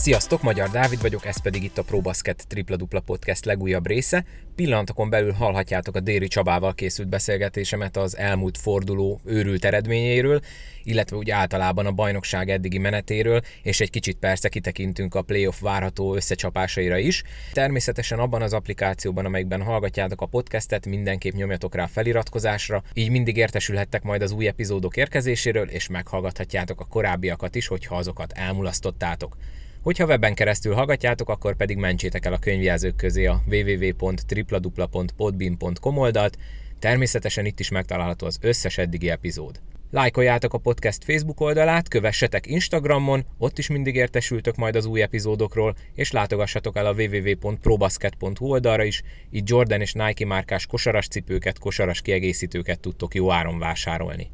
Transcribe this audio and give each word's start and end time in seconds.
Sziasztok, 0.00 0.42
Magyar 0.42 0.70
Dávid 0.70 1.00
vagyok, 1.00 1.26
ez 1.26 1.42
pedig 1.42 1.62
itt 1.62 1.78
a 1.78 1.82
ProBasket 1.82 2.44
Tripla 2.48 2.76
Dupla 2.76 3.00
Podcast 3.00 3.44
legújabb 3.44 3.86
része. 3.86 4.24
Pillanatokon 4.54 5.10
belül 5.10 5.32
hallhatjátok 5.32 5.96
a 5.96 6.00
Déri 6.00 6.28
Csabával 6.28 6.74
készült 6.74 7.08
beszélgetésemet 7.08 7.96
az 7.96 8.16
elmúlt 8.16 8.58
forduló 8.58 9.20
őrült 9.24 9.64
eredményeiről, 9.64 10.40
illetve 10.82 11.16
úgy 11.16 11.30
általában 11.30 11.86
a 11.86 11.92
bajnokság 11.92 12.50
eddigi 12.50 12.78
menetéről, 12.78 13.40
és 13.62 13.80
egy 13.80 13.90
kicsit 13.90 14.16
persze 14.18 14.48
kitekintünk 14.48 15.14
a 15.14 15.22
playoff 15.22 15.60
várható 15.60 16.14
összecsapásaira 16.14 16.98
is. 16.98 17.22
Természetesen 17.52 18.18
abban 18.18 18.42
az 18.42 18.52
applikációban, 18.52 19.24
amelyikben 19.24 19.62
hallgatjátok 19.62 20.20
a 20.20 20.26
podcastet, 20.26 20.86
mindenképp 20.86 21.34
nyomjatok 21.34 21.74
rá 21.74 21.86
feliratkozásra, 21.86 22.82
így 22.94 23.10
mindig 23.10 23.36
értesülhettek 23.36 24.02
majd 24.02 24.22
az 24.22 24.32
új 24.32 24.46
epizódok 24.46 24.96
érkezéséről, 24.96 25.68
és 25.68 25.88
meghallgathatjátok 25.88 26.80
a 26.80 26.86
korábbiakat 26.86 27.54
is, 27.54 27.66
hogyha 27.66 27.96
azokat 27.96 28.32
elmulasztottátok. 28.32 29.36
Hogyha 29.82 30.06
webben 30.06 30.34
keresztül 30.34 30.74
hallgatjátok, 30.74 31.28
akkor 31.28 31.56
pedig 31.56 31.76
mentsétek 31.76 32.26
el 32.26 32.32
a 32.32 32.38
könyvjelzők 32.38 32.96
közé 32.96 33.26
a 33.26 33.42
www.tripladupla.podbean.com 33.46 35.96
oldalt, 35.96 36.38
természetesen 36.78 37.46
itt 37.46 37.60
is 37.60 37.70
megtalálható 37.70 38.26
az 38.26 38.38
összes 38.40 38.78
eddigi 38.78 39.10
epizód. 39.10 39.60
Lájkoljátok 39.90 40.54
a 40.54 40.58
podcast 40.58 41.04
Facebook 41.04 41.40
oldalát, 41.40 41.88
kövessetek 41.88 42.46
Instagramon, 42.46 43.24
ott 43.38 43.58
is 43.58 43.68
mindig 43.68 43.94
értesültök 43.94 44.56
majd 44.56 44.76
az 44.76 44.84
új 44.84 45.02
epizódokról, 45.02 45.74
és 45.94 46.10
látogassatok 46.10 46.76
el 46.76 46.86
a 46.86 46.92
www.probasket.hu 46.92 48.46
oldalra 48.46 48.84
is, 48.84 49.02
így 49.30 49.48
Jordan 49.48 49.80
és 49.80 49.92
Nike 49.92 50.26
márkás 50.26 50.66
kosaras 50.66 51.08
cipőket, 51.08 51.58
kosaras 51.58 52.00
kiegészítőket 52.00 52.80
tudtok 52.80 53.14
jó 53.14 53.32
áron 53.32 53.58
vásárolni. 53.58 54.30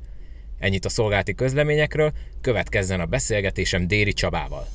Ennyit 0.58 0.84
a 0.84 0.88
szolgálti 0.88 1.34
közleményekről, 1.34 2.12
következzen 2.40 3.00
a 3.00 3.06
beszélgetésem 3.06 3.86
Déri 3.86 4.12
Csabával. 4.12 4.66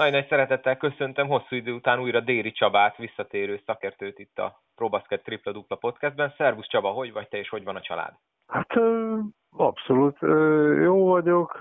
Nagy 0.00 0.12
nagy 0.12 0.28
szeretettel 0.28 0.76
köszöntöm 0.76 1.28
hosszú 1.28 1.56
idő 1.56 1.72
után 1.72 2.00
újra 2.00 2.20
Déri 2.20 2.52
Csabát, 2.52 2.96
visszatérő 2.96 3.60
szakértőt 3.66 4.18
itt 4.18 4.38
a 4.38 4.60
ProBasket 4.74 5.22
Tripla 5.22 5.52
Dupla 5.52 5.76
podcastben. 5.76 6.34
Szervusz 6.36 6.68
Csaba, 6.68 6.88
hogy 6.88 7.12
vagy 7.12 7.28
te 7.28 7.38
és 7.38 7.48
hogy 7.48 7.64
van 7.64 7.76
a 7.76 7.80
család? 7.80 8.12
Hát 8.46 8.70
abszolút 9.56 10.18
jó 10.82 11.08
vagyok. 11.08 11.56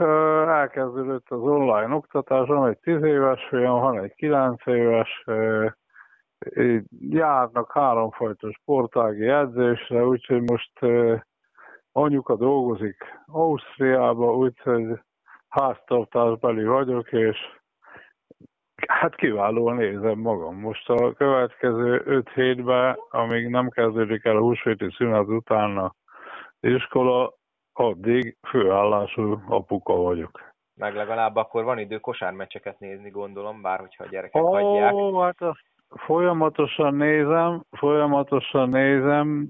Elkezdődött 0.48 1.30
az 1.30 1.40
online 1.40 1.96
oktatás, 1.96 2.48
van 2.48 2.70
egy 2.70 2.78
10 2.78 3.04
éves 3.04 3.48
fiam, 3.50 3.80
van 3.80 4.00
egy 4.00 4.14
9 4.14 4.66
éves, 4.66 5.24
járnak 7.00 7.72
háromfajta 7.72 8.52
sportági 8.52 9.28
edzésre, 9.28 10.06
úgyhogy 10.06 10.42
most 10.42 10.80
anyuka 11.92 12.36
dolgozik 12.36 13.04
Ausztriába, 13.26 14.36
úgyhogy 14.36 15.00
háztartásbeli 15.50 16.66
vagyok, 16.66 17.12
és 17.12 17.38
Hát 18.88 19.16
kiválóan 19.16 19.76
nézem 19.76 20.20
magam. 20.20 20.60
Most 20.60 20.90
a 20.90 21.14
következő 21.14 22.02
öt 22.06 22.30
hétben, 22.30 22.98
amíg 23.10 23.48
nem 23.48 23.70
kezdődik 23.70 24.26
el 24.26 24.36
a 24.36 24.42
húsvéti 24.42 24.90
szünet 24.98 25.28
után 25.28 25.78
a 25.78 25.94
iskola, 26.60 27.34
addig 27.74 28.38
főállású 28.48 29.42
apuka 29.48 29.94
vagyok. 29.94 30.48
Meg 30.76 30.96
legalább 30.96 31.36
akkor 31.36 31.64
van 31.64 31.80
idő 31.80 31.98
kosármeccseket 31.98 32.80
nézni, 32.80 33.10
gondolom, 33.10 33.62
bár 33.62 33.80
hogyha 33.80 34.04
a 34.04 34.08
gyerekek 34.08 34.44
oh, 34.44 34.52
hagyják. 34.52 34.94
Hát 35.16 35.42
azt 35.42 35.64
folyamatosan 35.90 36.96
nézem, 36.96 37.64
folyamatosan 37.72 38.70
nézem, 38.70 39.48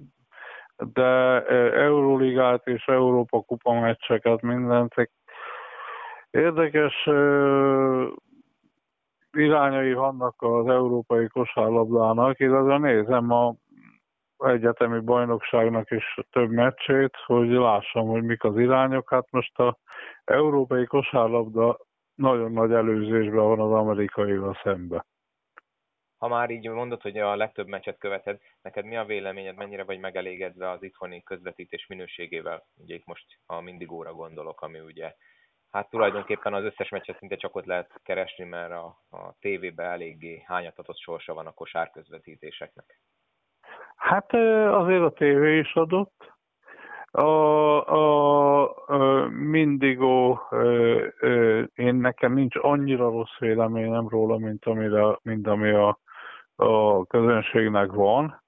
de 0.93 1.41
Euróligát 1.73 2.67
és 2.67 2.85
Európa 2.85 3.41
kupa 3.41 3.79
meccseket 3.79 4.41
mindent. 4.41 4.93
Érdekes 6.29 7.09
irányai 9.31 9.93
vannak 9.93 10.41
az 10.41 10.67
európai 10.67 11.27
kosárlabdának, 11.27 12.39
illetve 12.39 12.77
nézem 12.77 13.31
a 13.31 13.55
egyetemi 14.37 14.99
bajnokságnak 14.99 15.91
is 15.91 16.19
több 16.31 16.49
meccsét, 16.49 17.15
hogy 17.25 17.47
lássam, 17.47 18.07
hogy 18.07 18.23
mik 18.23 18.43
az 18.43 18.57
irányok. 18.57 19.09
Hát 19.09 19.31
most 19.31 19.59
a 19.59 19.77
európai 20.23 20.85
kosárlabda 20.85 21.79
nagyon 22.15 22.51
nagy 22.51 22.71
előzésben 22.71 23.43
van 23.43 23.59
az 23.59 23.71
amerikaival 23.71 24.59
szembe. 24.63 25.05
Ha 26.17 26.27
már 26.27 26.49
így 26.49 26.69
mondod, 26.69 27.01
hogy 27.01 27.17
a 27.17 27.35
legtöbb 27.35 27.67
meccset 27.67 27.97
követed, 27.97 28.39
neked 28.61 28.85
mi 28.85 28.97
a 28.97 29.05
véleményed, 29.05 29.55
mennyire 29.55 29.83
vagy 29.83 29.99
megelégedve 29.99 30.69
az 30.69 30.83
itthoni 30.83 31.23
közvetítés 31.23 31.87
minőségével? 31.87 32.67
Ugye 32.77 32.95
itt 32.95 33.05
most 33.05 33.25
a 33.45 33.61
Mindigóra 33.61 34.13
gondolok, 34.13 34.61
ami 34.61 34.79
ugye 34.79 35.15
hát 35.71 35.89
tulajdonképpen 35.89 36.53
az 36.53 36.63
összes 36.63 36.89
meccset 36.89 37.17
szinte 37.17 37.35
csak 37.35 37.55
ott 37.55 37.65
lehet 37.65 38.01
keresni, 38.03 38.45
mert 38.45 38.71
a, 38.71 38.85
a 39.09 39.33
tévében 39.39 39.91
eléggé 39.91 40.43
hányatatott 40.45 40.97
sorsa 40.97 41.33
van 41.33 41.47
a 41.47 41.51
kosár 41.51 41.91
közvetítéseknek. 41.91 42.99
Hát 43.95 44.33
azért 44.33 45.03
a 45.03 45.11
tévé 45.11 45.57
is 45.57 45.73
adott. 45.73 46.33
A, 47.11 47.21
a, 47.87 48.61
a 48.87 49.27
Mindigo, 49.29 50.37
én 51.73 51.95
nekem 51.95 52.33
nincs 52.33 52.55
annyira 52.55 53.09
rossz 53.09 53.37
véleményem 53.39 54.07
róla, 54.07 54.37
mint, 54.37 54.65
amire, 54.65 55.17
mint 55.21 55.47
ami 55.47 55.69
a, 55.69 55.99
a 56.55 57.05
közönségnek 57.05 57.91
van. 57.91 58.43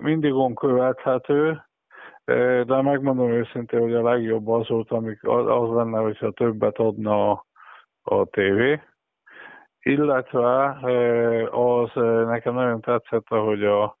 Mindigon 0.00 0.54
követhető, 0.54 1.62
de 2.64 2.82
megmondom 2.82 3.30
őszintén, 3.30 3.80
hogy 3.80 3.94
a 3.94 4.02
legjobb 4.02 4.48
az 4.48 4.68
volt, 4.68 4.90
amik 4.90 5.24
az 5.24 5.70
lenne, 5.70 5.98
hogyha 5.98 6.30
többet 6.30 6.78
adna 6.78 7.30
a, 7.30 7.46
a 8.02 8.24
tévé. 8.24 8.80
Illetve 9.82 10.78
az 11.50 11.90
nekem 12.26 12.54
nagyon 12.54 12.80
tetszett, 12.80 13.28
hogy 13.28 13.64
a, 13.64 13.98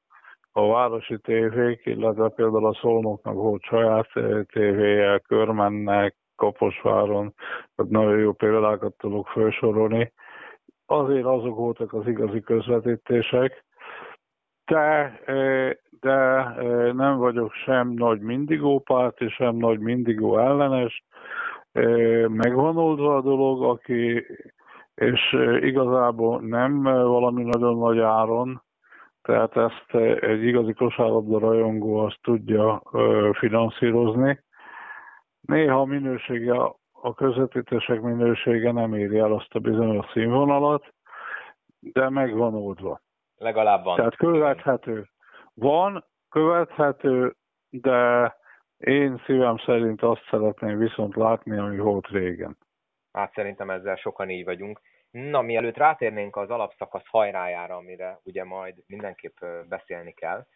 a 0.52 0.68
városi 0.68 1.18
tévék, 1.18 1.86
illetve 1.86 2.28
például 2.28 2.66
a 2.66 2.74
Szolnoknak 2.80 3.34
volt 3.34 3.62
saját 3.62 4.08
tévéje, 4.52 5.18
Körmennek, 5.18 6.16
Kaposváron, 6.36 7.34
tehát 7.74 7.92
nagyon 7.92 8.18
jó 8.18 8.32
példákat 8.32 8.92
tudok 8.96 9.26
felsorolni. 9.26 10.12
Azért 10.86 11.24
azok 11.24 11.56
voltak 11.56 11.92
az 11.92 12.06
igazi 12.06 12.40
közvetítések, 12.40 13.64
de, 14.64 15.20
de 16.00 16.44
nem 16.92 17.16
vagyok 17.16 17.52
sem 17.52 17.88
nagy 17.88 18.20
mindigó 18.20 18.78
párt, 18.78 19.20
és 19.20 19.32
sem 19.34 19.56
nagy 19.56 19.78
mindigó 19.78 20.38
ellenes. 20.38 21.04
Megvan 22.28 22.76
oldva 22.76 23.16
a 23.16 23.20
dolog, 23.20 23.62
aki, 23.62 24.26
és 24.94 25.36
igazából 25.60 26.40
nem 26.40 26.82
valami 26.82 27.42
nagyon 27.42 27.78
nagy 27.78 27.98
áron, 27.98 28.62
tehát 29.22 29.56
ezt 29.56 29.94
egy 30.20 30.44
igazi 30.44 30.72
kosárlabda 30.72 31.38
rajongó 31.38 31.96
azt 31.98 32.18
tudja 32.22 32.82
finanszírozni. 33.32 34.44
Néha 35.40 35.84
minősége, 35.84 36.54
a 36.92 37.14
közvetítések 37.14 38.00
minősége 38.00 38.72
nem 38.72 38.94
éri 38.94 39.18
el 39.18 39.32
azt 39.32 39.54
a 39.54 39.58
bizonyos 39.58 40.06
színvonalat, 40.12 40.94
de 41.80 42.08
megvan 42.08 42.54
oldva. 42.54 43.00
Legalább 43.42 43.84
van. 43.84 43.96
Tehát 43.96 44.16
követhető. 44.16 45.08
Van, 45.54 46.04
követhető, 46.28 47.36
de 47.70 48.34
én 48.76 49.22
szívem 49.26 49.58
szerint 49.58 50.02
azt 50.02 50.26
szeretném 50.30 50.78
viszont 50.78 51.16
látni, 51.16 51.58
ami 51.58 51.78
volt 51.78 52.08
régen. 52.08 52.58
Hát 53.12 53.32
szerintem 53.32 53.70
ezzel 53.70 53.96
sokan 53.96 54.30
így 54.30 54.44
vagyunk. 54.44 54.80
Na, 55.10 55.40
mielőtt 55.40 55.76
rátérnénk 55.76 56.36
az 56.36 56.50
alapszakasz 56.50 57.06
hajrájára, 57.06 57.76
amire 57.76 58.20
ugye 58.24 58.44
majd 58.44 58.74
mindenképp 58.86 59.44
beszélni 59.68 60.12
kell, 60.12 60.46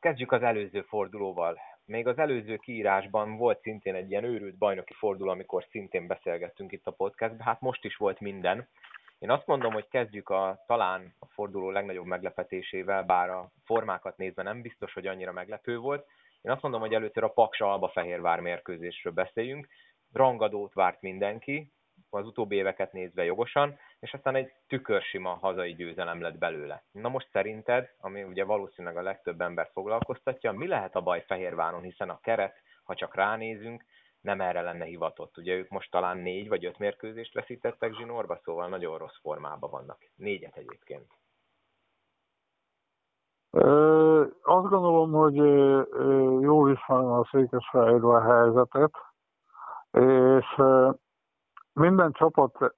kezdjük 0.00 0.32
az 0.32 0.42
előző 0.42 0.82
fordulóval. 0.82 1.58
Még 1.84 2.06
az 2.06 2.18
előző 2.18 2.56
kiírásban 2.56 3.36
volt 3.36 3.60
szintén 3.60 3.94
egy 3.94 4.10
ilyen 4.10 4.24
őrült 4.24 4.58
bajnoki 4.58 4.92
forduló, 4.92 5.30
amikor 5.30 5.64
szintén 5.70 6.06
beszélgettünk 6.06 6.72
itt 6.72 6.86
a 6.86 6.90
podcastban. 6.90 7.46
Hát 7.46 7.60
most 7.60 7.84
is 7.84 7.96
volt 7.96 8.20
minden. 8.20 8.68
Én 9.18 9.30
azt 9.30 9.46
mondom, 9.46 9.72
hogy 9.72 9.88
kezdjük 9.88 10.28
a 10.28 10.64
talán 10.66 11.14
a 11.18 11.26
forduló 11.26 11.70
legnagyobb 11.70 12.04
meglepetésével, 12.04 13.02
bár 13.02 13.30
a 13.30 13.50
formákat 13.64 14.16
nézve 14.16 14.42
nem 14.42 14.60
biztos, 14.62 14.92
hogy 14.92 15.06
annyira 15.06 15.32
meglepő 15.32 15.78
volt. 15.78 16.06
Én 16.42 16.52
azt 16.52 16.62
mondom, 16.62 16.80
hogy 16.80 16.94
először 16.94 17.24
a 17.24 17.28
Paksa 17.28 17.72
Alba 17.72 17.88
Fehérvár 17.88 18.40
mérkőzésről 18.40 19.12
beszéljünk. 19.12 19.68
Rangadót 20.12 20.72
várt 20.72 21.00
mindenki, 21.00 21.72
az 22.10 22.26
utóbbi 22.26 22.56
éveket 22.56 22.92
nézve 22.92 23.24
jogosan, 23.24 23.78
és 24.00 24.12
aztán 24.12 24.34
egy 24.34 24.52
tükörsima 24.66 25.34
hazai 25.34 25.74
győzelem 25.74 26.20
lett 26.20 26.38
belőle. 26.38 26.82
Na 26.90 27.08
most 27.08 27.28
szerinted, 27.32 27.90
ami 27.98 28.22
ugye 28.22 28.44
valószínűleg 28.44 28.96
a 28.96 29.02
legtöbb 29.02 29.40
ember 29.40 29.70
foglalkoztatja, 29.72 30.52
mi 30.52 30.66
lehet 30.66 30.96
a 30.96 31.00
baj 31.00 31.24
Fehérváron, 31.26 31.82
hiszen 31.82 32.10
a 32.10 32.20
keret, 32.20 32.56
ha 32.84 32.94
csak 32.94 33.14
ránézünk, 33.14 33.84
nem 34.26 34.40
erre 34.40 34.60
lenne 34.60 34.84
hivatott. 34.84 35.36
Ugye 35.36 35.54
ők 35.54 35.68
most 35.68 35.90
talán 35.90 36.18
négy 36.18 36.48
vagy 36.48 36.64
öt 36.64 36.78
mérkőzést 36.78 37.34
veszítettek 37.34 37.94
zsinórba, 37.94 38.40
szóval 38.44 38.68
nagyon 38.68 38.98
rossz 38.98 39.18
formában 39.20 39.70
vannak. 39.70 39.98
Négyet 40.16 40.56
egyébként. 40.56 41.12
Ö, 43.50 44.20
azt 44.42 44.68
gondolom, 44.68 45.12
hogy 45.12 45.36
jól 46.42 46.70
ismerem 46.70 47.06
a 47.06 47.24
Székesfehérvár 47.30 48.22
helyzetet, 48.22 48.92
és 49.90 50.62
minden 51.72 52.12
csapat 52.12 52.74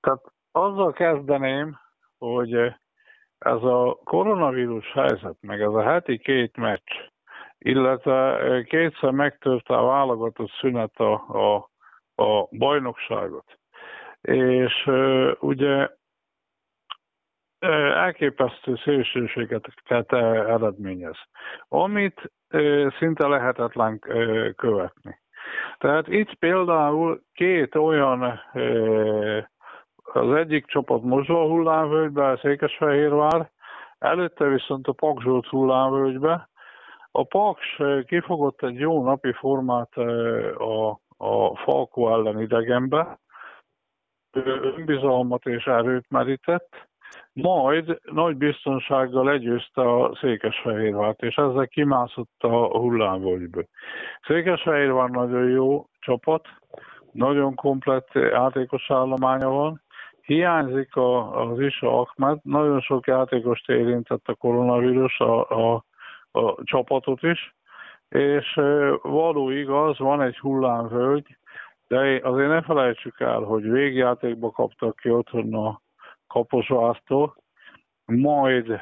Tehát 0.00 0.24
azzal 0.50 0.92
kezdeném, 0.92 1.78
hogy 2.18 2.52
ez 3.38 3.62
a 3.62 4.00
koronavírus 4.04 4.92
helyzet, 4.92 5.36
meg 5.40 5.60
ez 5.60 5.72
a 5.72 5.82
heti 5.82 6.18
két 6.18 6.56
meccs, 6.56 7.11
illetve 7.62 8.38
kétszer 8.66 9.10
megtört 9.10 9.68
a 9.68 9.84
válogatott 9.84 10.50
szünet 10.60 10.96
a, 10.96 11.12
a, 11.12 11.70
a 12.24 12.48
bajnokságot. 12.50 13.58
És 14.20 14.90
ugye 15.40 15.88
elképesztő 17.94 18.76
szélsőségeket 18.84 19.68
eredményez, 20.12 21.16
amit 21.68 22.32
szinte 22.98 23.26
lehetetlen 23.26 23.98
követni. 24.56 25.20
Tehát 25.78 26.08
itt 26.08 26.34
például 26.34 27.22
két 27.32 27.74
olyan, 27.74 28.40
az 30.02 30.32
egyik 30.34 30.66
csapat 30.66 31.02
Mozsó 31.02 31.48
hullámvölgybe, 31.48 32.38
Székesfehérvár, 32.42 33.50
előtte 33.98 34.44
viszont 34.44 34.86
a 34.86 34.92
Pakzsolt 34.92 35.46
hullámvölgybe. 35.46 36.50
A 37.12 37.24
Paks 37.24 37.80
kifogott 38.06 38.62
egy 38.62 38.78
jó 38.78 39.04
napi 39.04 39.32
formát 39.32 39.96
a, 40.56 40.90
a 41.16 41.56
Falko 41.56 42.08
ellen 42.08 42.40
idegenbe, 42.40 43.18
önbizalmat 44.76 45.46
és 45.46 45.64
erőt 45.64 46.10
merített, 46.10 46.90
majd 47.32 47.98
nagy 48.02 48.36
biztonsággal 48.36 49.24
legyőzte 49.24 49.80
a 49.80 50.16
Székesfehérvárt, 50.20 51.22
és 51.22 51.34
ezzel 51.34 51.66
kimászott 51.66 52.42
a 52.42 52.78
hullámvölgyből. 52.78 53.66
Székesfehérvár 54.26 55.08
nagyon 55.08 55.48
jó 55.48 55.86
csapat, 55.98 56.48
nagyon 57.12 57.54
komplett 57.54 58.08
játékos 58.12 58.90
állománya 58.90 59.48
van, 59.48 59.82
hiányzik 60.22 60.96
a, 60.96 61.40
az 61.40 61.60
Isa 61.60 62.00
Ahmed, 62.00 62.38
nagyon 62.42 62.80
sok 62.80 63.06
játékost 63.06 63.68
érintett 63.68 64.28
a 64.28 64.34
koronavírus, 64.34 65.18
a, 65.20 65.50
a, 65.50 65.84
a 66.32 66.54
csapatot 66.62 67.22
is, 67.22 67.54
és 68.08 68.60
való 69.02 69.50
igaz, 69.50 69.98
van 69.98 70.22
egy 70.22 70.38
hullámvölgy, 70.38 71.36
de 71.88 72.20
azért 72.22 72.48
ne 72.48 72.62
felejtsük 72.62 73.20
el, 73.20 73.40
hogy 73.40 73.70
végjátékba 73.70 74.50
kaptak 74.50 74.96
ki 74.96 75.10
otthon 75.10 75.54
a 75.54 75.80
Kaposvásztól, 76.26 77.36
majd 78.04 78.70
e, 78.70 78.80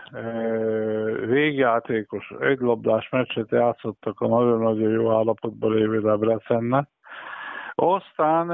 végjátékos 1.27 2.33
egylabdás 2.41 3.09
meccset 3.09 3.51
játszottak 3.51 4.21
a 4.21 4.29
nagyon-nagyon 4.29 4.91
jó 4.91 5.11
állapotban 5.11 5.75
lévő 5.75 6.01
Debrecenne. 6.01 6.89
Aztán 7.75 8.47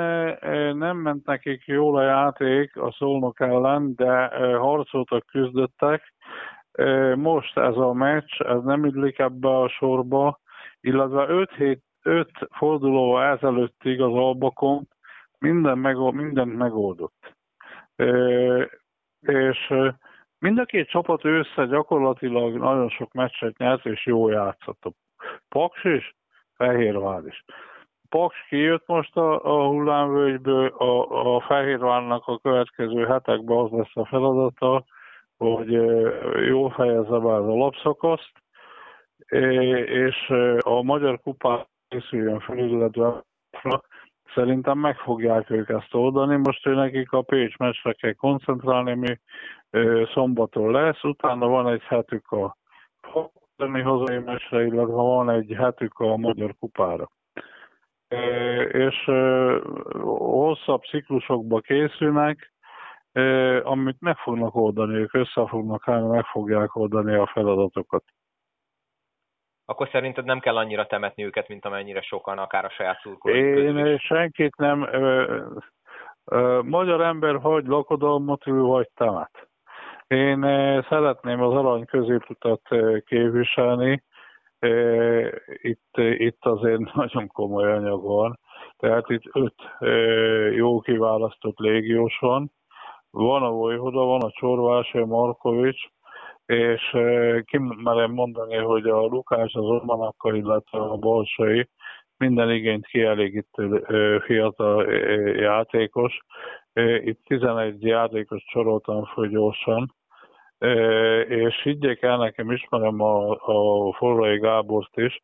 nem 0.76 0.96
ment 0.96 1.26
nekik 1.26 1.64
jól 1.64 1.96
a 1.96 2.02
játék 2.02 2.76
a 2.76 2.93
szolnok 2.93 3.40
ellen, 3.40 3.94
de 3.94 4.26
harcoltak, 4.58 5.26
küzdöttek. 5.26 6.14
Most 7.14 7.58
ez 7.58 7.76
a 7.76 7.93
meccs, 7.93 8.40
ez 8.40 8.62
nem 8.62 8.84
illik 8.84 9.19
ebbe 9.19 9.49
a 9.49 9.69
sorba, 9.69 10.40
illetve 10.81 11.28
5 11.28 11.55
hét, 11.55 11.82
5 12.02 12.31
fordulóval 12.50 13.25
ezelőttig 13.25 14.00
az 14.00 14.12
Albakon 14.12 14.88
minden 15.38 15.78
megold, 15.78 16.14
mindent 16.14 16.56
megoldott 16.56 17.34
és 19.20 19.75
mind 20.38 20.58
a 20.58 20.64
két 20.64 20.88
csapat 20.88 21.25
össze 21.25 21.64
gyakorlatilag 21.64 22.56
nagyon 22.56 22.88
sok 22.88 23.12
meccset 23.12 23.56
nyert, 23.58 23.87
és 23.87 24.06
jó 24.06 24.29
játszott. 24.29 24.84
A 24.84 24.93
Paks 25.49 25.84
is, 25.84 26.17
Fehérvár 26.55 27.22
is. 27.26 27.44
Paks 28.08 28.37
kijött 28.49 28.87
most 28.87 29.17
a, 29.17 29.44
a 29.44 29.67
hullámvölgyből, 29.67 30.67
a, 30.67 31.34
a 31.37 31.40
Fehérvárnak 31.40 32.26
a 32.26 32.38
következő 32.38 33.06
hetekben 33.06 33.56
az 33.56 33.70
lesz 33.70 33.96
a 33.96 34.06
feladata, 34.06 34.84
hogy 35.37 35.73
jó 36.47 36.69
fejezze 36.69 37.19
be 37.19 37.35
az 37.35 37.47
alapszakaszt, 37.47 38.33
és 39.87 40.29
a 40.59 40.83
Magyar 40.83 41.21
Kupát 41.21 41.69
készüljön 41.88 42.41
fel, 42.41 42.59
illetve 42.59 43.25
Szerintem 44.35 44.79
meg 44.79 44.97
fogják 44.97 45.50
ők 45.50 45.69
ezt 45.69 45.94
oldani. 45.94 46.37
Most 46.37 46.67
ő 46.67 46.75
nekik 46.75 47.12
a 47.12 47.23
Pécs 47.23 47.56
meccsre 47.56 47.93
kell 47.93 48.12
koncentrálni, 48.12 48.94
mi 48.94 49.19
szombaton 50.12 50.71
lesz, 50.71 51.05
utána 51.05 51.47
van 51.47 51.69
egy 51.69 51.82
hetük 51.82 52.31
a 52.31 52.56
Fogdani 53.00 53.81
hazai 53.81 54.19
meccsre, 54.19 54.65
illetve 54.65 54.93
van 54.93 55.31
egy 55.31 55.55
hetük 55.56 55.99
a 55.99 56.17
Magyar 56.17 56.55
Kupára. 56.59 57.11
És 58.69 59.05
hosszabb 60.19 60.82
ciklusokba 60.82 61.61
készülnek, 61.61 62.55
amit 63.63 64.01
meg 64.01 64.17
fognak 64.17 64.55
oldani, 64.55 64.95
ők 64.95 65.15
össze 65.15 65.47
fognak 65.47 65.89
állni, 65.89 66.07
meg 66.09 66.25
fogják 66.25 66.77
oldani 66.77 67.15
a 67.15 67.27
feladatokat 67.27 68.05
akkor 69.69 69.89
szerinted 69.93 70.25
nem 70.25 70.41
kell 70.41 70.57
annyira 70.57 70.87
temetni 70.87 71.25
őket, 71.25 71.49
mint 71.49 71.65
amennyire 71.65 72.01
sokan, 72.01 72.39
akár 72.39 72.65
a 72.65 72.71
saját 72.71 73.01
szurkolók 73.01 73.37
Én 73.37 73.99
senkit 73.99 74.57
nem... 74.57 74.83
Ö, 74.83 75.41
ö, 76.25 76.61
magyar 76.63 77.01
ember 77.01 77.37
hogy 77.37 77.67
lakodalmat 77.67 78.47
ül, 78.47 78.63
vagy 78.63 78.89
temet. 78.95 79.49
Én 80.07 80.41
szeretném 80.89 81.43
az 81.43 81.53
arany 81.55 81.85
középutat 81.85 82.69
képviselni. 83.05 84.05
Itt, 85.47 85.97
itt 85.97 86.45
azért 86.45 86.81
nagyon 86.95 87.27
komoly 87.27 87.73
anyag 87.73 88.03
van. 88.03 88.39
Tehát 88.77 89.09
itt 89.09 89.23
öt 89.33 89.55
jó 90.55 90.81
kiválasztott 90.81 91.59
légiós 91.59 92.19
van. 92.19 92.53
Van 93.11 93.43
a 93.43 93.50
Vojvoda, 93.50 94.05
van 94.05 94.23
a 94.23 94.31
Csorvási, 94.31 94.99
Markovics, 94.99 95.81
és 96.47 96.97
kimerem 97.44 98.11
mondani, 98.11 98.56
hogy 98.56 98.87
a 98.87 99.00
Lukás, 99.00 99.55
az 99.55 99.64
Ormanakkal, 99.64 100.35
illetve 100.35 100.79
a 100.79 100.97
Bolsai 100.97 101.69
minden 102.19 102.50
igényt 102.50 102.87
kielégítő 102.87 103.85
fiatal 104.25 104.93
játékos. 105.32 106.19
Itt 107.05 107.20
11 107.25 107.82
játékos 107.82 108.43
soroltam 108.47 109.05
föl 109.05 109.29
gyorsan, 109.29 109.94
és 111.29 111.63
higgyék 111.63 112.03
el, 112.03 112.17
nekem 112.17 112.51
ismerem 112.51 113.01
a, 113.01 113.31
a 113.31 113.93
Forrai 113.93 114.39
Gábort 114.39 114.96
is, 114.96 115.22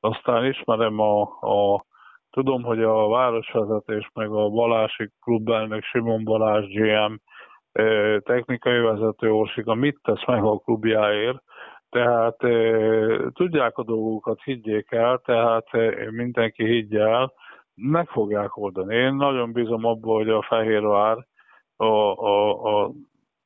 aztán 0.00 0.44
ismerem 0.44 0.98
a, 1.00 1.22
a 1.40 1.84
tudom, 2.34 2.62
hogy 2.62 2.82
a 2.82 3.08
városvezetés 3.08 4.10
meg 4.14 4.30
a 4.30 4.48
Balási 4.48 5.10
klubelnök 5.20 5.82
Simon 5.82 6.24
Balázs 6.24 6.66
GM 6.66 7.14
technikai 8.18 8.80
vezető 8.80 9.32
Orsika 9.32 9.74
mit 9.74 9.98
tesz 10.02 10.26
meg 10.26 10.44
a 10.44 10.58
klubjáért, 10.58 11.42
tehát 11.90 12.36
tudják 13.32 13.78
a 13.78 13.82
dolgokat, 13.84 14.42
higgyék 14.42 14.90
el, 14.90 15.18
tehát 15.18 15.66
mindenki 16.10 16.64
higgye 16.64 17.02
el, 17.02 17.32
meg 17.74 18.08
fogják 18.08 18.56
oldani. 18.56 18.94
Én 18.94 19.14
nagyon 19.14 19.52
bízom 19.52 19.84
abban, 19.84 20.14
hogy 20.14 20.28
a 20.28 20.42
Fehérvár 20.42 21.26
a, 21.76 21.84
a, 21.84 22.64
a 22.82 22.90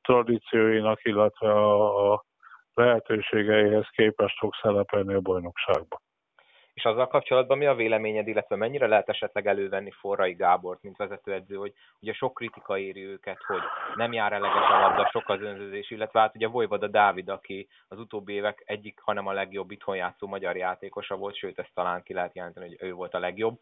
tradícióinak, 0.01 1.03
illetve 1.03 1.51
a, 1.51 2.13
a 2.13 2.23
lehetőségeihez 2.73 3.87
képest 3.89 4.37
fog 4.37 4.53
szerepelni 4.61 5.13
a 5.13 5.19
bajnokságban. 5.19 5.99
És 6.79 6.85
azzal 6.85 7.07
kapcsolatban 7.07 7.57
mi 7.57 7.65
a 7.65 7.75
véleményed, 7.75 8.27
illetve 8.27 8.55
mennyire 8.55 8.87
lehet 8.87 9.09
esetleg 9.09 9.47
elővenni 9.47 9.91
Forrai 9.91 10.33
Gábort, 10.33 10.81
mint 10.81 10.97
vezetőedző, 10.97 11.55
hogy 11.55 11.73
ugye 12.01 12.13
sok 12.13 12.33
kritika 12.33 12.77
éri 12.77 13.05
őket, 13.05 13.43
hogy 13.47 13.61
nem 13.95 14.13
jár 14.13 14.33
eleget 14.33 14.69
a 14.69 14.79
labda, 14.79 15.09
sok 15.11 15.29
az 15.29 15.41
önzőzés, 15.41 15.91
illetve 15.91 16.19
hát 16.19 16.35
ugye 16.35 16.47
Vojvoda 16.47 16.87
Dávid, 16.87 17.29
aki 17.29 17.67
az 17.87 17.99
utóbbi 17.99 18.33
évek 18.33 18.63
egyik, 18.65 18.99
hanem 18.99 19.27
a 19.27 19.31
legjobb 19.31 19.71
itthon 19.71 19.95
játszó 19.95 20.27
magyar 20.27 20.55
játékosa 20.55 21.15
volt, 21.15 21.35
sőt 21.35 21.59
ezt 21.59 21.73
talán 21.73 22.03
ki 22.03 22.13
lehet 22.13 22.35
jelenteni, 22.35 22.67
hogy 22.67 22.87
ő 22.87 22.93
volt 22.93 23.13
a 23.13 23.19
legjobb, 23.19 23.59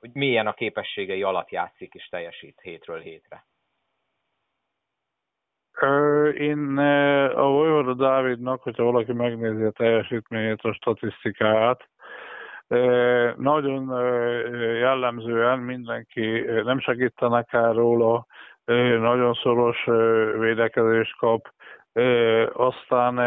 hogy 0.00 0.10
milyen 0.12 0.46
a 0.46 0.54
képességei 0.54 1.22
alatt 1.22 1.50
játszik 1.50 1.94
és 1.94 2.08
teljesít 2.08 2.60
hétről 2.60 3.00
hétre. 3.00 3.46
Én 6.38 6.78
a 7.34 7.48
Vojvoda 7.48 7.94
Dávidnak, 7.94 8.62
hogyha 8.62 8.82
valaki 8.82 9.12
megnézi 9.12 9.62
a 9.62 9.70
teljesítményét, 9.70 10.60
a 10.60 10.72
statisztikáját, 10.72 11.90
nagyon 13.36 14.00
jellemzően 14.78 15.58
mindenki 15.58 16.40
nem 16.64 16.80
segítenek 16.80 17.52
el 17.52 17.72
róla, 17.72 18.26
nagyon 18.98 19.34
szoros 19.34 19.84
védekezést 20.38 21.16
kap, 21.16 21.52
aztán 22.52 23.18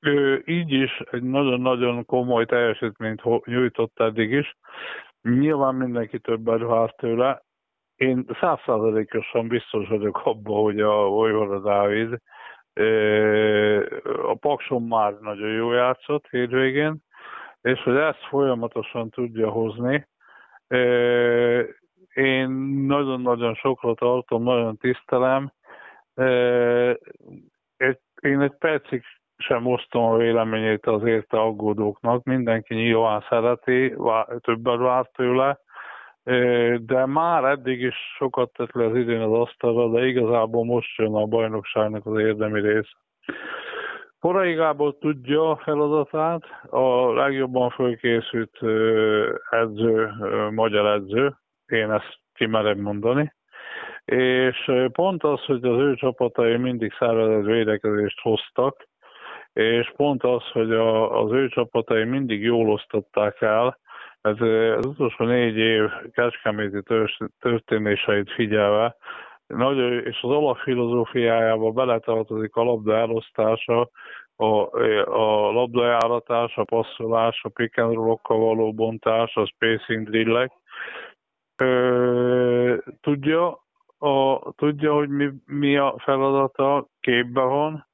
ő 0.00 0.42
így 0.46 0.72
is 0.72 1.02
egy 1.10 1.22
nagyon-nagyon 1.22 2.04
komoly 2.04 2.44
teljesítményt 2.44 3.22
nyújtott 3.44 4.00
eddig 4.00 4.30
is. 4.30 4.56
Nyilván 5.22 5.74
mindenki 5.74 6.18
többet 6.18 6.60
vár 6.60 6.90
tőle. 6.90 7.42
Én 7.96 8.24
százszázalékosan 8.40 9.48
biztos 9.48 9.88
vagyok 9.88 10.20
abban, 10.24 10.62
hogy 10.62 10.80
a 10.80 10.94
Vojvoda 10.94 11.60
Dávid 11.60 12.18
a 14.22 14.34
Pakson 14.34 14.82
már 14.82 15.12
nagyon 15.20 15.50
jó 15.50 15.72
játszott 15.72 16.26
hétvégén, 16.30 17.02
és 17.64 17.82
hogy 17.82 17.96
ezt 17.96 18.26
folyamatosan 18.28 19.10
tudja 19.10 19.50
hozni. 19.50 20.06
én 22.14 22.50
nagyon-nagyon 22.86 23.54
sokra 23.54 23.94
tartom, 23.94 24.42
nagyon 24.42 24.76
tisztelem. 24.76 25.52
Én 28.20 28.40
egy 28.40 28.56
percig 28.58 29.02
sem 29.36 29.66
osztom 29.66 30.04
a 30.04 30.16
véleményét 30.16 30.86
az 30.86 31.04
érte 31.04 31.40
aggódóknak, 31.40 32.24
mindenki 32.24 32.74
nyilván 32.74 33.24
szereti, 33.28 33.94
többet 34.40 34.78
vár 34.78 35.06
tőle, 35.06 35.58
de 36.78 37.06
már 37.06 37.44
eddig 37.44 37.80
is 37.80 37.96
sokat 38.16 38.52
tett 38.52 38.72
le 38.72 38.84
az 38.84 38.96
idén 38.96 39.20
az 39.20 39.32
asztalra, 39.32 39.88
de 39.88 40.06
igazából 40.06 40.64
most 40.64 40.98
jön 40.98 41.14
a 41.14 41.26
bajnokságnak 41.26 42.06
az 42.06 42.18
érdemi 42.18 42.60
része. 42.60 42.96
Korai 44.24 44.54
Gábor 44.54 44.94
tudja 45.00 45.50
a 45.50 45.56
feladatát, 45.56 46.42
a 46.70 47.12
legjobban 47.12 47.70
fölkészült 47.70 48.58
edző, 49.50 50.12
magyar 50.50 50.86
edző, 50.86 51.34
én 51.66 51.90
ezt 51.90 52.18
kimerem 52.34 52.78
mondani, 52.78 53.34
és 54.04 54.70
pont 54.92 55.24
az, 55.24 55.44
hogy 55.44 55.64
az 55.64 55.78
ő 55.78 55.94
csapatai 55.94 56.56
mindig 56.56 56.92
szervezett 56.98 57.44
védekezést 57.44 58.20
hoztak, 58.20 58.86
és 59.52 59.92
pont 59.96 60.22
az, 60.22 60.42
hogy 60.52 60.72
a, 60.72 61.22
az 61.22 61.32
ő 61.32 61.48
csapatai 61.48 62.04
mindig 62.04 62.42
jól 62.42 62.70
osztották 62.70 63.40
el, 63.40 63.78
ez 64.20 64.40
az 64.76 64.86
utolsó 64.86 65.24
négy 65.24 65.56
év 65.56 65.90
kecskeméti 66.12 66.82
történéseit 67.40 68.32
figyelve, 68.32 68.96
nagyon, 69.56 69.92
és 69.92 70.18
az 70.22 70.30
alapfilozófiájába 70.30 71.70
beletartozik 71.70 72.54
a 72.56 72.62
labda 72.62 72.96
elosztása, 72.96 73.90
a, 74.36 74.46
a 75.04 75.52
labdajáratás, 75.52 76.56
a 76.56 76.64
passzolás, 76.64 77.40
a 77.42 77.48
pick 77.48 77.78
and 77.78 77.94
való 78.26 78.72
bontás, 78.72 79.36
a 79.36 79.46
spacing 79.46 80.08
drillek. 80.08 80.52
Ö, 81.56 82.76
tudja, 83.00 83.64
a, 83.98 84.38
tudja, 84.56 84.94
hogy 84.94 85.08
mi, 85.08 85.30
mi 85.46 85.76
a 85.76 85.94
feladata, 85.98 86.86
képbe 87.00 87.40
van, 87.40 87.86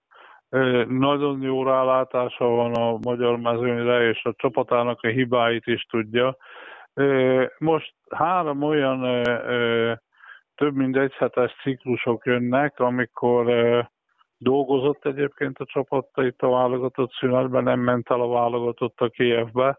nagyon 0.88 1.42
jó 1.42 1.64
rálátása 1.64 2.44
van 2.44 2.74
a 2.74 2.98
magyar 3.02 3.38
mezőnyre, 3.38 4.08
és 4.08 4.24
a 4.24 4.34
csapatának 4.36 5.02
a 5.02 5.08
hibáit 5.08 5.66
is 5.66 5.86
tudja. 5.90 6.36
Most 7.58 7.94
három 8.08 8.62
olyan 8.62 9.04
több 10.60 10.74
mint 10.74 10.96
egy 10.96 11.12
hetes 11.12 11.56
ciklusok 11.62 12.24
jönnek, 12.24 12.80
amikor 12.80 13.46
dolgozott 14.38 15.06
egyébként 15.06 15.58
a 15.58 15.64
csapatta 15.64 16.24
itt 16.24 16.42
a 16.42 16.48
válogatott 16.48 17.12
szünetben, 17.12 17.62
nem 17.62 17.80
ment 17.80 18.10
el 18.10 18.20
a 18.20 18.28
válogatott 18.28 19.00
a 19.00 19.08
Kievbe. 19.08 19.78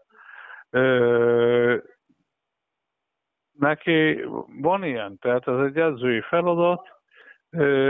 Neki 3.52 4.24
van 4.60 4.84
ilyen, 4.84 5.18
tehát 5.18 5.48
ez 5.48 5.58
egy 5.58 5.76
edzői 5.76 6.20
feladat, 6.20 6.88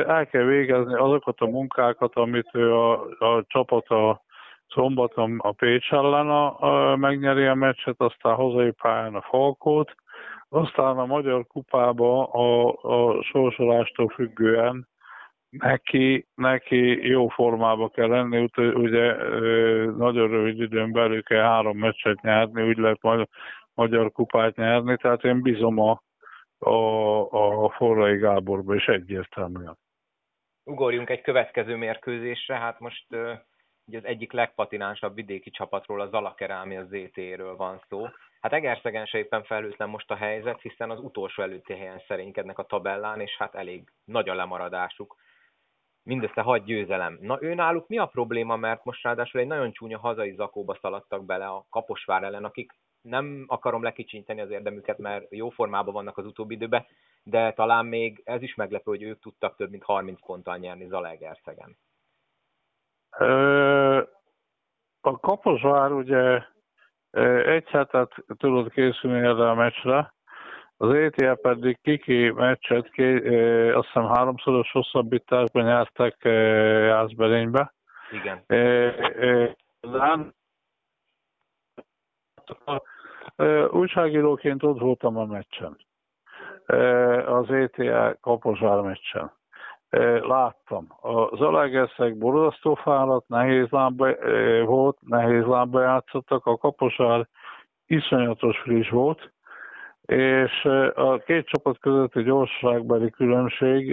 el 0.07 0.27
kell 0.27 0.45
végezni 0.45 0.95
azokat 0.95 1.41
a 1.41 1.47
munkákat, 1.47 2.15
amit 2.15 2.49
ő 2.53 2.75
a, 2.75 3.01
a 3.19 3.45
csapat 3.47 3.89
a 3.89 4.23
szombaton 4.69 5.39
a 5.39 5.53
Pécs 5.53 5.93
ellen 5.93 6.31
a, 6.31 6.61
a, 6.61 6.97
megnyeri 6.97 7.47
a 7.47 7.55
meccset, 7.55 8.01
aztán 8.01 8.35
hazai 8.35 8.71
pályán 8.71 9.15
a 9.15 9.23
Falkót, 9.23 9.95
aztán 10.53 10.99
a 10.99 11.07
Magyar 11.07 11.47
Kupába 11.47 12.25
a, 12.25 12.73
a 12.83 13.23
sorsolástól 13.23 14.09
függően 14.09 14.89
neki, 15.51 16.29
neki 16.35 17.09
jó 17.09 17.29
formába 17.29 17.89
kell 17.89 18.09
lenni, 18.09 18.49
ugye 18.57 19.17
nagyon 19.93 20.29
rövid 20.29 20.61
időn 20.61 20.93
belül 20.93 21.23
kell 21.23 21.43
három 21.43 21.79
meccset 21.79 22.21
nyerni, 22.21 22.69
úgy 22.69 22.77
lehet 22.77 23.03
majd 23.03 23.29
Magyar 23.75 24.13
Kupát 24.13 24.57
nyerni, 24.57 24.97
tehát 24.97 25.25
én 25.25 25.43
bízom 25.43 25.79
a, 25.79 26.03
a, 26.59 27.65
a 27.65 27.71
Forrai 27.71 28.17
Gáborba 28.17 28.75
is 28.75 28.87
egyértelműen. 28.87 29.79
Ugorjunk 30.65 31.11
egy 31.11 31.21
következő 31.21 31.77
mérkőzésre, 31.77 32.55
hát 32.55 32.81
most 32.81 33.07
ugye 33.87 33.99
az 33.99 34.05
egyik 34.05 34.33
legpatinánsabb 34.33 35.15
vidéki 35.15 35.51
csapatról, 35.51 36.01
az 36.01 36.13
Alakerámi, 36.13 36.77
az 36.77 36.87
ZT-ről 36.87 37.57
van 37.57 37.83
szó. 37.89 38.07
Hát 38.43 38.53
Egerszegen 38.53 39.07
se 39.07 39.19
éppen 39.19 39.43
felhőtlen 39.43 39.89
most 39.89 40.11
a 40.11 40.17
helyzet, 40.17 40.61
hiszen 40.61 40.91
az 40.91 41.01
utolsó 41.01 41.43
előtti 41.43 41.73
helyen 41.73 42.03
szerénykednek 42.07 42.59
a 42.59 42.65
tabellán, 42.65 43.21
és 43.21 43.37
hát 43.37 43.55
elég 43.55 43.93
nagy 44.05 44.29
a 44.29 44.35
lemaradásuk. 44.35 45.17
Mindössze 46.03 46.41
hat 46.41 46.65
győzelem. 46.65 47.19
Na 47.21 47.43
ő 47.43 47.55
náluk 47.55 47.89
mi 47.89 47.99
a 47.99 48.07
probléma, 48.07 48.57
mert 48.57 48.85
most 48.85 49.03
ráadásul 49.03 49.41
egy 49.41 49.47
nagyon 49.47 49.73
csúnya 49.73 49.99
hazai 49.99 50.35
zakóba 50.35 50.79
szaladtak 50.81 51.25
bele 51.25 51.47
a 51.47 51.67
Kaposvár 51.71 52.23
ellen, 52.23 52.45
akik 52.45 52.73
nem 53.01 53.45
akarom 53.47 53.83
lekicsinteni 53.83 54.41
az 54.41 54.51
érdemüket, 54.51 54.99
mert 54.99 55.27
jó 55.31 55.51
formában 55.51 55.95
vannak 55.95 56.19
az 56.19 56.27
utóbbi 56.27 56.55
időben, 56.55 56.87
de 57.23 57.53
talán 57.53 57.87
még 57.87 58.23
ez 58.25 58.43
is 58.43 58.55
meglepő, 58.55 58.91
hogy 58.91 59.03
ők 59.03 59.21
tudtak 59.21 59.57
több 59.57 59.71
mint 59.71 59.85
30 59.85 60.21
ponttal 60.27 60.57
nyerni 60.57 60.87
Zalaegerszegen. 60.87 61.77
A 65.01 65.21
Kaposvár 65.21 65.93
ugye 65.93 66.43
egy 67.45 67.69
hetet 67.69 68.15
tudott 68.37 68.73
készülni 68.73 69.19
erre 69.19 69.51
a 69.51 69.55
meccsre, 69.55 70.15
az 70.77 70.95
ETL 70.95 71.33
pedig 71.33 71.79
kiki 71.83 72.31
meccset, 72.31 72.91
ké, 72.91 73.71
azt 73.71 73.87
hiszem 73.87 74.09
háromszoros 74.09 74.71
hosszabbításban 74.71 75.65
nyertek 75.65 76.17
Jászberénybe. 76.25 77.75
Igen. 78.11 78.45
De 78.47 80.19
Újságíróként 83.71 84.63
ott 84.63 84.79
voltam 84.79 85.17
a 85.17 85.25
meccsen. 85.25 85.77
Az 87.27 87.51
ETA 87.51 88.17
Kaposvár 88.21 88.81
meccsen. 88.81 89.33
Láttam. 90.23 90.87
A 91.01 91.37
Zalaegerszeg 91.37 92.19
borzasztó 92.19 92.75
fáradt, 92.75 93.29
nehéz 93.29 93.69
lábba 93.71 94.15
volt, 94.65 94.99
nehéz 95.01 95.47
lábba 95.47 95.81
játszottak, 95.81 96.47
a 96.47 96.57
Kaposvár 96.57 97.29
iszonyatos 97.87 98.59
friss 98.59 98.89
volt, 98.89 99.33
és 100.03 100.65
a 100.95 101.19
két 101.19 101.47
csapat 101.47 101.79
közötti 101.79 102.23
gyorságbeli 102.23 103.11
különbség 103.11 103.93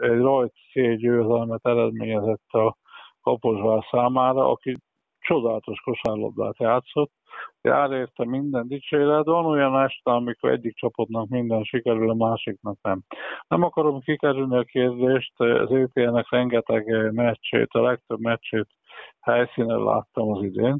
egy 0.00 0.20
rajt 0.20 0.54
győzelmet 0.96 1.66
eredményezett 1.66 2.50
a 2.50 2.76
Kaposvár 3.20 3.82
számára, 3.90 4.50
aki 4.50 4.76
csodálatos 5.22 5.80
kosárlabdát 5.80 6.58
játszott, 6.58 7.12
jár 7.60 7.90
érte 7.90 8.24
minden 8.24 8.68
dicséret. 8.68 9.24
Van 9.24 9.46
olyan 9.46 9.80
este, 9.80 10.10
amikor 10.10 10.50
egyik 10.50 10.76
csapatnak 10.76 11.28
minden 11.28 11.62
sikerül, 11.62 12.10
a 12.10 12.14
másiknak 12.14 12.76
nem. 12.82 13.00
Nem 13.48 13.62
akarom 13.62 14.00
kikerülni 14.00 14.56
a 14.56 14.62
kérdést, 14.62 15.40
az 15.40 15.70
EPL-nek 15.70 16.30
rengeteg 16.30 17.12
meccsét, 17.12 17.68
a 17.72 17.82
legtöbb 17.82 18.20
meccsét 18.20 18.66
helyszínen 19.20 19.82
láttam 19.84 20.32
az 20.32 20.42
idén. 20.42 20.78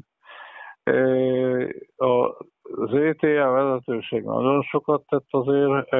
Az 2.75 2.93
ETL 2.93 3.49
vezetőség 3.49 4.23
nagyon 4.23 4.61
sokat 4.61 5.03
tett 5.07 5.27
azért. 5.29 5.93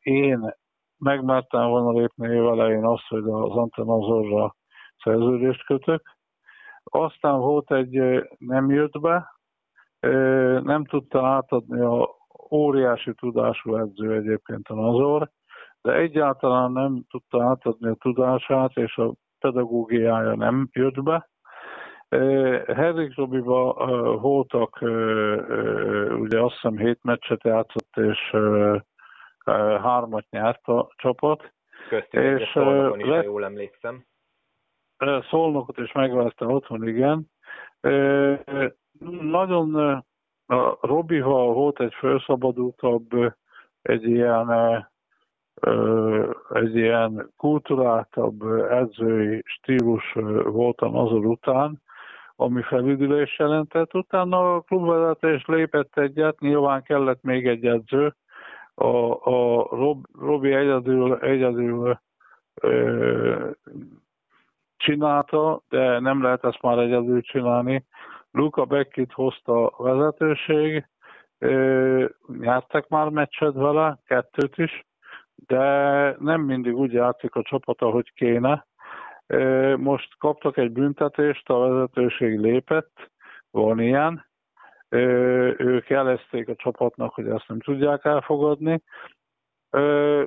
Én 0.00 0.54
megmertem 0.98 1.68
volna 1.68 2.00
lépni 2.00 2.34
évelején 2.34 2.84
azt, 2.84 3.06
hogy 3.08 3.24
az 3.24 3.56
Antenazorra 3.56 4.54
szerződést 5.02 5.64
kötök, 5.64 6.02
aztán 6.84 7.38
volt 7.38 7.72
egy, 7.72 8.24
nem 8.38 8.70
jött 8.70 9.00
be, 9.00 9.36
nem 10.62 10.84
tudta 10.84 11.26
átadni 11.26 11.80
a 11.80 12.08
óriási 12.50 13.14
tudású 13.14 13.76
edző 13.76 14.12
egyébként 14.12 14.68
a 14.68 14.74
Nazor, 14.74 15.30
de 15.80 15.92
egyáltalán 15.92 16.72
nem 16.72 17.04
tudta 17.10 17.42
átadni 17.44 17.88
a 17.88 17.94
tudását, 17.94 18.76
és 18.76 18.96
a 18.96 19.14
pedagógiája 19.38 20.34
nem 20.34 20.68
jött 20.72 21.02
be. 21.02 21.30
Henrik 22.66 23.16
Robiba 23.16 23.72
voltak, 24.20 24.78
ugye 26.18 26.40
azt 26.40 26.54
hiszem 26.54 26.76
hét 26.76 26.98
meccset 27.02 27.44
játszott, 27.44 27.96
és 27.96 28.36
hármat 29.82 30.24
nyert 30.30 30.66
a 30.66 30.88
csapat. 30.96 31.52
Köztük 31.88 32.22
és 32.22 32.40
is, 32.40 32.52
ha 32.52 33.22
jól 33.22 33.44
emlékszem. 33.44 34.04
Szolnokot 35.30 35.78
is 35.78 35.92
megverte 35.92 36.46
otthon, 36.46 36.88
igen. 36.88 37.30
Nagyon 39.20 39.74
a 40.46 40.78
Robival 40.80 41.52
volt 41.52 41.80
egy 41.80 41.94
felszabadultabb, 41.94 43.34
egy 43.82 44.04
ilyen 44.04 44.50
egy 46.52 46.76
ilyen 46.76 47.32
kulturáltabb 47.36 48.42
edzői 48.70 49.42
stílus 49.44 50.12
voltam 50.44 50.96
azon 50.96 51.24
után, 51.24 51.82
ami 52.36 52.62
felüdülés 52.62 53.38
jelentett. 53.38 53.94
Utána 53.94 54.54
a 54.54 54.60
klubvezetés 54.60 55.44
lépett 55.46 55.96
egyet, 55.98 56.40
nyilván 56.40 56.82
kellett 56.82 57.22
még 57.22 57.46
egy 57.46 57.66
edző. 57.66 58.14
A, 58.74 58.86
a 59.30 59.68
Rob, 59.70 60.06
Robi 60.20 60.52
egyedül, 60.52 61.18
egyedül 61.18 62.00
csinálta, 64.82 65.62
de 65.68 65.98
nem 65.98 66.22
lehet 66.22 66.44
ezt 66.44 66.62
már 66.62 66.78
egyedül 66.78 67.22
csinálni. 67.22 67.84
Luca 68.30 68.64
Beckit 68.64 69.12
hozta 69.12 69.66
a 69.66 69.82
vezetőség, 69.82 70.86
nyertek 72.38 72.88
már 72.88 73.08
meccset 73.08 73.54
vele, 73.54 73.98
kettőt 74.06 74.58
is, 74.58 74.84
de 75.46 75.66
nem 76.18 76.40
mindig 76.40 76.76
úgy 76.76 76.92
játszik 76.92 77.34
a 77.34 77.42
csapata, 77.42 77.90
hogy 77.90 78.12
kéne. 78.14 78.66
Most 79.76 80.18
kaptak 80.18 80.56
egy 80.56 80.70
büntetést, 80.70 81.48
a 81.48 81.58
vezetőség 81.58 82.38
lépett, 82.38 83.10
van 83.50 83.80
ilyen, 83.80 84.26
ők 85.58 85.88
jelezték 85.88 86.48
a 86.48 86.54
csapatnak, 86.54 87.14
hogy 87.14 87.28
ezt 87.28 87.48
nem 87.48 87.60
tudják 87.60 88.04
elfogadni. 88.04 88.82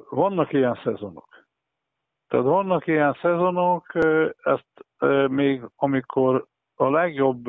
Vannak 0.09 0.53
ilyen 0.53 0.79
szezonok. 0.83 1.34
Tehát 2.35 2.49
vannak 2.49 2.87
ilyen 2.87 3.17
szezonok, 3.21 3.85
ezt 4.43 4.85
még 5.29 5.61
amikor 5.75 6.45
a 6.75 6.89
legjobb 6.89 7.45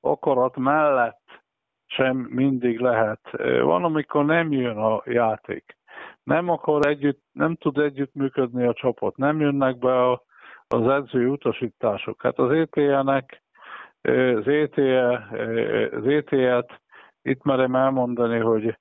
akarat 0.00 0.56
mellett 0.56 1.42
sem 1.86 2.16
mindig 2.16 2.78
lehet. 2.78 3.20
Van, 3.60 3.84
amikor 3.84 4.24
nem 4.24 4.52
jön 4.52 4.76
a 4.76 5.02
játék. 5.04 5.76
Nem 6.22 6.48
akar 6.48 6.86
együtt, 6.86 7.22
nem 7.32 7.54
tud 7.54 7.78
együttműködni 7.78 8.66
a 8.66 8.72
csapat. 8.72 9.16
Nem 9.16 9.40
jönnek 9.40 9.78
be 9.78 10.02
a, 10.10 10.22
az 10.68 10.88
edzői 10.88 11.24
utasítások. 11.24 12.22
Hát 12.22 12.38
az 12.38 12.50
ETL-nek, 12.50 13.42
az 14.02 14.48
ETL, 14.48 15.14
az 15.96 16.06
ETL-t 16.06 16.80
itt 17.22 17.42
merem 17.42 17.74
elmondani, 17.74 18.38
hogy 18.38 18.78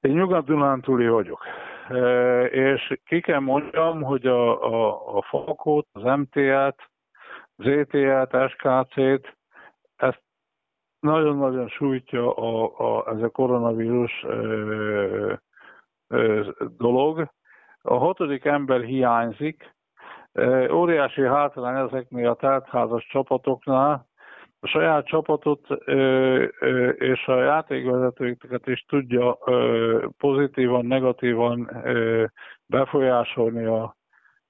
én 0.00 0.12
nyugat-dunántúli 0.12 1.08
vagyok. 1.08 1.44
És 2.50 2.98
ki 3.04 3.20
kell 3.20 3.38
mondjam, 3.38 4.02
hogy 4.02 4.26
a, 4.26 4.64
a, 4.64 5.16
a 5.16 5.22
Falkót, 5.22 5.86
az 5.92 6.02
MT-t, 6.02 6.90
az 7.56 7.66
ETL-t, 7.66 8.50
SKC-t, 8.50 9.36
ezt 9.96 10.22
nagyon-nagyon 11.00 11.68
sújtja 11.68 12.34
a, 12.34 12.72
a, 12.78 13.10
ez 13.10 13.22
a 13.22 13.28
koronavírus 13.28 14.24
ö, 14.24 15.32
ö, 16.08 16.50
dolog. 16.76 17.30
A 17.82 17.94
hatodik 17.94 18.44
ember 18.44 18.80
hiányzik. 18.80 19.76
Óriási 20.70 21.22
hátrány 21.22 21.86
ezeknél 21.86 22.28
a 22.28 22.34
teltházas 22.34 23.06
csapatoknál, 23.06 24.07
a 24.60 24.66
saját 24.66 25.06
csapatot 25.06 25.66
ö, 25.84 26.44
ö, 26.60 26.88
és 26.88 27.26
a 27.26 27.42
játékvezetőket 27.42 28.66
is 28.66 28.84
tudja 28.88 29.38
ö, 29.46 30.06
pozitívan, 30.18 30.86
negatívan 30.86 31.70
ö, 31.84 32.24
befolyásolni 32.66 33.64
a, 33.64 33.96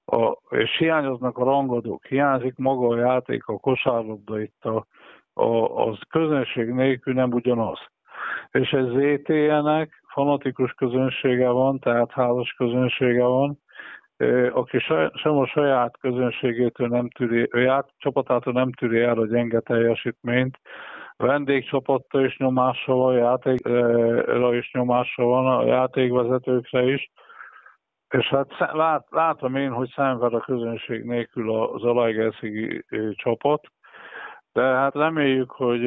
a, 0.05 0.37
és 0.49 0.77
hiányoznak 0.77 1.37
a 1.37 1.43
rangadók, 1.43 2.05
hiányzik 2.05 2.55
maga 2.57 2.87
a 2.87 2.97
játék, 2.97 3.45
a 3.45 3.57
kosárlabda 3.57 4.41
itt 4.41 4.65
a, 4.65 4.85
a, 5.33 5.85
az 5.87 5.99
közönség 6.09 6.69
nélkül 6.69 7.13
nem 7.13 7.31
ugyanaz. 7.31 7.79
És 8.51 8.71
ez 8.71 8.85
ZTE-nek 8.85 10.03
fanatikus 10.07 10.71
közönsége 10.71 11.49
van, 11.49 11.79
tehát 11.79 12.11
házas 12.11 12.53
közönsége 12.57 13.23
van, 13.23 13.59
aki 14.51 14.79
sem 15.13 15.37
a 15.37 15.45
saját 15.45 15.97
közönségétől 15.97 16.87
nem 16.87 17.09
tűri, 17.09 17.67
a 17.67 17.85
csapatától 17.97 18.53
nem 18.53 18.71
tűri 18.71 19.01
el 19.01 19.19
a 19.19 19.25
gyenge 19.25 19.59
teljesítményt, 19.59 20.59
vendégcsapatta 21.17 22.25
is 22.25 22.37
nyomása 22.37 22.93
van, 22.93 23.13
játékra 23.13 24.55
is 24.55 24.71
nyomása 24.73 25.23
van, 25.23 25.47
a 25.47 25.65
játékvezetőkre 25.65 26.83
is, 26.83 27.11
és 28.09 28.27
hát 28.27 28.47
lát, 28.71 29.07
látom 29.09 29.55
én, 29.55 29.71
hogy 29.71 29.89
szenved 29.95 30.33
a 30.33 30.39
közönség 30.39 31.03
nélkül 31.03 31.55
az 31.55 31.83
Alajgerszegi 31.83 32.85
csapat, 33.11 33.67
de 34.53 34.61
hát 34.61 34.95
reméljük, 34.95 35.51
hogy 35.51 35.81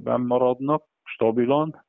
benn 0.00 0.26
maradnak 0.26 0.82
stabilan, 1.04 1.84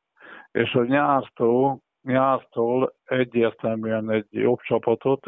és 0.51 0.71
hogy 0.71 0.87
nyártól, 0.87 1.79
nyártól 2.01 2.93
egyértelműen 3.05 4.11
egy 4.11 4.27
jobb 4.29 4.59
csapatot 4.59 5.27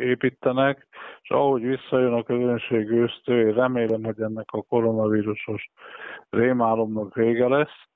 építenek, 0.00 0.86
és 1.22 1.30
ahogy 1.30 1.62
visszajön 1.62 2.12
a 2.12 2.22
közönség 2.22 2.90
ősztől, 2.90 3.46
én 3.46 3.54
remélem, 3.54 4.04
hogy 4.04 4.20
ennek 4.20 4.52
a 4.52 4.62
koronavírusos 4.62 5.70
rémálomnak 6.30 7.14
vége 7.14 7.48
lesz, 7.48 7.88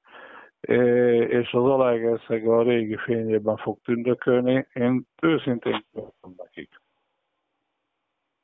és 1.29 1.53
az 1.53 1.65
Alágerszeg 1.65 2.47
a 2.47 2.63
régi 2.63 2.97
fényében 2.97 3.57
fog 3.57 3.79
tündökölni. 3.83 4.67
Én 4.73 5.07
őszintén 5.23 5.85
tudom 5.93 6.35
nekik. 6.37 6.81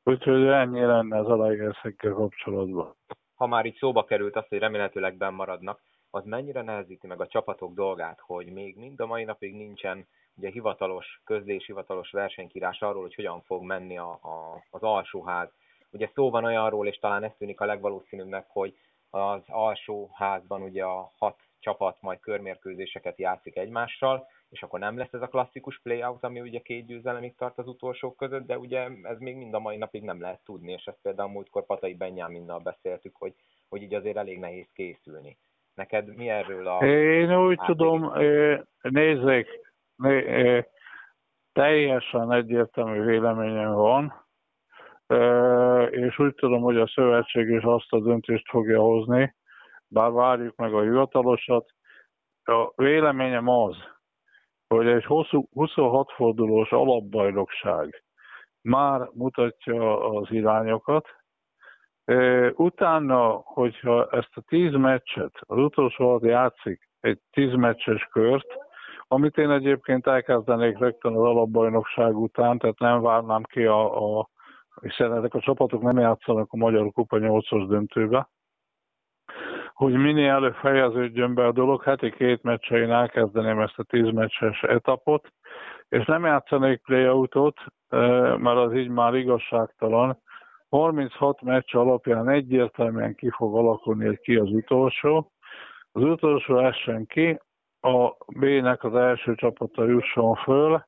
Úgyhogy 0.04 0.46
ennyi 0.46 0.80
lenne 0.80 1.18
az 1.18 1.26
Alágerszeggel 1.26 2.12
kapcsolatban. 2.12 2.94
Ha 3.34 3.46
már 3.46 3.66
itt 3.66 3.76
szóba 3.76 4.04
került 4.04 4.36
az, 4.36 4.46
hogy 4.48 4.58
remélhetőleg 4.58 5.16
benn 5.16 5.34
maradnak, 5.34 5.80
az 6.10 6.24
mennyire 6.24 6.62
nehezíti 6.62 7.06
meg 7.06 7.20
a 7.20 7.26
csapatok 7.26 7.74
dolgát, 7.74 8.20
hogy 8.20 8.52
még 8.52 8.76
mind 8.76 9.00
a 9.00 9.06
mai 9.06 9.24
napig 9.24 9.54
nincsen 9.54 10.06
ugye 10.36 10.50
hivatalos, 10.50 11.20
közlés, 11.24 11.66
hivatalos 11.66 12.10
versenykírás 12.10 12.80
arról, 12.80 13.02
hogy 13.02 13.14
hogyan 13.14 13.42
fog 13.42 13.62
menni 13.62 13.98
a, 13.98 14.10
a, 14.10 14.64
az 14.70 14.82
alsóház. 14.82 15.48
Ugye 15.90 16.10
szó 16.14 16.30
van 16.30 16.44
olyanról, 16.44 16.86
és 16.86 16.98
talán 16.98 17.24
ez 17.24 17.32
tűnik 17.38 17.60
a 17.60 17.64
legvalószínűbbnek, 17.64 18.46
hogy 18.48 18.74
az 19.10 19.42
alsóházban 19.46 20.62
ugye 20.62 20.84
a 20.84 21.12
hat 21.18 21.36
csapat 21.58 21.96
majd 22.00 22.20
körmérkőzéseket 22.20 23.18
játszik 23.18 23.56
egymással, 23.56 24.26
és 24.50 24.62
akkor 24.62 24.78
nem 24.78 24.96
lesz 24.96 25.12
ez 25.12 25.22
a 25.22 25.28
klasszikus 25.28 25.80
playout, 25.82 26.24
ami 26.24 26.40
ugye 26.40 26.60
két 26.60 26.86
győzelemig 26.86 27.34
tart 27.34 27.58
az 27.58 27.68
utolsók 27.68 28.16
között, 28.16 28.46
de 28.46 28.58
ugye 28.58 28.88
ez 29.02 29.18
még 29.18 29.36
mind 29.36 29.54
a 29.54 29.58
mai 29.58 29.76
napig 29.76 30.02
nem 30.02 30.20
lehet 30.20 30.40
tudni, 30.44 30.72
és 30.72 30.84
ezt 30.84 30.98
például 31.02 31.30
múltkor 31.30 31.66
Patai 31.66 31.94
Benyáminnal 31.94 32.58
beszéltük, 32.58 33.16
hogy, 33.16 33.34
hogy 33.68 33.82
így 33.82 33.94
azért 33.94 34.16
elég 34.16 34.38
nehéz 34.38 34.68
készülni. 34.72 35.36
Neked 35.74 36.16
mi 36.16 36.28
erről 36.28 36.66
a... 36.66 36.86
Én 36.86 37.36
úgy 37.36 37.56
átég? 37.60 37.76
tudom, 37.76 38.12
nézzék, 38.80 39.46
né, 39.46 39.60
teljesen 41.52 42.32
egyértelmű 42.32 43.04
véleményem 43.04 43.72
van, 43.72 44.28
és 45.90 46.18
úgy 46.18 46.34
tudom, 46.34 46.60
hogy 46.60 46.76
a 46.76 46.88
szövetség 46.88 47.48
is 47.48 47.62
azt 47.62 47.92
a 47.92 48.00
döntést 48.00 48.48
fogja 48.48 48.80
hozni, 48.80 49.34
bár 49.86 50.10
várjuk 50.10 50.56
meg 50.56 50.74
a 50.74 50.82
hivatalosat. 50.82 51.70
A 52.44 52.72
véleményem 52.74 53.48
az, 53.48 53.76
hogy 54.68 54.86
egy 54.86 55.04
26 55.04 56.12
fordulós 56.12 56.70
alapbajnokság 56.70 58.04
már 58.62 59.08
mutatja 59.12 60.10
az 60.10 60.30
irányokat. 60.30 61.08
Utána, 62.52 63.30
hogyha 63.44 64.08
ezt 64.10 64.30
a 64.34 64.40
10 64.46 64.72
meccset, 64.72 65.32
az 65.40 65.58
utolsó 65.58 66.08
alatt 66.08 66.22
játszik 66.22 66.88
egy 67.00 67.18
10 67.30 67.54
meccses 67.54 68.08
kört, 68.12 68.46
amit 69.12 69.38
én 69.38 69.50
egyébként 69.50 70.06
elkezdenék 70.06 70.78
rögtön 70.78 71.12
az 71.12 71.22
alapbajnokság 71.22 72.16
után, 72.16 72.58
tehát 72.58 72.78
nem 72.78 73.00
várnám 73.00 73.42
ki 73.42 73.64
a, 73.64 74.18
a 74.18 74.28
hiszen 74.80 75.16
ezek 75.16 75.34
a 75.34 75.40
csapatok 75.40 75.82
nem 75.82 75.98
játszanak 75.98 76.52
a 76.52 76.56
Magyar 76.56 76.92
Kupa 76.92 77.18
8-os 77.20 77.64
döntőbe, 77.68 78.28
hogy 79.72 79.92
minél 79.92 80.30
előbb 80.30 80.54
fejeződjön 80.54 81.34
be 81.34 81.46
a 81.46 81.52
dolog, 81.52 81.82
heti 81.82 82.10
két 82.10 82.42
meccsein 82.42 82.90
elkezdeném 82.90 83.60
ezt 83.60 83.78
a 83.78 83.82
tíz 83.82 84.10
meccses 84.12 84.62
etapot, 84.62 85.32
és 85.88 86.04
nem 86.04 86.24
játszanék 86.24 86.82
playoutot, 86.82 87.58
mert 88.36 88.58
az 88.58 88.74
így 88.74 88.88
már 88.88 89.14
igazságtalan. 89.14 90.18
36 90.68 91.42
meccs 91.42 91.74
alapján 91.74 92.28
egyértelműen 92.28 93.14
ki 93.14 93.30
fog 93.30 93.56
alakulni, 93.56 94.06
hogy 94.06 94.20
ki 94.20 94.36
az 94.36 94.50
utolsó. 94.50 95.32
Az 95.92 96.02
utolsó 96.02 96.58
essen 96.58 97.06
ki, 97.06 97.38
a 97.80 98.16
B-nek 98.26 98.84
az 98.84 98.94
első 98.94 99.34
csapata 99.34 99.84
jusson 99.84 100.34
föl, 100.34 100.84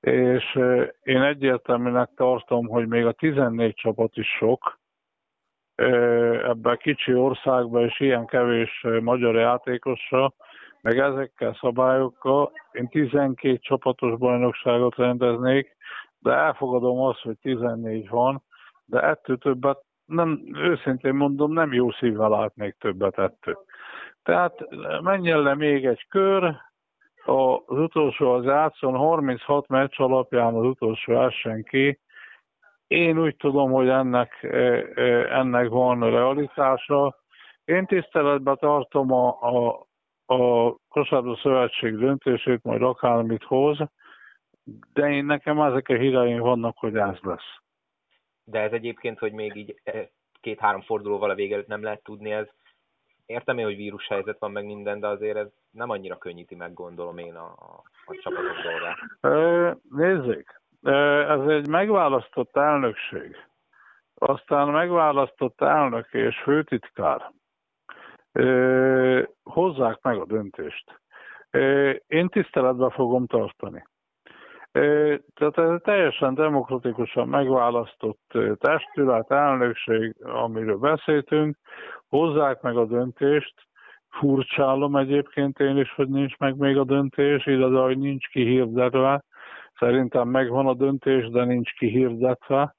és 0.00 0.58
én 1.02 1.22
egyértelműnek 1.22 2.10
tartom, 2.16 2.66
hogy 2.66 2.88
még 2.88 3.06
a 3.06 3.12
14 3.12 3.74
csapat 3.74 4.16
is 4.16 4.28
sok, 4.28 4.80
ebben 5.74 6.76
kicsi 6.76 7.14
országban 7.14 7.82
és 7.82 8.00
ilyen 8.00 8.26
kevés 8.26 8.86
magyar 9.00 9.34
játékosra, 9.34 10.32
meg 10.80 10.98
ezekkel 10.98 11.56
szabályokkal 11.60 12.52
én 12.72 12.88
12 12.88 13.56
csapatos 13.56 14.18
bajnokságot 14.18 14.96
rendeznék, 14.96 15.76
de 16.18 16.32
elfogadom 16.32 17.00
azt, 17.00 17.20
hogy 17.20 17.36
14 17.38 18.08
van, 18.08 18.42
de 18.84 19.00
ettől 19.00 19.38
többet 19.38 19.84
nem, 20.04 20.42
őszintén 20.54 21.14
mondom, 21.14 21.52
nem 21.52 21.72
jó 21.72 21.90
szívvel 21.90 22.28
látnék 22.28 22.76
többet 22.78 23.18
ettől. 23.18 23.64
Tehát 24.22 24.54
menjen 25.00 25.42
le 25.42 25.54
még 25.54 25.86
egy 25.86 26.06
kör, 26.08 26.56
az 27.24 27.78
utolsó 27.78 28.32
az 28.32 28.44
játszon, 28.44 28.94
36 28.94 29.68
meccs 29.68 30.00
alapján 30.00 30.54
az 30.54 30.64
utolsó 30.64 31.20
essen 31.20 31.62
ki, 31.62 32.00
én 32.92 33.18
úgy 33.18 33.36
tudom, 33.36 33.70
hogy 33.70 33.88
ennek, 33.88 34.42
ennek 35.30 35.68
van 35.68 36.10
realitása. 36.10 37.16
Én 37.64 37.86
tiszteletben 37.86 38.56
tartom 38.56 39.12
a, 39.12 39.28
a, 39.40 39.86
a 40.34 40.74
Kosárlabda 40.88 41.40
Szövetség 41.42 41.96
döntését, 41.96 42.62
majd 42.62 42.82
akármit 42.82 43.42
hoz, 43.42 43.78
de 44.92 45.10
én 45.10 45.24
nekem 45.24 45.60
ezek 45.60 45.88
a 45.88 45.94
híreim 45.94 46.38
vannak, 46.38 46.78
hogy 46.78 46.96
ez 46.96 47.18
lesz. 47.20 47.56
De 48.44 48.60
ez 48.60 48.72
egyébként, 48.72 49.18
hogy 49.18 49.32
még 49.32 49.56
így 49.56 49.80
két-három 50.40 50.80
fordulóval 50.80 51.30
a 51.30 51.34
vége 51.34 51.54
előtt 51.54 51.66
nem 51.66 51.82
lehet 51.82 52.02
tudni, 52.02 52.30
ez 52.30 52.46
értem 53.32 53.58
én, 53.58 53.64
hogy 53.64 53.76
vírushelyzet 53.76 54.38
van 54.38 54.50
meg 54.50 54.64
minden, 54.64 55.00
de 55.00 55.06
azért 55.06 55.36
ez 55.36 55.48
nem 55.70 55.90
annyira 55.90 56.18
könnyíti 56.18 56.54
meg, 56.54 56.72
gondolom 56.72 57.18
én 57.18 57.34
a, 57.34 57.46
a, 57.46 57.82
csapatok 58.22 58.56
dolgát. 58.62 59.78
Nézzék, 59.90 60.60
ez 61.28 61.46
egy 61.46 61.68
megválasztott 61.68 62.56
elnökség. 62.56 63.36
Aztán 64.14 64.68
megválasztott 64.68 65.60
elnök 65.60 66.12
és 66.12 66.38
főtitkár 66.42 67.32
hozzák 69.42 69.98
meg 70.02 70.18
a 70.18 70.24
döntést. 70.24 71.00
Én 72.06 72.28
tiszteletbe 72.28 72.90
fogom 72.90 73.26
tartani. 73.26 73.86
Tehát 74.72 75.58
ez 75.58 75.80
teljesen 75.82 76.34
demokratikusan 76.34 77.28
megválasztott 77.28 78.38
testület, 78.54 79.30
elnökség, 79.30 80.16
amiről 80.22 80.78
beszéltünk, 80.78 81.56
hozzák 82.08 82.60
meg 82.60 82.76
a 82.76 82.84
döntést, 82.84 83.54
furcsálom 84.08 84.96
egyébként 84.96 85.58
én 85.58 85.76
is, 85.76 85.94
hogy 85.94 86.08
nincs 86.08 86.36
meg 86.36 86.56
még 86.56 86.76
a 86.76 86.84
döntés, 86.84 87.46
illetve 87.46 87.80
hogy 87.80 87.98
nincs 87.98 88.28
kihirdetve. 88.28 89.24
Szerintem 89.78 90.28
megvan 90.28 90.66
a 90.66 90.74
döntés, 90.74 91.28
de 91.28 91.44
nincs 91.44 91.72
kihirdetve. 91.72 92.76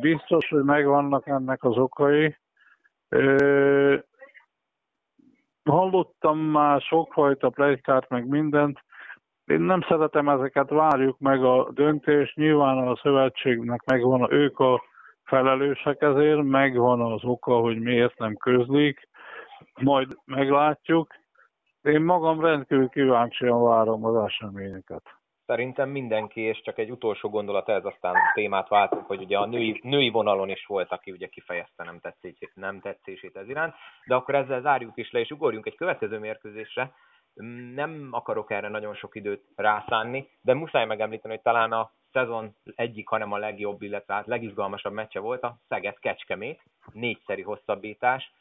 Biztos, 0.00 0.48
hogy 0.48 0.62
megvannak 0.62 1.26
ennek 1.26 1.64
az 1.64 1.76
okai. 1.76 2.38
Hallottam 5.64 6.38
már 6.38 6.80
sokfajta 6.80 7.48
plegykát, 7.48 8.08
meg 8.08 8.28
mindent. 8.28 8.78
Én 9.48 9.60
nem 9.60 9.80
szeretem 9.80 10.28
ezeket, 10.28 10.68
várjuk 10.68 11.18
meg 11.18 11.44
a 11.44 11.70
döntést. 11.72 12.36
Nyilván 12.36 12.78
a 12.78 12.96
szövetségnek 12.96 13.84
megvan, 13.84 14.32
ők 14.32 14.58
a 14.58 14.82
felelősek 15.24 16.02
ezért, 16.02 16.42
megvan 16.42 17.00
az 17.00 17.24
oka, 17.24 17.56
hogy 17.58 17.80
miért 17.80 18.18
nem 18.18 18.36
közlik, 18.36 19.08
majd 19.80 20.16
meglátjuk. 20.24 21.14
Én 21.82 22.00
magam 22.00 22.40
rendkívül 22.40 22.88
kíváncsian 22.88 23.62
várom 23.62 24.04
az 24.04 24.24
eseményeket. 24.24 25.02
Szerintem 25.46 25.88
mindenki, 25.88 26.40
és 26.40 26.60
csak 26.62 26.78
egy 26.78 26.90
utolsó 26.90 27.28
gondolat 27.28 27.68
ez, 27.68 27.84
aztán 27.84 28.14
témát 28.34 28.68
váltunk, 28.68 29.06
hogy 29.06 29.22
ugye 29.22 29.38
a 29.38 29.46
női, 29.46 29.80
női 29.82 30.10
vonalon 30.10 30.48
is 30.48 30.66
volt, 30.66 30.92
aki 30.92 31.10
ugye 31.10 31.26
kifejezte 31.26 31.84
nem 31.84 31.98
tetszését, 32.00 32.50
nem 32.54 32.80
tetszését 32.80 33.36
ez 33.36 33.48
iránt, 33.48 33.74
de 34.06 34.14
akkor 34.14 34.34
ezzel 34.34 34.60
zárjuk 34.60 34.96
is 34.96 35.10
le, 35.10 35.20
és 35.20 35.30
ugorjunk 35.30 35.66
egy 35.66 35.76
következő 35.76 36.18
mérkőzésre, 36.18 36.92
nem 37.74 38.08
akarok 38.10 38.50
erre 38.50 38.68
nagyon 38.68 38.94
sok 38.94 39.14
időt 39.14 39.44
rászánni, 39.56 40.28
de 40.40 40.54
muszáj 40.54 40.86
megemlíteni, 40.86 41.34
hogy 41.34 41.42
talán 41.42 41.72
a 41.72 41.92
szezon 42.12 42.56
egyik, 42.74 43.08
hanem 43.08 43.32
a 43.32 43.38
legjobb, 43.38 43.82
illetve 43.82 44.14
hát 44.14 44.26
legizgalmasabb 44.26 44.92
meccse 44.92 45.20
volt 45.20 45.42
a 45.42 45.58
Szeged 45.68 45.98
Kecskemét, 45.98 46.62
négyszeri 46.92 47.42
hosszabbítás. 47.42 48.32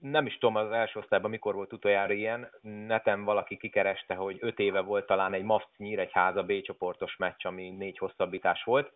Nem 0.00 0.26
is 0.26 0.38
tudom 0.38 0.56
az 0.56 0.70
első 0.70 0.98
osztályban 0.98 1.30
mikor 1.30 1.54
volt 1.54 1.72
utoljára 1.72 2.12
ilyen, 2.12 2.50
neten 2.60 3.24
valaki 3.24 3.56
kikereste, 3.56 4.14
hogy 4.14 4.36
öt 4.40 4.58
éve 4.58 4.80
volt 4.80 5.06
talán 5.06 5.34
egy 5.34 5.42
MAFC 5.42 5.76
Nyíregyháza 5.76 6.42
B 6.42 6.60
csoportos 6.60 7.16
meccs, 7.16 7.46
ami 7.46 7.70
négy 7.70 7.98
hosszabbítás 7.98 8.64
volt. 8.64 8.92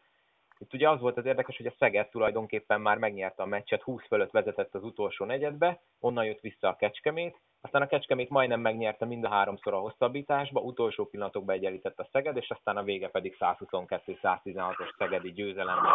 Itt 0.58 0.74
ugye 0.74 0.90
az 0.90 1.00
volt 1.00 1.16
az 1.16 1.26
érdekes, 1.26 1.56
hogy 1.56 1.66
a 1.66 1.74
Szeged 1.78 2.08
tulajdonképpen 2.08 2.80
már 2.80 2.98
megnyerte 2.98 3.42
a 3.42 3.46
meccset, 3.46 3.82
20 3.82 4.06
fölött 4.06 4.30
vezetett 4.30 4.74
az 4.74 4.84
utolsó 4.84 5.24
negyedbe, 5.24 5.80
onnan 6.00 6.24
jött 6.24 6.40
vissza 6.40 6.68
a 6.68 6.76
Kecskemét, 6.76 7.40
aztán 7.66 7.82
a 7.82 7.86
Kecskemét 7.86 8.30
majdnem 8.30 8.60
megnyerte 8.60 9.04
mind 9.04 9.24
a 9.24 9.28
háromszor 9.28 9.74
a 9.74 9.78
hosszabbításba, 9.78 10.60
utolsó 10.60 11.04
pillanatokban 11.04 11.54
egyenlített 11.54 11.98
a 11.98 12.08
Szeged, 12.12 12.36
és 12.36 12.50
aztán 12.50 12.76
a 12.76 12.82
vége 12.82 13.08
pedig 13.08 13.36
122-116-os 13.40 14.94
Szegedi 14.98 15.32
győzelemmel. 15.32 15.94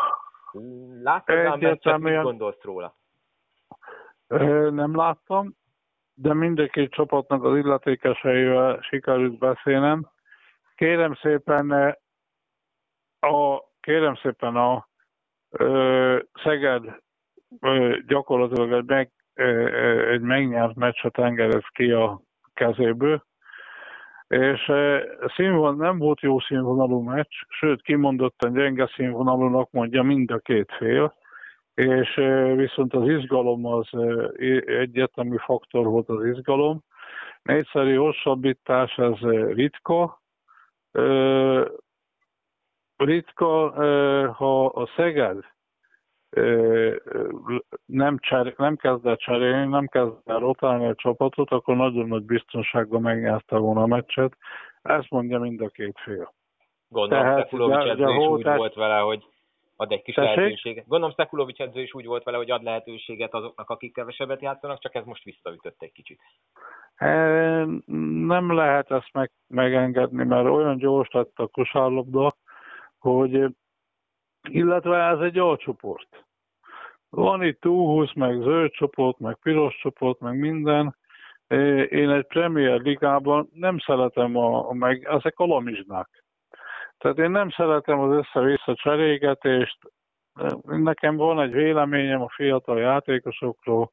Láttad 1.03 1.45
a 1.45 1.55
meccset, 1.55 1.97
mit 1.97 2.21
gondolsz 2.21 2.62
róla? 2.62 2.95
Nem 4.71 4.95
láttam, 4.95 5.55
de 6.13 6.34
mindkét 6.34 6.91
csapatnak 6.91 7.43
az 7.43 7.57
illetékeseivel 7.57 8.79
sikerült 8.81 9.38
beszélnem. 9.38 10.10
Kérem 10.75 11.13
szépen 11.13 11.95
a 13.19 13.63
kérem 13.79 14.15
szépen 14.15 14.55
a 14.55 14.88
ö, 15.49 16.19
Szeged 16.43 16.84
ö, 17.60 17.97
gyakorlatilag 18.07 18.71
egy, 18.71 18.86
meg, 18.86 19.12
egy 20.12 20.22
megnyert 20.22 20.76
meccset 20.76 21.17
engedett 21.17 21.67
ki 21.72 21.91
a 21.91 22.22
kezéből, 22.54 23.24
és 24.28 24.72
színvonal, 25.36 25.76
nem 25.76 25.98
volt 25.98 26.20
jó 26.20 26.39
színvonalú 26.39 27.02
meccs, 27.02 27.34
sőt 27.48 27.82
kimondottan 27.82 28.54
gyenge 28.54 28.88
színvonalúnak 28.96 29.72
mondja 29.72 30.04
mind 30.04 30.32
a 30.32 30.38
két 30.38 30.72
fél, 30.78 31.13
és 31.74 32.15
viszont 32.56 32.94
az 32.94 33.08
izgalom 33.08 33.65
az 33.65 33.88
egyetemi 34.65 35.38
faktor 35.38 35.86
volt 35.86 36.10
az 36.10 36.26
izgalom. 36.26 36.84
Négyszeri 37.41 37.94
hosszabbítás, 37.94 38.98
ez 38.98 39.20
ritka, 39.54 40.22
ritka, 42.96 43.70
ha 44.34 44.65
a 44.65 44.89
Szeged 44.96 45.46
nem, 47.86 48.17
cser, 48.17 48.54
nem 48.58 48.76
kezd 48.76 49.06
el 49.06 49.15
cserélni, 49.15 49.67
nem 49.67 49.88
kezd 49.88 50.13
el 50.26 50.39
rotálni 50.39 50.86
a 50.86 50.96
csapatot, 50.96 51.52
akkor 51.52 51.76
nagyon 51.76 52.08
nagy 52.08 52.24
biztonsággal 52.24 53.00
megnyerte 53.00 53.58
volna 53.58 53.82
a 53.82 53.88
meccset. 53.88 54.38
Ezt 54.82 55.10
mondja 55.10 55.39
mind 55.39 55.62
a 55.62 55.67
két 55.67 56.00
fél. 56.04 56.34
Gondolom, 56.88 57.24
Tehát, 57.24 57.44
Szekulovics 57.44 57.89
edző 57.89 58.10
is 58.10 58.28
úgy 58.28 58.44
volt 58.44 58.74
vele, 58.74 58.98
hogy 58.98 59.26
ad 59.76 59.91
egy 59.91 60.02
kis 60.02 60.15
Tessék? 60.15 60.36
lehetőséget. 60.36 60.88
Gondolom, 60.88 61.15
Szekulovics 61.15 61.60
edző 61.60 61.82
is 61.82 61.94
úgy 61.94 62.06
volt 62.06 62.24
vele, 62.24 62.38
hogy 62.38 62.52
ad 62.52 62.63
lehetőséget 62.63 63.34
azoknak, 63.34 63.70
akik 63.70 63.94
kevesebbet 63.94 64.41
játszanak, 64.41 64.80
csak 64.80 64.96
ez 64.96 65.06
most 65.06 65.24
visszaütött 65.24 65.82
egy 65.82 65.91
kicsit. 65.91 66.20
Nem 68.26 68.54
lehet 68.54 68.91
ezt 68.91 69.10
meg, 69.13 69.32
megengedni, 69.48 70.24
mert 70.24 70.48
olyan 70.48 70.78
gyors 70.78 71.12
lett 71.12 71.32
a 71.36 71.48
kosárlabda, 71.48 72.32
hogy 73.00 73.56
illetve 74.49 74.97
ez 74.97 75.19
egy 75.19 75.38
alcsoport. 75.38 76.25
Van 77.10 77.43
itt 77.43 77.62
U20, 77.65 78.15
meg 78.15 78.41
zöld 78.41 78.71
csoport, 78.71 79.19
meg 79.19 79.38
piros 79.41 79.75
csoport, 79.75 80.19
meg 80.19 80.38
minden. 80.38 80.95
Én 81.89 82.10
egy 82.10 82.27
Premier 82.27 82.82
Ligában 82.82 83.49
nem 83.54 83.77
szeretem, 83.80 84.36
a, 84.36 84.73
meg 84.73 85.04
ezek 85.04 85.39
a. 85.39 85.63
Tehát 86.97 87.17
én 87.17 87.32
nem 87.32 87.49
szeretem 87.49 87.99
az 87.99 88.12
össze-vissza 88.12 88.75
cserégetést. 88.75 89.77
Nekem 90.62 91.15
van 91.15 91.41
egy 91.41 91.51
véleményem 91.51 92.21
a 92.21 92.30
fiatal 92.30 92.80
játékosokról, 92.80 93.91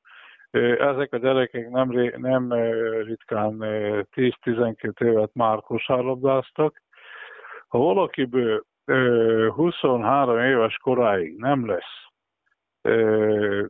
ezek 0.78 1.12
a 1.12 1.18
gyerekek 1.18 1.68
nem, 1.70 1.88
nem 2.16 2.52
ritkán 3.02 3.56
10-12 3.58 5.04
évet 5.04 5.34
már 5.34 5.60
kosárlabdáztak. 5.60 6.82
Ha 7.68 7.78
valakiből 7.78 8.64
23 9.54 10.38
éves 10.38 10.76
koráig 10.76 11.36
nem 11.36 11.66
lesz 11.66 12.06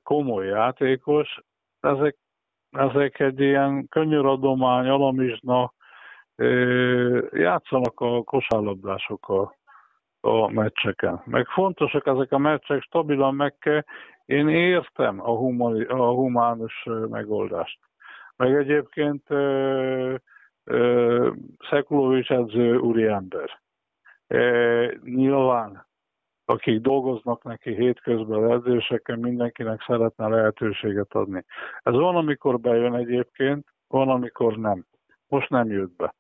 komoly 0.03 0.47
játékos, 0.47 1.39
ezek, 1.81 2.17
ezek 2.71 3.21
egy 3.21 3.41
ilyen 3.41 3.89
könnyűradomány, 3.89 4.89
alamizsna, 4.89 5.73
játszanak 7.33 8.01
a 8.01 8.23
kosárlabdások 8.23 9.29
a, 9.29 9.55
a 10.21 10.51
meccseken. 10.51 11.23
Meg 11.25 11.47
fontosak 11.47 12.07
ezek 12.07 12.33
a 12.33 12.39
meccsek, 12.39 12.83
stabilan 12.83 13.35
meg 13.35 13.59
kell. 13.59 13.83
Én 14.25 14.49
értem 14.49 15.21
a, 15.21 15.31
humani, 15.31 15.85
a 15.85 16.11
humánus 16.13 16.89
megoldást. 17.09 17.79
Meg 18.37 18.55
egyébként 18.55 19.23
Szekulovics 21.71 22.31
edző 22.31 22.77
úriember 22.77 23.61
nyilván, 25.03 25.87
akik 26.45 26.81
dolgoznak 26.81 27.43
neki 27.43 27.75
hétközben 27.75 28.51
edzéseken, 28.51 29.19
mindenkinek 29.19 29.83
szeretne 29.83 30.29
lehetőséget 30.29 31.15
adni. 31.15 31.45
Ez 31.83 31.93
van, 31.95 32.17
amikor 32.17 32.61
bejön 32.61 32.95
egyébként, 32.95 33.67
van, 33.87 34.09
amikor 34.09 34.57
nem. 34.57 34.87
Most 35.29 35.49
nem 35.49 35.71
jött 35.71 35.97
be. 35.97 36.15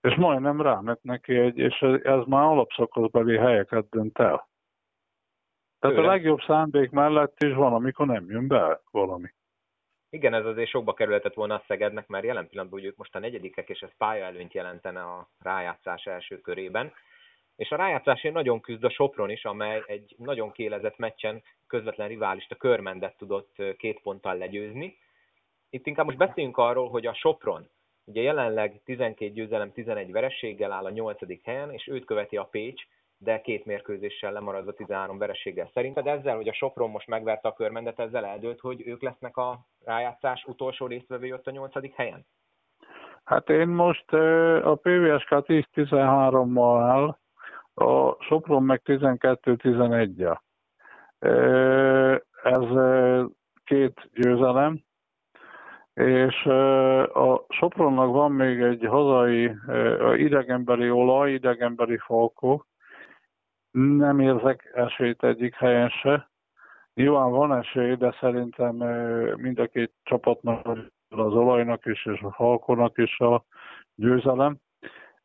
És 0.00 0.14
majdnem 0.14 0.60
rámet 0.60 1.02
neki 1.02 1.34
egy, 1.34 1.58
és 1.58 1.80
ez 2.02 2.24
már 2.26 2.44
alapszakaszbeli 2.44 3.36
helyeket 3.36 3.88
dönt 3.88 4.18
el. 4.18 4.48
Tehát 5.78 5.96
Őre. 5.96 6.06
a 6.06 6.10
legjobb 6.10 6.40
szándék 6.40 6.90
mellett 6.90 7.42
is 7.42 7.54
van, 7.54 7.72
amikor 7.72 8.06
nem 8.06 8.30
jön 8.30 8.48
be 8.48 8.80
valami. 8.90 9.28
Igen, 10.16 10.34
ez 10.34 10.44
azért 10.44 10.68
sokba 10.68 10.94
kerülhetett 10.94 11.34
volna 11.34 11.54
a 11.54 11.64
Szegednek, 11.66 12.06
mert 12.06 12.24
jelen 12.24 12.48
pillanatban 12.48 12.80
hogy 12.80 12.88
ők 12.88 12.96
most 12.96 13.14
a 13.14 13.18
negyedikek, 13.18 13.68
és 13.68 13.80
ez 13.80 13.96
pályaelőnyt 13.98 14.54
jelentene 14.54 15.02
a 15.02 15.28
rájátszás 15.38 16.06
első 16.06 16.40
körében. 16.40 16.92
És 17.56 17.70
a 17.70 17.76
rájátszásért 17.76 18.34
nagyon 18.34 18.60
küzd 18.60 18.84
a 18.84 18.90
Sopron 18.90 19.30
is, 19.30 19.44
amely 19.44 19.82
egy 19.86 20.14
nagyon 20.18 20.52
kélezett 20.52 20.96
meccsen 20.96 21.42
közvetlen 21.66 22.08
riválist, 22.08 22.50
a 22.50 22.56
Körmendet 22.56 23.16
tudott 23.16 23.62
két 23.78 24.00
ponttal 24.00 24.36
legyőzni. 24.36 24.98
Itt 25.70 25.86
inkább 25.86 26.04
most 26.04 26.18
beszéljünk 26.18 26.56
arról, 26.56 26.88
hogy 26.88 27.06
a 27.06 27.14
Sopron 27.14 27.68
ugye 28.04 28.20
jelenleg 28.22 28.80
12 28.84 29.32
győzelem, 29.32 29.72
11 29.72 30.12
verességgel 30.12 30.72
áll 30.72 30.84
a 30.84 30.90
8. 30.90 31.44
helyen, 31.44 31.72
és 31.72 31.86
őt 31.86 32.04
követi 32.04 32.36
a 32.36 32.44
Pécs 32.44 32.82
de 33.18 33.40
két 33.40 33.64
mérkőzéssel 33.64 34.32
lemaradva 34.32 34.72
13 34.72 35.18
vereséggel. 35.18 35.70
Szerinted 35.72 36.06
ezzel, 36.06 36.36
hogy 36.36 36.48
a 36.48 36.52
Sopron 36.52 36.90
most 36.90 37.06
megverte 37.06 37.48
a 37.48 37.52
körmendet, 37.52 37.98
ezzel 37.98 38.24
eldőlt, 38.24 38.60
hogy 38.60 38.86
ők 38.86 39.02
lesznek 39.02 39.36
a 39.36 39.66
rájátszás 39.86 40.44
utolsó 40.44 40.86
résztvevői 40.86 41.32
ott 41.32 41.46
a 41.46 41.50
nyolcadik 41.50 41.94
helyen? 41.94 42.26
Hát 43.24 43.50
én 43.50 43.68
most 43.68 44.12
a 44.62 44.74
PVSK 44.82 45.28
10-13-mal 45.30 46.80
áll, 46.82 47.18
a 47.74 48.16
Sopron 48.24 48.62
meg 48.62 48.80
12-11-ja. 48.84 50.38
Ez 52.42 52.64
két 53.64 54.10
győzelem, 54.12 54.84
és 55.94 56.44
a 57.14 57.44
Sopronnak 57.48 58.10
van 58.10 58.32
még 58.32 58.60
egy 58.60 58.86
hazai 58.86 59.56
idegenbeli 60.16 60.90
olaj, 60.90 61.32
idegenbeli 61.32 61.98
falkó, 61.98 62.66
nem 63.70 64.20
érzek 64.20 64.70
esélyt 64.74 65.24
egyik 65.24 65.54
helyen 65.54 65.88
se. 65.88 66.30
Nyilván 66.96 67.30
van 67.30 67.54
esély, 67.54 67.94
de 67.94 68.16
szerintem 68.20 68.74
mind 69.36 69.58
a 69.58 69.66
két 69.66 69.92
csapatnak, 70.02 70.66
az 71.08 71.32
olajnak 71.34 71.86
is, 71.86 72.06
és 72.06 72.20
a 72.20 72.32
falkonak 72.32 72.98
is 72.98 73.18
a 73.18 73.44
győzelem. 73.94 74.56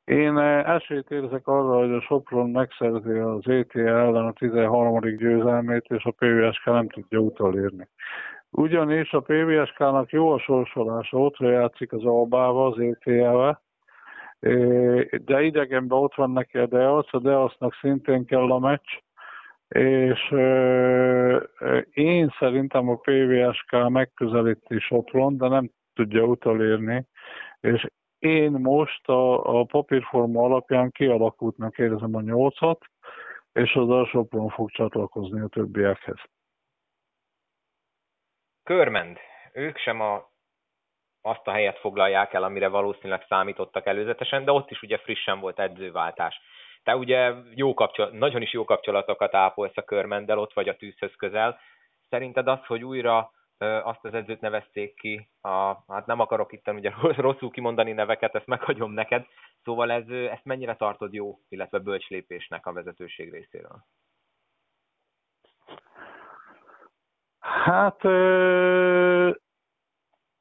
Én 0.04 0.38
esélyt 0.38 1.12
érzek 1.12 1.48
arra, 1.48 1.78
hogy 1.78 1.92
a 1.92 2.02
Sopron 2.02 2.50
megszerzi 2.50 3.18
az 3.18 3.48
ETL 3.48 3.80
ellen 3.80 4.26
a 4.26 4.32
13. 4.32 5.00
győzelmét, 5.00 5.86
és 5.88 6.04
a 6.04 6.12
PVSK 6.12 6.66
nem 6.66 6.90
tudja 6.90 7.20
utolérni. 7.20 7.88
Ugyanis 8.50 9.14
a 9.14 9.20
PVSK-nak 9.20 10.10
jó 10.10 10.32
a 10.32 10.40
sorsolása, 10.40 11.18
ott 11.18 11.38
játszik 11.38 11.94
az 11.94 12.06
Albával, 12.06 12.72
az 12.72 12.80
ETL-vel, 12.80 13.62
de 15.26 15.42
idegenben 15.42 15.98
ott 15.98 16.16
van 16.16 16.32
neki 16.32 16.58
a 16.58 16.66
Deac, 16.66 17.14
a 17.14 17.20
Deacnak 17.20 17.74
szintén 17.82 18.26
kell 18.26 18.52
a 18.52 18.60
meccs, 18.60 18.90
és 19.72 20.30
én 21.92 22.30
szerintem 22.40 22.90
a 22.90 22.96
PVSK 22.96 23.90
megközelíti 23.90 24.80
Sopron, 24.80 25.38
de 25.38 25.48
nem 25.48 25.72
tudja 25.94 26.24
utolérni, 26.24 27.06
és 27.60 27.88
én 28.20 28.52
most 28.52 29.08
a, 29.08 29.60
a 29.60 29.64
papírforma 29.64 30.44
alapján 30.44 30.92
kialakultnak 30.92 31.78
érzem 31.78 32.16
a 32.16 32.22
nyolcat, 32.22 32.86
és 33.54 33.74
az 33.74 33.90
a 33.90 34.06
Sopron 34.06 34.50
fog 34.50 34.72
csatlakozni 34.72 35.40
a 35.40 35.48
többiekhez. 35.48 36.20
Körmend, 38.64 39.18
ők 39.54 39.78
sem 39.78 40.02
a 40.02 40.30
azt 41.22 41.48
a 41.48 41.52
helyet 41.52 41.78
foglalják 41.80 42.34
el, 42.34 42.44
amire 42.44 42.68
valószínűleg 42.68 43.26
számítottak 43.28 43.86
előzetesen, 43.86 44.46
de 44.46 44.52
ott 44.52 44.72
is 44.72 44.82
ugye 44.82 44.98
frissen 44.98 45.40
volt 45.40 45.60
edzőváltás. 45.60 46.42
Te 46.84 46.96
ugye 46.96 47.34
jó 47.56 47.74
kapcsolat, 47.74 48.12
nagyon 48.12 48.42
is 48.42 48.54
jó 48.54 48.64
kapcsolatokat 48.64 49.36
ápolsz 49.36 49.78
a 49.78 49.82
körmendel, 49.82 50.40
ott 50.40 50.54
vagy 50.54 50.70
a 50.70 50.76
tűzhöz 50.76 51.16
közel. 51.16 51.60
Szerinted 52.10 52.48
az, 52.48 52.66
hogy 52.66 52.84
újra 52.84 53.32
azt 53.84 54.06
az 54.06 54.14
edzőt 54.14 54.42
nevezték 54.42 54.96
ki, 54.96 55.30
a, 55.42 55.84
hát 55.88 56.06
nem 56.06 56.20
akarok 56.20 56.52
itt 56.52 56.70
ugye 56.70 56.92
rosszul 57.18 57.50
kimondani 57.50 57.92
neveket, 57.92 58.36
ezt 58.36 58.48
meghagyom 58.48 58.92
neked, 58.92 59.26
szóval 59.64 59.92
ez, 59.92 60.08
ezt 60.08 60.46
mennyire 60.46 60.76
tartod 60.76 61.14
jó, 61.14 61.40
illetve 61.50 61.80
bölcs 61.80 62.08
lépésnek 62.08 62.66
a 62.66 62.74
vezetőség 62.74 63.32
részéről? 63.32 63.86
Hát 67.40 68.04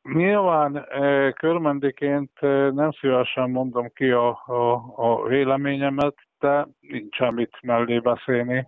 Nyilván 0.03 0.87
körmendiként 1.35 2.40
nem 2.70 2.90
szívesen 2.90 3.50
mondom 3.50 3.92
ki 3.92 4.11
a, 4.11 4.29
a, 4.46 4.92
a 4.96 5.26
véleményemet, 5.26 6.14
de 6.40 6.66
nincs 6.81 7.16
semmit 7.16 7.57
mellé 7.62 7.98
beszélni. 7.98 8.66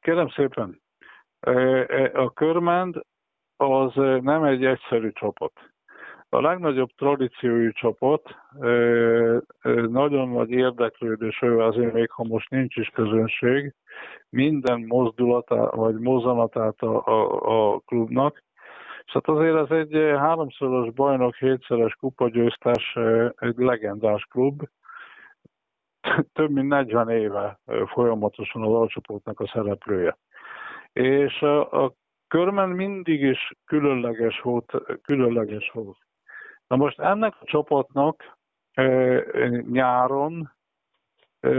Kérem 0.00 0.28
szépen, 0.28 0.80
a 2.12 2.32
körmend 2.32 3.00
az 3.56 3.94
nem 4.20 4.44
egy 4.44 4.64
egyszerű 4.64 5.10
csapat. 5.12 5.52
A 6.28 6.40
legnagyobb 6.40 6.90
tradíciójú 6.96 7.70
csapat, 7.70 8.36
nagyon 9.88 10.28
nagy 10.28 10.50
érdeklődés 10.50 11.42
azért 11.42 11.92
még 11.92 12.10
ha 12.10 12.24
most 12.24 12.50
nincs 12.50 12.76
is 12.76 12.88
közönség, 12.88 13.74
minden 14.28 14.80
mozdulatát 14.80 15.74
vagy 15.74 15.98
mozzanatát 15.98 16.80
a, 16.80 17.06
a, 17.06 17.72
a 17.72 17.78
klubnak, 17.78 18.42
hát 19.12 19.28
azért 19.28 19.56
ez 19.56 19.78
egy 19.78 19.92
háromszoros 20.18 20.92
bajnok, 20.92 21.34
hétszeres 21.34 21.94
kupagyőztes, 21.94 22.98
egy 23.36 23.56
legendás 23.56 24.26
klub. 24.30 24.62
Több 26.32 26.50
mint 26.50 26.68
40 26.68 27.08
éve 27.08 27.60
folyamatosan 27.86 28.62
az 28.62 28.72
alcsoportnak 28.72 29.40
a 29.40 29.46
szereplője. 29.46 30.18
És 30.92 31.42
a, 31.42 31.84
a 31.84 31.92
körmen 32.28 32.68
mindig 32.68 33.22
is 33.22 33.52
különleges 33.66 34.40
volt, 34.40 34.72
különleges 35.02 35.70
volt. 35.72 35.98
Na 36.66 36.76
most 36.76 37.00
ennek 37.00 37.34
a 37.40 37.44
csapatnak 37.44 38.38
e, 38.72 39.22
nyáron 39.70 40.52
e, 41.40 41.50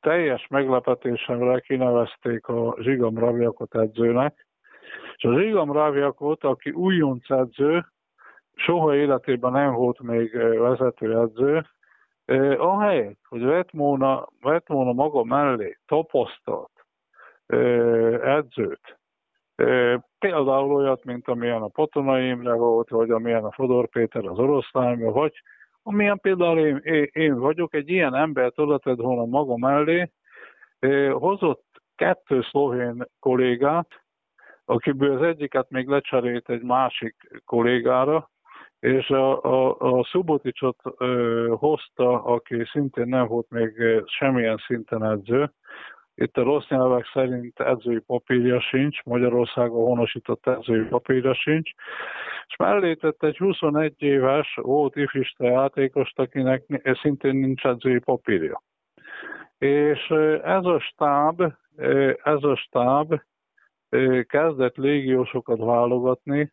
teljes 0.00 0.46
meglepetésemre 0.46 1.60
kinevezték 1.60 2.46
a 2.46 2.76
Zsigam 2.80 3.18
Raviakot 3.18 3.74
edzőnek, 3.74 4.46
és 5.16 5.24
az 5.24 5.40
Igam 5.40 5.72
Ráviakot, 5.72 6.44
aki 6.44 6.70
újonc 6.70 7.30
edző, 7.30 7.86
soha 8.54 8.94
életében 8.94 9.52
nem 9.52 9.72
volt 9.72 10.00
még 10.00 10.36
vezetőedző, 10.36 11.66
ahelyett, 12.58 13.20
hogy 13.28 13.42
vett 13.42 13.70
volna, 13.70 14.28
vett 14.40 14.66
volna 14.66 14.92
maga 14.92 15.24
mellé 15.24 15.78
tapasztalt 15.86 16.70
edzőt, 18.22 18.98
például 20.18 20.72
olyat, 20.72 21.04
mint 21.04 21.28
amilyen 21.28 21.62
a 21.62 21.68
Patonai 21.68 22.28
Imre 22.28 22.54
volt, 22.54 22.88
vagy 22.88 23.10
amilyen 23.10 23.44
a 23.44 23.52
Fodor 23.52 23.88
Péter 23.88 24.26
az 24.26 24.38
oroszlányban, 24.38 25.12
vagy 25.12 25.42
amilyen 25.82 26.18
például 26.18 26.58
én, 26.58 27.08
én 27.12 27.38
vagyok, 27.38 27.74
egy 27.74 27.88
ilyen 27.88 28.14
embert 28.14 28.58
oda 28.58 28.94
volna 28.94 29.24
maga 29.24 29.56
mellé, 29.56 30.10
hozott 31.10 31.66
kettő 31.94 32.42
szlovén 32.42 33.04
kollégát, 33.20 33.88
akiből 34.64 35.16
az 35.16 35.22
egyiket 35.22 35.70
még 35.70 35.88
lecserélt 35.88 36.50
egy 36.50 36.62
másik 36.62 37.42
kollégára, 37.44 38.30
és 38.80 39.10
a, 39.10 39.42
a, 39.42 39.76
a 39.78 40.04
Szuboticsot 40.04 40.80
ö, 40.96 41.54
hozta, 41.58 42.22
aki 42.22 42.64
szintén 42.72 43.08
nem 43.08 43.26
volt 43.26 43.50
még 43.50 43.72
semmilyen 44.04 44.56
szinten 44.66 45.04
edző. 45.04 45.52
Itt 46.14 46.36
a 46.36 46.42
rossz 46.42 46.68
nyelvek 46.68 47.10
szerint 47.12 47.60
edzői 47.60 47.98
papírja 47.98 48.60
sincs, 48.60 49.02
Magyarországon 49.04 49.84
honosított 49.84 50.46
edzői 50.46 50.84
papírja 50.84 51.34
sincs, 51.34 51.70
és 52.46 52.56
mellé 52.56 52.94
tett 52.94 53.22
egy 53.22 53.36
21 53.36 53.94
éves 53.98 54.58
volt 54.62 54.96
ifista 54.96 55.44
játékost, 55.44 56.18
akinek 56.18 56.64
szintén 57.02 57.36
nincs 57.36 57.64
edzői 57.64 57.98
papírja. 57.98 58.62
És 59.58 60.10
ez 60.42 60.64
a 60.64 60.80
stáb, 60.80 61.42
ez 62.22 62.42
a 62.42 62.56
stáb 62.56 63.20
kezdett 64.26 64.76
légiósokat 64.76 65.58
válogatni, 65.58 66.52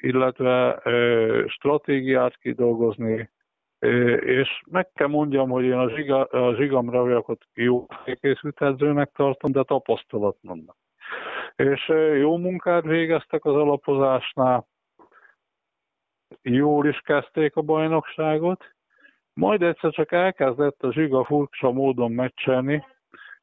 illetve 0.00 0.82
stratégiát 1.46 2.36
kidolgozni, 2.36 3.30
és 4.20 4.62
meg 4.70 4.92
kell 4.92 5.06
mondjam, 5.06 5.48
hogy 5.48 5.64
én 5.64 5.72
a, 5.72 5.90
zsiga, 5.90 6.24
a 6.24 6.54
zsigam 6.54 6.90
raviakot 6.90 7.44
jó 7.54 7.86
készült 8.20 8.62
edzőnek 8.62 9.10
tartom, 9.12 9.52
de 9.52 9.62
tapasztalatlannak. 9.62 10.76
És 11.56 11.88
jó 12.18 12.36
munkát 12.36 12.84
végeztek 12.84 13.44
az 13.44 13.54
alapozásnál, 13.54 14.66
jól 16.42 16.86
is 16.86 16.98
kezdték 16.98 17.56
a 17.56 17.62
bajnokságot, 17.62 18.64
majd 19.32 19.62
egyszer 19.62 19.90
csak 19.90 20.12
elkezdett 20.12 20.82
a 20.82 20.92
zsiga 20.92 21.24
furcsa 21.24 21.70
módon 21.70 22.12
meccselni, 22.12 22.84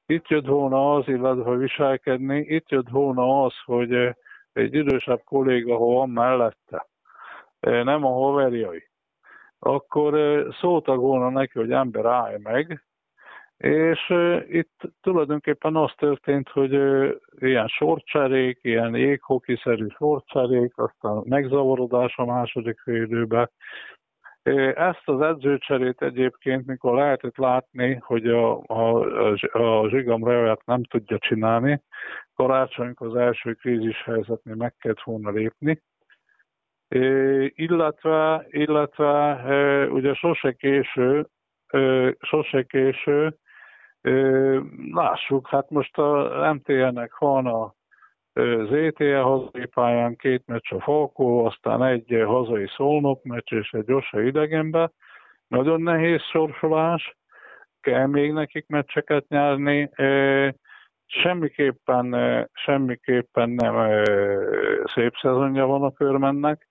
itt 0.06 0.28
jött 0.28 0.46
volna 0.46 0.96
az, 0.96 1.08
illetve 1.08 1.56
viselkedni, 1.56 2.40
itt 2.40 2.70
jött 2.70 2.90
volna 2.90 3.44
az, 3.44 3.54
hogy 3.66 4.16
egy 4.56 4.74
idősebb 4.74 5.22
kolléga, 5.24 5.78
ha 5.78 5.86
van 5.86 6.10
mellette, 6.10 6.88
nem 7.60 8.06
a 8.06 8.12
haverjai, 8.12 8.88
akkor 9.60 10.14
szóltak 10.60 10.98
volna 10.98 11.30
neki, 11.30 11.60
hogy 11.60 11.72
ember 11.72 12.06
állj 12.06 12.38
meg, 12.44 12.86
és 13.58 14.14
itt 14.48 14.82
tulajdonképpen 15.02 15.76
az 15.76 15.92
történt, 15.98 16.50
hogy 16.50 16.72
ilyen 17.40 17.68
sorcserék, 17.68 18.60
ilyen 18.62 18.96
jéghokiszerű 18.96 19.88
sorcserék, 19.88 20.78
aztán 20.78 21.22
megzavarodás 21.26 22.18
a 22.18 22.26
második 22.26 22.80
félidőben, 22.80 23.52
ezt 24.76 25.02
az 25.06 25.22
edzőcserét 25.22 26.02
egyébként, 26.02 26.66
mikor 26.66 26.96
lehetett 26.96 27.38
látni, 27.38 27.94
hogy 28.02 28.28
a, 28.28 28.62
a, 28.66 29.00
a 29.52 29.90
Zsigam 29.90 30.24
Revet 30.24 30.66
nem 30.66 30.84
tudja 30.84 31.18
csinálni, 31.18 31.82
karácsonykor 32.34 33.08
az 33.08 33.16
első 33.16 33.54
krízis 33.54 34.04
helyzetnél 34.04 34.56
meg 34.56 34.76
kellett 34.80 35.02
volna 35.02 35.30
lépni, 35.30 35.82
illetve, 37.56 38.46
illetve 38.50 39.88
ugye 39.90 40.14
sose 40.14 40.52
késő 40.52 41.28
sose 42.20 42.64
késő. 42.64 43.38
Lássuk, 44.92 45.48
hát 45.48 45.70
most 45.70 45.98
a 45.98 46.54
MTN-nek 46.54 47.18
van 47.18 47.46
a 47.46 47.74
az 48.36 48.72
ETE 48.72 49.20
hazai 49.20 49.66
pályán 49.66 50.16
két 50.16 50.44
meccs 50.46 50.74
a 50.74 50.82
Falkó, 50.82 51.46
aztán 51.46 51.84
egy 51.84 52.24
hazai 52.26 52.68
Szolnok 52.68 53.24
meccs 53.24 53.54
és 53.54 53.72
egy 53.72 53.86
Gyorsa 53.86 54.22
idegenbe. 54.22 54.92
Nagyon 55.48 55.82
nehéz 55.82 56.22
sorsolás, 56.22 57.18
kell 57.82 58.06
még 58.06 58.32
nekik 58.32 58.68
meccseket 58.68 59.28
nyerni. 59.28 59.90
Semmiképpen, 61.06 62.16
semmiképpen 62.54 63.50
nem 63.50 64.04
szép 64.94 65.14
szezonja 65.22 65.66
van 65.66 65.84
a 65.84 65.92
körmennek, 65.92 66.68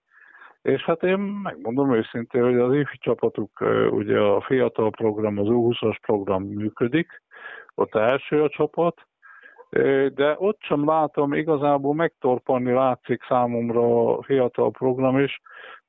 és 0.62 0.82
hát 0.84 1.02
én 1.02 1.18
megmondom 1.18 1.94
őszintén, 1.94 2.42
hogy 2.42 2.58
az 2.58 2.74
ifi 2.74 2.98
csapatuk, 2.98 3.60
ugye 3.90 4.18
a 4.18 4.40
fiatal 4.40 4.90
program, 4.90 5.38
az 5.38 5.46
U20-as 5.48 5.96
program 6.02 6.42
működik, 6.42 7.22
ott 7.74 7.94
első 7.94 8.42
a 8.42 8.48
csapat, 8.48 9.06
de 10.14 10.34
ott 10.38 10.60
sem 10.60 10.84
látom, 10.84 11.32
igazából 11.32 11.94
megtorpanni 11.94 12.72
látszik 12.72 13.22
számomra 13.22 14.16
a 14.16 14.22
fiatal 14.22 14.70
program 14.70 15.18
is. 15.18 15.40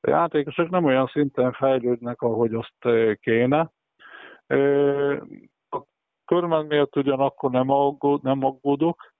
A 0.01 0.09
játékosok 0.09 0.69
nem 0.69 0.85
olyan 0.85 1.07
szinten 1.07 1.51
fejlődnek, 1.51 2.21
ahogy 2.21 2.53
azt 2.53 2.95
kéne. 3.19 3.71
A 5.69 5.81
körmen 6.25 6.65
miatt 6.65 6.95
ugyanakkor 6.95 7.51
nem, 7.51 7.69
aggód, 7.69 8.23
nem 8.23 8.43
aggódok. 8.43 9.13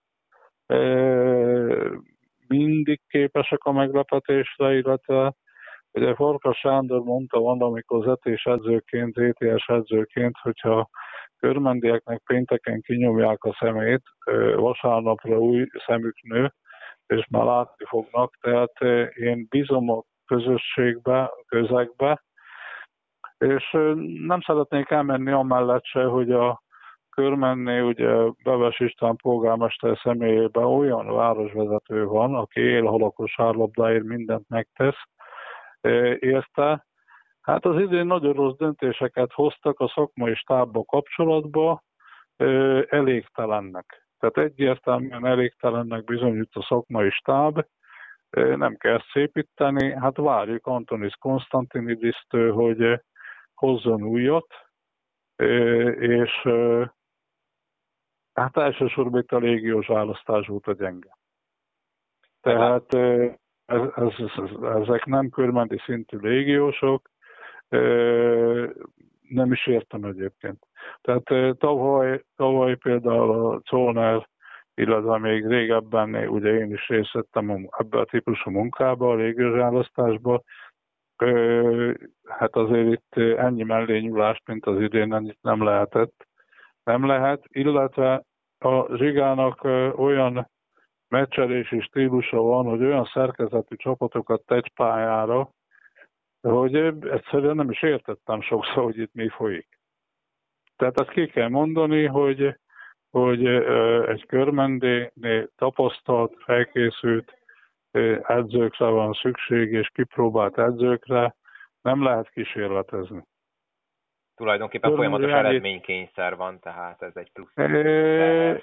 Mindig 2.48 3.02
képesek 3.08 3.64
a 3.64 3.72
meglepetésre, 3.72 4.74
illetve 4.78 5.34
ugye 5.92 6.16
Farkas 6.16 6.58
Sándor 6.58 7.04
mondta 7.04 7.40
valamikor 7.40 8.04
zetés 8.06 8.44
edzőként, 8.44 9.18
ETS 9.18 9.68
edzőként, 9.68 10.36
hogyha 10.42 10.90
körmendieknek 11.40 12.22
pénteken 12.26 12.82
kinyomják 12.82 13.44
a 13.44 13.56
szemét, 13.60 14.02
vasárnapra 14.56 15.40
új 15.40 15.68
szemük 15.86 16.22
nő, 16.22 16.54
és 17.08 17.28
már 17.30 17.44
látni 17.44 17.86
fognak, 17.86 18.38
tehát 18.42 18.82
én 19.16 19.48
bízom 19.50 19.90
a 19.90 20.04
közösségbe, 20.26 21.32
közegbe, 21.48 22.24
és 23.38 23.72
nem 24.28 24.42
szeretnék 24.42 24.90
elmenni 24.90 25.32
amellett 25.32 25.86
se, 25.86 26.04
hogy 26.04 26.32
a 26.32 26.64
körmenné, 27.10 27.80
ugye 27.80 28.14
Beves 28.44 28.80
István 28.80 29.16
polgármester 29.16 29.98
személyében 30.04 30.64
olyan 30.64 31.16
városvezető 31.16 32.06
van, 32.06 32.36
aki 32.36 32.60
él 32.60 32.86
halakos 32.86 33.40
árlabdáért 33.40 34.04
mindent 34.04 34.50
megtesz, 34.50 35.02
érte, 36.20 36.86
Hát 37.46 37.66
az 37.66 37.82
idén 37.82 38.06
nagyon 38.06 38.34
rossz 38.34 38.56
döntéseket 38.58 39.32
hoztak 39.32 39.80
a 39.80 39.88
szakmai 39.88 40.36
stábba 40.36 40.84
kapcsolatba, 40.84 41.84
elégtelennek. 42.88 44.08
Tehát 44.20 44.38
egyértelműen 44.38 45.26
elégtelennek 45.26 46.04
bizonyít 46.04 46.50
a 46.56 46.64
szakmai 46.64 47.10
stáb, 47.10 47.66
nem 48.36 48.76
kell 48.76 49.00
szépíteni, 49.12 49.92
hát 49.92 50.18
várjuk 50.18 50.68
Antonis 50.68 51.14
Konstantinidis-től, 51.20 52.54
hogy 52.54 53.02
hozzon 53.54 54.04
újat, 54.04 54.48
és 56.00 56.48
hát 58.34 58.58
elsősorban 58.58 59.22
itt 59.22 59.32
a 59.32 59.38
légiós 59.38 59.88
választás 59.88 60.48
volt 60.48 60.68
a 60.68 60.74
gyenge. 60.74 61.18
Tehát 62.42 62.94
ez, 63.66 64.14
ez, 64.36 64.50
ezek 64.62 65.06
nem 65.06 65.30
körmenti 65.30 65.78
szintű 65.86 66.18
légiósok, 66.18 67.14
nem 69.30 69.52
is 69.52 69.68
értem 69.68 70.04
egyébként. 70.04 70.68
Tehát 71.02 71.58
tavaly, 71.58 72.24
tavaly 72.36 72.76
például 72.76 73.46
a 73.46 73.62
Czolner, 73.64 74.28
illetve 74.74 75.18
még 75.18 75.48
régebben, 75.48 76.28
ugye 76.28 76.54
én 76.54 76.72
is 76.72 76.88
részt 76.88 77.12
vettem 77.12 77.68
ebbe 77.78 78.00
a 78.00 78.06
típusú 78.06 78.52
munkába, 78.52 79.12
a 79.12 79.16
légőrválasztásba, 79.16 80.42
hát 82.26 82.56
azért 82.56 82.92
itt 82.92 83.38
ennyi 83.38 83.64
mellényúlást, 83.64 84.48
mint 84.48 84.66
az 84.66 84.82
idén 84.82 85.14
ennyit 85.14 85.38
nem 85.42 85.64
lehetett. 85.64 86.28
Nem 86.84 87.06
lehet, 87.06 87.44
illetve 87.48 88.24
a 88.60 88.96
Zsigának 88.96 89.64
olyan 89.96 90.50
meccselési 91.08 91.82
stílusa 91.82 92.38
van, 92.38 92.66
hogy 92.66 92.84
olyan 92.84 93.06
szerkezetű 93.14 93.76
csapatokat 93.76 94.42
tegy 94.46 94.72
pályára, 94.74 95.50
hogy 96.50 96.76
egyszerűen 97.02 97.56
nem 97.56 97.70
is 97.70 97.82
értettem 97.82 98.42
sokszor, 98.42 98.84
hogy 98.84 98.98
itt 98.98 99.14
mi 99.14 99.30
folyik. 99.30 99.80
Tehát 100.76 101.00
azt 101.00 101.10
ki 101.10 101.28
kell 101.28 101.50
mondani, 101.50 102.06
hogy, 102.06 102.60
hogy 103.10 103.46
egy 104.08 104.26
körmendénél 104.26 105.50
tapasztalt, 105.56 106.44
felkészült 106.44 107.38
edzőkre 108.22 108.86
van 108.86 109.14
szükség, 109.14 109.72
és 109.72 109.90
kipróbált 109.94 110.58
edzőkre 110.58 111.36
nem 111.82 112.04
lehet 112.04 112.30
kísérletezni. 112.30 113.24
Tulajdonképpen 114.36 114.90
Körmendé 114.90 115.16
folyamatos 115.16 115.46
eredménykényszer 115.46 116.36
van, 116.36 116.60
tehát 116.60 117.02
ez 117.02 117.16
egy 117.16 117.32
plusz. 117.32 117.52
E... 117.56 118.62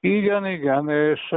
Igen, 0.00 0.46
igen, 0.46 0.88
és 0.88 1.34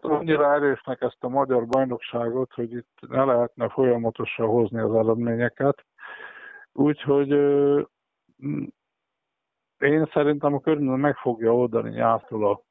annyira 0.00 0.54
erősnek 0.54 1.00
ezt 1.00 1.24
a 1.24 1.28
magyar 1.28 1.66
bajnokságot, 1.66 2.52
hogy 2.52 2.72
itt 2.72 2.98
ne 3.08 3.24
lehetne 3.24 3.68
folyamatosan 3.68 4.46
hozni 4.46 4.78
az 4.78 4.94
eredményeket. 4.94 5.84
Úgyhogy 6.72 7.30
én 9.78 10.10
szerintem 10.12 10.54
a 10.54 10.60
környezet 10.60 10.96
meg 10.96 11.16
fogja 11.16 11.54
oldani 11.54 11.90
nyártól 11.90 12.50
a, 12.50 12.62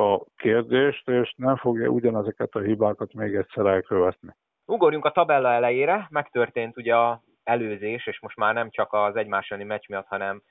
a 0.00 0.24
kérdést, 0.36 1.08
és 1.08 1.34
nem 1.36 1.56
fogja 1.56 1.88
ugyanezeket 1.88 2.54
a 2.54 2.60
hibákat 2.60 3.12
még 3.12 3.34
egyszer 3.34 3.66
elkövetni. 3.66 4.36
Ugorjunk 4.64 5.04
a 5.04 5.12
tabella 5.12 5.52
elejére, 5.52 6.06
megtörtént 6.10 6.76
ugye 6.76 6.96
a 6.96 7.22
előzés, 7.42 8.06
és 8.06 8.20
most 8.20 8.36
már 8.36 8.54
nem 8.54 8.70
csak 8.70 8.92
az 8.92 9.16
egymás 9.16 9.48
meccs 9.48 9.88
miatt, 9.88 10.06
hanem 10.06 10.42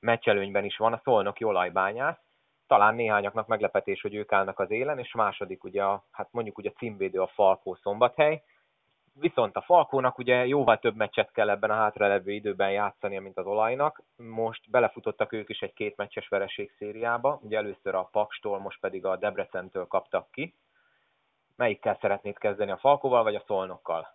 meccselőnyben 0.00 0.64
is 0.64 0.76
van 0.76 0.92
a 0.92 1.00
Szolnoki 1.04 1.44
olajbányász 1.44 2.18
talán 2.72 2.94
néhányaknak 2.94 3.46
meglepetés, 3.46 4.00
hogy 4.00 4.14
ők 4.14 4.32
állnak 4.32 4.58
az 4.58 4.70
élen, 4.70 4.98
és 4.98 5.14
második 5.14 5.64
ugye, 5.64 5.84
a, 5.84 6.04
hát 6.10 6.28
mondjuk 6.30 6.58
ugye 6.58 6.70
a 6.74 6.78
címvédő 6.78 7.20
a 7.20 7.26
Falkó 7.26 7.74
szombathely, 7.74 8.42
Viszont 9.14 9.56
a 9.56 9.60
Falkónak 9.60 10.18
ugye 10.18 10.46
jóval 10.46 10.78
több 10.78 10.96
meccset 10.96 11.32
kell 11.32 11.50
ebben 11.50 11.70
a 11.70 11.74
hátralevő 11.74 12.32
időben 12.32 12.70
játszania, 12.70 13.20
mint 13.20 13.38
az 13.38 13.46
olajnak. 13.46 14.02
Most 14.16 14.70
belefutottak 14.70 15.32
ők 15.32 15.48
is 15.48 15.60
egy 15.60 15.72
két 15.72 15.96
meccses 15.96 16.28
vereség 16.28 16.72
szériába. 16.78 17.40
Ugye 17.42 17.56
először 17.56 17.94
a 17.94 18.08
Pakstól, 18.12 18.58
most 18.58 18.80
pedig 18.80 19.04
a 19.04 19.16
Debrecentől 19.16 19.86
kaptak 19.86 20.30
ki. 20.30 20.54
Melyikkel 21.56 21.98
szeretnéd 22.00 22.38
kezdeni, 22.38 22.70
a 22.70 22.76
Falkóval 22.76 23.22
vagy 23.22 23.34
a 23.34 23.44
Szolnokkal? 23.46 24.14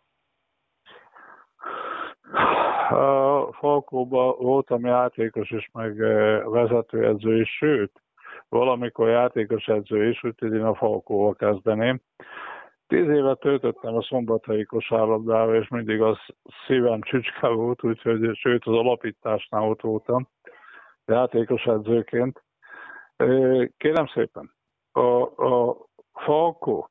A 2.89 3.53
Falkóban 3.53 4.35
voltam 4.37 4.85
játékos 4.85 5.51
és 5.51 5.69
meg 5.73 5.97
vezetőedző 6.49 7.39
is, 7.41 7.49
sőt, 7.57 8.01
valamikor 8.49 9.09
játékos 9.09 9.67
edző 9.67 10.09
is, 10.09 10.23
úgyhogy 10.23 10.53
én 10.53 10.63
a 10.63 10.75
Falkóval 10.75 11.35
kezdeném. 11.35 12.01
Tíz 12.87 13.09
évet 13.09 13.39
töltöttem 13.39 13.95
a 13.95 14.01
szombathelyi 14.01 14.63
kosárlabdával, 14.63 15.55
és 15.55 15.67
mindig 15.67 16.01
az 16.01 16.17
szívem 16.67 17.01
csücske 17.01 17.47
volt, 17.47 17.83
úgyhogy 17.83 18.35
sőt 18.35 18.65
az 18.65 18.73
alapításnál 18.73 19.63
ott 19.63 19.81
voltam 19.81 20.27
játékos 21.05 21.65
edzőként. 21.65 22.43
Kérem 23.77 24.07
szépen, 24.07 24.53
a, 24.91 25.21
a 25.45 25.77
Falkó, 26.13 26.89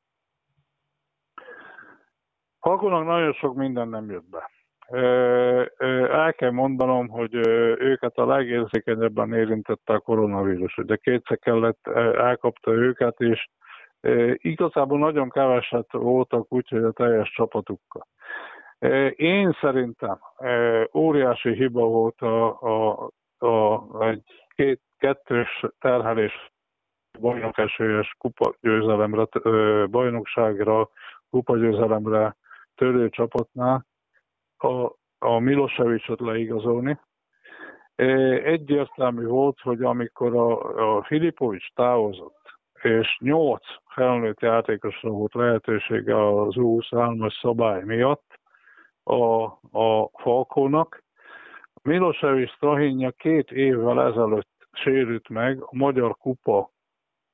Falkónak 2.59 3.05
nagyon 3.05 3.33
sok 3.33 3.55
minden 3.55 3.87
nem 3.87 4.09
jött 4.09 4.29
be 4.29 4.56
el 4.89 6.33
kell 6.33 6.51
mondanom, 6.51 7.07
hogy 7.07 7.35
őket 7.79 8.17
a 8.17 8.25
legérzékenyebben 8.25 9.33
érintette 9.33 9.93
a 9.93 9.99
koronavírus. 9.99 10.79
De 10.85 10.95
kétszer 10.95 11.37
kellett, 11.37 11.87
elkapta 12.15 12.71
őket, 12.71 13.19
és 13.19 13.47
igazából 14.35 14.99
nagyon 14.99 15.29
keveset 15.29 15.91
voltak 15.91 16.53
úgyhogy 16.53 16.83
a 16.83 16.91
teljes 16.91 17.29
csapatukkal. 17.29 18.07
Én 19.15 19.57
szerintem 19.61 20.19
óriási 20.93 21.53
hiba 21.53 21.85
volt 21.85 22.21
a, 22.21 22.61
a, 22.61 23.09
a, 23.37 24.07
egy 24.07 24.23
két, 24.55 24.81
kettős 24.97 25.65
terhelés 25.79 26.51
bajnokesélyes 27.19 28.15
kupagyőzelemre, 28.17 29.25
bajnokságra, 29.85 30.89
kupagyőzelemre 31.29 32.35
törő 32.75 33.09
csapatnál, 33.09 33.85
a, 34.63 34.95
a 35.19 35.39
Milosevicsot 35.39 36.19
leigazolni. 36.19 36.99
Egyértelmű 38.43 39.25
volt, 39.25 39.59
hogy 39.59 39.83
amikor 39.83 40.35
a, 40.35 40.97
a 40.97 41.03
Filipovics 41.03 41.73
távozott, 41.73 42.59
és 42.81 43.17
nyolc 43.19 43.65
felnőtt 43.85 44.39
játékosra 44.39 45.09
volt 45.09 45.33
lehetősége 45.33 46.39
az 46.41 46.53
U23-as 46.57 47.39
szabály 47.41 47.83
miatt, 47.83 48.39
a, 49.03 49.43
a 49.79 50.09
Falkónak. 50.13 51.03
Milosevic 51.81 52.49
Strahinja 52.49 53.11
két 53.11 53.51
évvel 53.51 54.01
ezelőtt 54.01 54.67
sérült 54.71 55.29
meg 55.29 55.61
a 55.61 55.69
Magyar 55.71 56.17
Kupa 56.17 56.69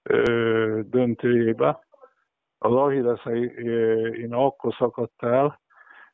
ö, 0.04 0.80
döntőjébe. 0.84 1.80
Az 2.58 2.72
Achilleszein 2.72 4.34
akkor 4.34 4.74
szakadt 4.74 5.24
el, 5.24 5.62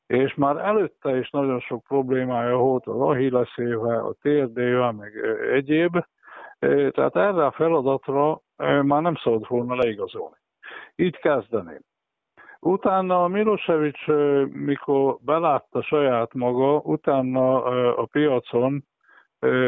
és 0.10 0.36
már 0.36 0.58
előtte 0.58 1.18
is 1.18 1.30
nagyon 1.30 1.60
sok 1.60 1.84
problémája 1.84 2.56
volt 2.56 2.88
az 2.88 3.00
Achillesszével, 3.00 4.06
a 4.06 4.16
térdével, 4.22 4.92
meg 4.92 5.16
egyéb, 5.52 6.06
tehát 6.60 7.16
erre 7.16 7.46
a 7.46 7.52
feladatra 7.52 8.42
már 8.82 9.02
nem 9.02 9.16
szabad 9.16 9.48
volna 9.48 9.76
leigazolni. 9.76 10.36
Így 10.96 11.18
kezdeném. 11.18 11.82
Utána 12.60 13.28
Milosevic, 13.28 14.08
mikor 14.54 15.18
belátta 15.22 15.82
saját 15.82 16.34
maga, 16.34 16.78
utána 16.78 17.64
a 17.96 18.06
piacon 18.06 18.86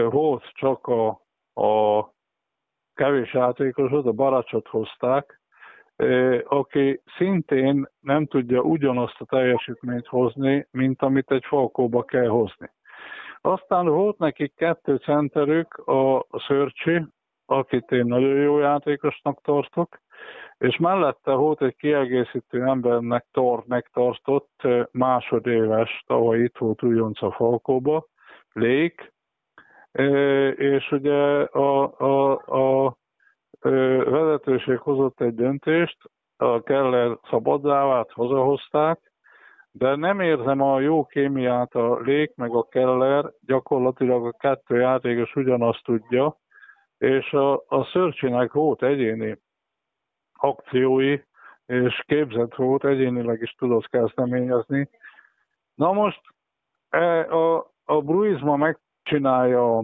volt 0.09 0.43
csak 0.53 0.87
a, 0.87 1.07
a 1.53 2.09
kevés 2.93 3.33
játékosot, 3.33 4.05
a 4.05 4.11
baracsot 4.11 4.67
hozták, 4.67 5.40
aki 6.43 7.01
szintén 7.17 7.87
nem 7.99 8.25
tudja 8.25 8.61
ugyanazt 8.61 9.15
a 9.19 9.25
teljesítményt 9.25 10.07
hozni, 10.07 10.67
mint 10.71 11.01
amit 11.01 11.31
egy 11.31 11.45
falkóba 11.45 12.03
kell 12.03 12.27
hozni. 12.27 12.71
Aztán 13.41 13.85
volt 13.85 14.17
nekik 14.17 14.55
kettő 14.55 14.95
centerük, 14.95 15.73
a 15.73 16.25
Szörcsi, 16.47 17.05
akit 17.45 17.91
én 17.91 18.05
nagyon 18.05 18.35
jó 18.35 18.59
játékosnak 18.59 19.41
tartok, 19.41 19.99
és 20.57 20.77
mellette 20.77 21.31
volt 21.31 21.61
egy 21.61 21.75
kiegészítő 21.75 22.63
embernek 22.63 23.25
tor 23.31 23.63
megtartott 23.67 24.61
másodéves, 24.91 26.03
tavaly 26.07 26.39
itt 26.39 26.57
volt 26.57 26.83
újonc 26.83 27.21
a 27.21 27.31
Falkóba, 27.31 28.05
Lék, 28.53 29.13
és 30.55 30.91
ugye 30.91 31.13
a, 31.43 31.99
a, 31.99 32.31
a 32.85 32.97
vezetőség 34.09 34.77
hozott 34.77 35.21
egy 35.21 35.35
döntést, 35.35 35.97
a 36.37 36.61
Keller 36.61 37.17
szabaddávát 37.29 38.11
hazahozták, 38.11 39.11
de 39.71 39.95
nem 39.95 40.19
érzem 40.19 40.61
a 40.61 40.79
jó 40.79 41.05
kémiát 41.05 41.75
a 41.75 41.99
Lék 41.99 42.35
meg 42.35 42.55
a 42.55 42.67
Keller, 42.67 43.31
gyakorlatilag 43.45 44.25
a 44.25 44.31
kettő 44.31 44.79
játékos 44.79 45.35
ugyanazt 45.35 45.83
tudja, 45.83 46.37
és 46.97 47.33
a, 47.33 47.53
a 47.53 47.83
Szörcsinek 47.91 48.53
volt 48.53 48.83
egyéni 48.83 49.37
akciói, 50.33 51.19
és 51.65 52.03
képzett 52.07 52.55
volt, 52.55 52.85
egyénileg 52.85 53.41
is 53.41 53.55
tudott 53.57 53.89
kezdeményezni. 53.89 54.89
Na 55.75 55.91
most 55.91 56.21
e, 56.89 57.31
a, 57.33 57.71
a 57.85 58.01
Bruizma 58.01 58.55
megcsinálja 58.55 59.83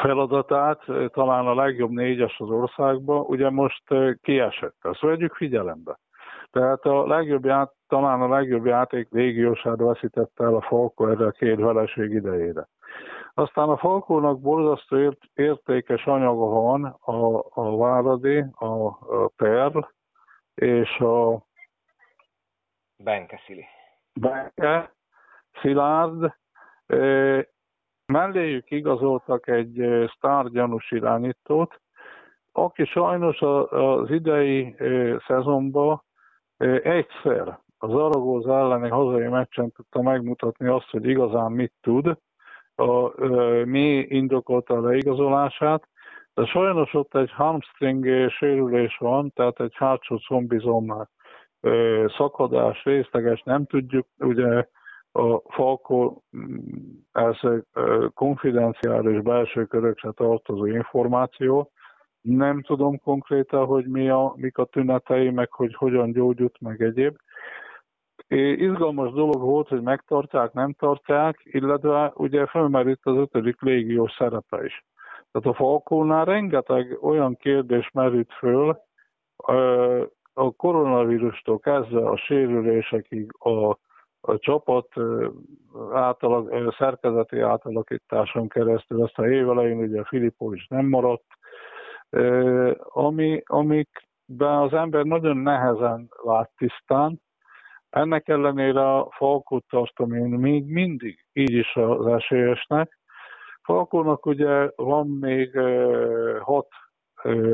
feladatát, 0.00 0.84
talán 1.06 1.46
a 1.46 1.54
legjobb 1.54 1.90
négyes 1.90 2.38
az 2.38 2.50
országban, 2.50 3.20
ugye 3.20 3.50
most 3.50 3.82
kiesett. 4.22 4.76
Ezt 4.80 5.00
vegyük 5.00 5.34
figyelembe. 5.34 5.98
Tehát 6.50 6.84
a 6.84 7.06
legjobb 7.06 7.44
ját, 7.44 7.72
talán 7.88 8.20
a 8.20 8.28
legjobb 8.28 8.66
játék 8.66 9.08
légiósát 9.10 9.78
veszítette 9.78 10.44
el 10.44 10.54
a 10.54 10.60
Falko 10.60 11.10
erre 11.10 11.26
a 11.26 11.30
két 11.30 11.58
vereség 11.58 12.10
idejére. 12.10 12.68
Aztán 13.34 13.68
a 13.68 13.76
Falkónak 13.76 14.40
borzasztó 14.40 14.96
ért, 14.96 15.18
értékes 15.34 16.06
anyaga 16.06 16.46
van 16.46 16.84
a, 17.00 17.44
a 17.50 17.76
Váradi, 17.76 18.44
a, 18.54 18.86
a 18.86 19.30
Perl 19.36 19.78
és 20.54 20.98
a 20.98 21.44
Benke 22.96 23.40
Szili. 23.46 23.64
Benke, 24.20 24.94
Szilárd. 25.60 26.34
Melléjük 28.06 28.70
igazoltak 28.70 29.48
egy 29.48 29.84
sztárgyanús 30.16 30.90
irányítót, 30.90 31.80
aki 32.52 32.84
sajnos 32.84 33.40
az 33.40 34.10
idei 34.10 34.74
szezonban 35.26 36.02
egyszer 36.82 37.58
az 37.78 37.90
Aragóz 37.94 38.46
elleni 38.46 38.88
hazai 38.88 39.28
meccsen 39.28 39.70
tudta 39.70 40.02
megmutatni 40.02 40.66
azt, 40.68 40.90
hogy 40.90 41.04
igazán 41.04 41.52
mit 41.52 41.72
tud, 41.80 42.16
a, 42.74 43.22
mi 43.64 44.06
indokolta 44.08 44.74
a 44.74 44.80
leigazolását, 44.80 45.88
de 46.34 46.44
sajnos 46.44 46.94
ott 46.94 47.14
egy 47.14 47.32
hamstring 47.32 48.30
sérülés 48.30 48.96
van, 48.96 49.32
tehát 49.32 49.60
egy 49.60 49.74
hátsó 49.74 50.16
combizom 50.16 51.06
szakadás, 52.16 52.84
részleges, 52.84 53.42
nem 53.42 53.66
tudjuk, 53.66 54.06
ugye 54.18 54.66
Falko 55.48 56.22
mm, 56.36 56.56
ez 57.12 57.36
konfidenciális 58.14 59.20
belső 59.20 59.64
körökre 59.64 60.10
tartozó 60.10 60.64
információ, 60.64 61.70
nem 62.20 62.62
tudom 62.62 63.00
konkrétan, 63.00 63.66
hogy 63.66 63.86
mi 63.86 64.08
a, 64.08 64.32
mik 64.36 64.58
a 64.58 64.64
tünetei, 64.64 65.30
meg 65.30 65.52
hogy 65.52 65.74
hogyan 65.74 66.12
gyógyult, 66.12 66.60
meg 66.60 66.82
egyéb. 66.82 67.16
Izgalmas 68.28 69.12
dolog 69.12 69.40
volt, 69.40 69.68
hogy 69.68 69.82
megtartják, 69.82 70.52
nem 70.52 70.72
tartják, 70.72 71.40
illetve 71.44 72.12
ugye 72.14 72.46
felmerült 72.46 73.00
az 73.02 73.16
ötödik 73.16 73.60
légiós 73.60 74.12
szerepe 74.12 74.64
is. 74.64 74.84
Tehát 75.32 75.48
a 75.48 75.54
Falkónál 75.54 76.24
rengeteg 76.24 76.98
olyan 77.02 77.36
kérdés 77.36 77.90
merült 77.92 78.32
föl, 78.32 78.76
a 80.32 80.50
koronavírustól 80.56 81.58
kezdve 81.58 82.08
a 82.08 82.16
sérülésekig, 82.16 83.32
a, 83.38 83.78
a 84.26 84.38
csapat 84.38 84.88
átalak, 85.92 86.74
szerkezeti 86.78 87.40
átalakításon 87.40 88.48
keresztül, 88.48 89.02
aztán 89.02 89.32
évelején 89.32 89.78
ugye 89.78 90.04
Filippo 90.04 90.52
is 90.52 90.66
nem 90.66 90.86
maradt, 90.86 91.26
ami, 92.78 93.42
amikben 93.44 94.58
az 94.58 94.72
ember 94.72 95.04
nagyon 95.04 95.36
nehezen 95.36 96.08
lát 96.22 96.50
tisztán. 96.56 97.20
Ennek 97.90 98.28
ellenére 98.28 98.94
a 98.94 99.08
Falkót 99.10 99.64
tartom 99.68 100.12
én 100.12 100.28
még 100.28 100.64
mindig 100.64 101.24
így 101.32 101.52
is 101.52 101.76
az 101.76 102.06
esélyesnek. 102.06 102.98
Falkónak 103.62 104.26
ugye 104.26 104.68
van 104.76 105.08
még 105.08 105.58
hat 106.40 106.68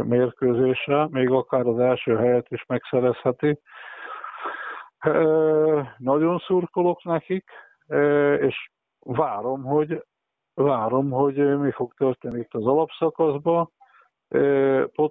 mérkőzése, 0.04 1.08
még 1.10 1.30
akár 1.30 1.66
az 1.66 1.78
első 1.78 2.16
helyet 2.16 2.46
is 2.50 2.64
megszerezheti. 2.66 3.58
Nagyon 5.98 6.38
szurkolok 6.38 7.05
nekik, 7.05 7.51
és 8.38 8.70
várom, 8.98 9.62
hogy 9.62 10.05
várom, 10.55 11.11
hogy 11.11 11.59
mi 11.59 11.70
fog 11.70 11.94
történni 11.94 12.38
itt 12.38 12.55
az 12.55 12.66
alapszakaszban 12.66 13.70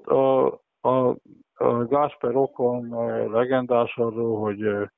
a, 0.04 0.46
a, 0.82 1.16
a 1.54 1.86
Gásper 1.86 2.36
Okon 2.36 2.90
legendás 3.32 3.98
arról, 3.98 4.40
hogy 4.40 4.90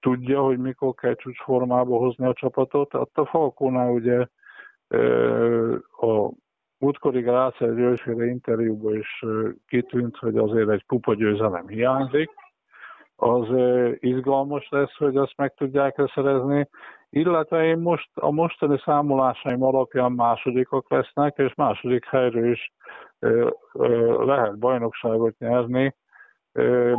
tudja, 0.00 0.42
hogy 0.42 0.58
mikor 0.58 0.94
kell 0.94 1.14
csúcsformába 1.14 1.96
hozni 1.96 2.26
a 2.26 2.32
csapatot. 2.32 2.92
Hát 2.92 3.10
a 3.12 3.26
Falkónál 3.26 3.90
ugye 3.90 4.26
a 6.00 6.30
múltkori 6.78 7.20
Grácer 7.20 7.74
Györgyféle 7.74 8.26
interjúban 8.26 8.96
is 8.96 9.24
kitűnt, 9.66 10.16
hogy 10.16 10.36
azért 10.36 10.68
egy 10.68 10.84
pupa 10.86 11.14
győzelem 11.14 11.68
hiányzik. 11.68 12.30
Az 13.16 13.46
izgalmas 13.98 14.68
lesz, 14.68 14.96
hogy 14.96 15.16
azt 15.16 15.36
meg 15.36 15.54
tudják 15.54 16.02
szerezni, 16.14 16.68
illetve 17.10 17.64
én 17.64 17.78
most 17.78 18.10
a 18.14 18.30
mostani 18.30 18.78
számolásaim 18.84 19.62
alapján 19.62 20.12
másodikak 20.12 20.90
lesznek, 20.90 21.36
és 21.36 21.54
második 21.54 22.04
helyről 22.04 22.50
is 22.50 22.72
lehet 24.24 24.58
bajnokságot 24.58 25.38
nyerni, 25.38 25.94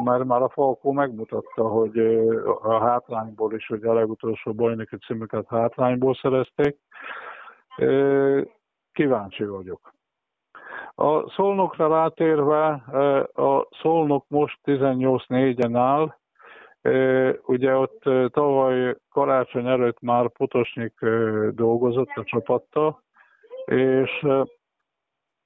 mert 0.03 0.23
már 0.23 0.41
a 0.41 0.49
Falkó 0.49 0.91
megmutatta, 0.91 1.67
hogy 1.67 1.97
a 2.61 2.79
hátrányból 2.79 3.53
is, 3.53 3.67
hogy 3.67 3.83
a 3.83 3.93
legutolsó 3.93 4.53
bajnoki 4.53 4.97
címüket 4.97 5.47
hátrányból 5.47 6.13
szerezték. 6.13 6.77
Kíváncsi 8.91 9.45
vagyok. 9.45 9.94
A 10.95 11.29
Szolnokra 11.29 11.87
rátérve, 11.87 12.67
a 13.33 13.67
Szolnok 13.81 14.25
most 14.27 14.59
18-4-en 14.63 15.75
áll, 15.75 16.15
Ugye 17.45 17.75
ott 17.75 18.01
tavaly 18.31 18.95
karácsony 19.09 19.67
előtt 19.67 20.01
már 20.01 20.29
Potosnyik 20.29 20.93
dolgozott 21.51 22.09
a 22.15 22.23
csapattal, 22.23 23.03
és 23.65 24.27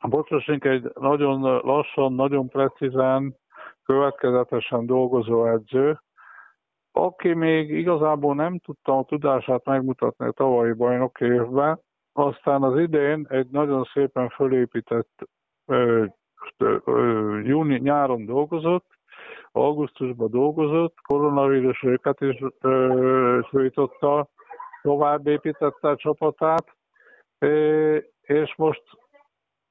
Potosnyik 0.09 0.63
egy 0.63 0.91
nagyon 0.93 1.41
lassan, 1.41 2.13
nagyon 2.13 2.47
precízen, 2.47 3.35
következetesen 3.83 4.85
dolgozó 4.85 5.45
edző, 5.45 5.99
aki 6.91 7.33
még 7.33 7.69
igazából 7.69 8.35
nem 8.35 8.57
tudta 8.57 8.97
a 8.97 9.03
tudását 9.03 9.65
megmutatni 9.65 10.25
a 10.25 10.31
tavalyi 10.31 10.73
bajnok 10.73 11.19
évben, 11.19 11.79
aztán 12.13 12.63
az 12.63 12.79
idén 12.79 13.25
egy 13.29 13.49
nagyon 13.49 13.83
szépen 13.93 14.29
fölépített 14.29 15.29
júni, 17.43 17.79
nyáron 17.79 18.25
dolgozott, 18.25 18.85
augusztusban 19.51 20.31
dolgozott, 20.31 20.95
koronavírus 21.07 21.83
őket 21.83 22.21
is 22.21 22.43
sújtotta, 23.49 24.27
tovább 24.81 25.27
építette 25.27 25.89
a 25.89 25.95
csapatát, 25.95 26.65
és 28.21 28.55
most 28.57 28.83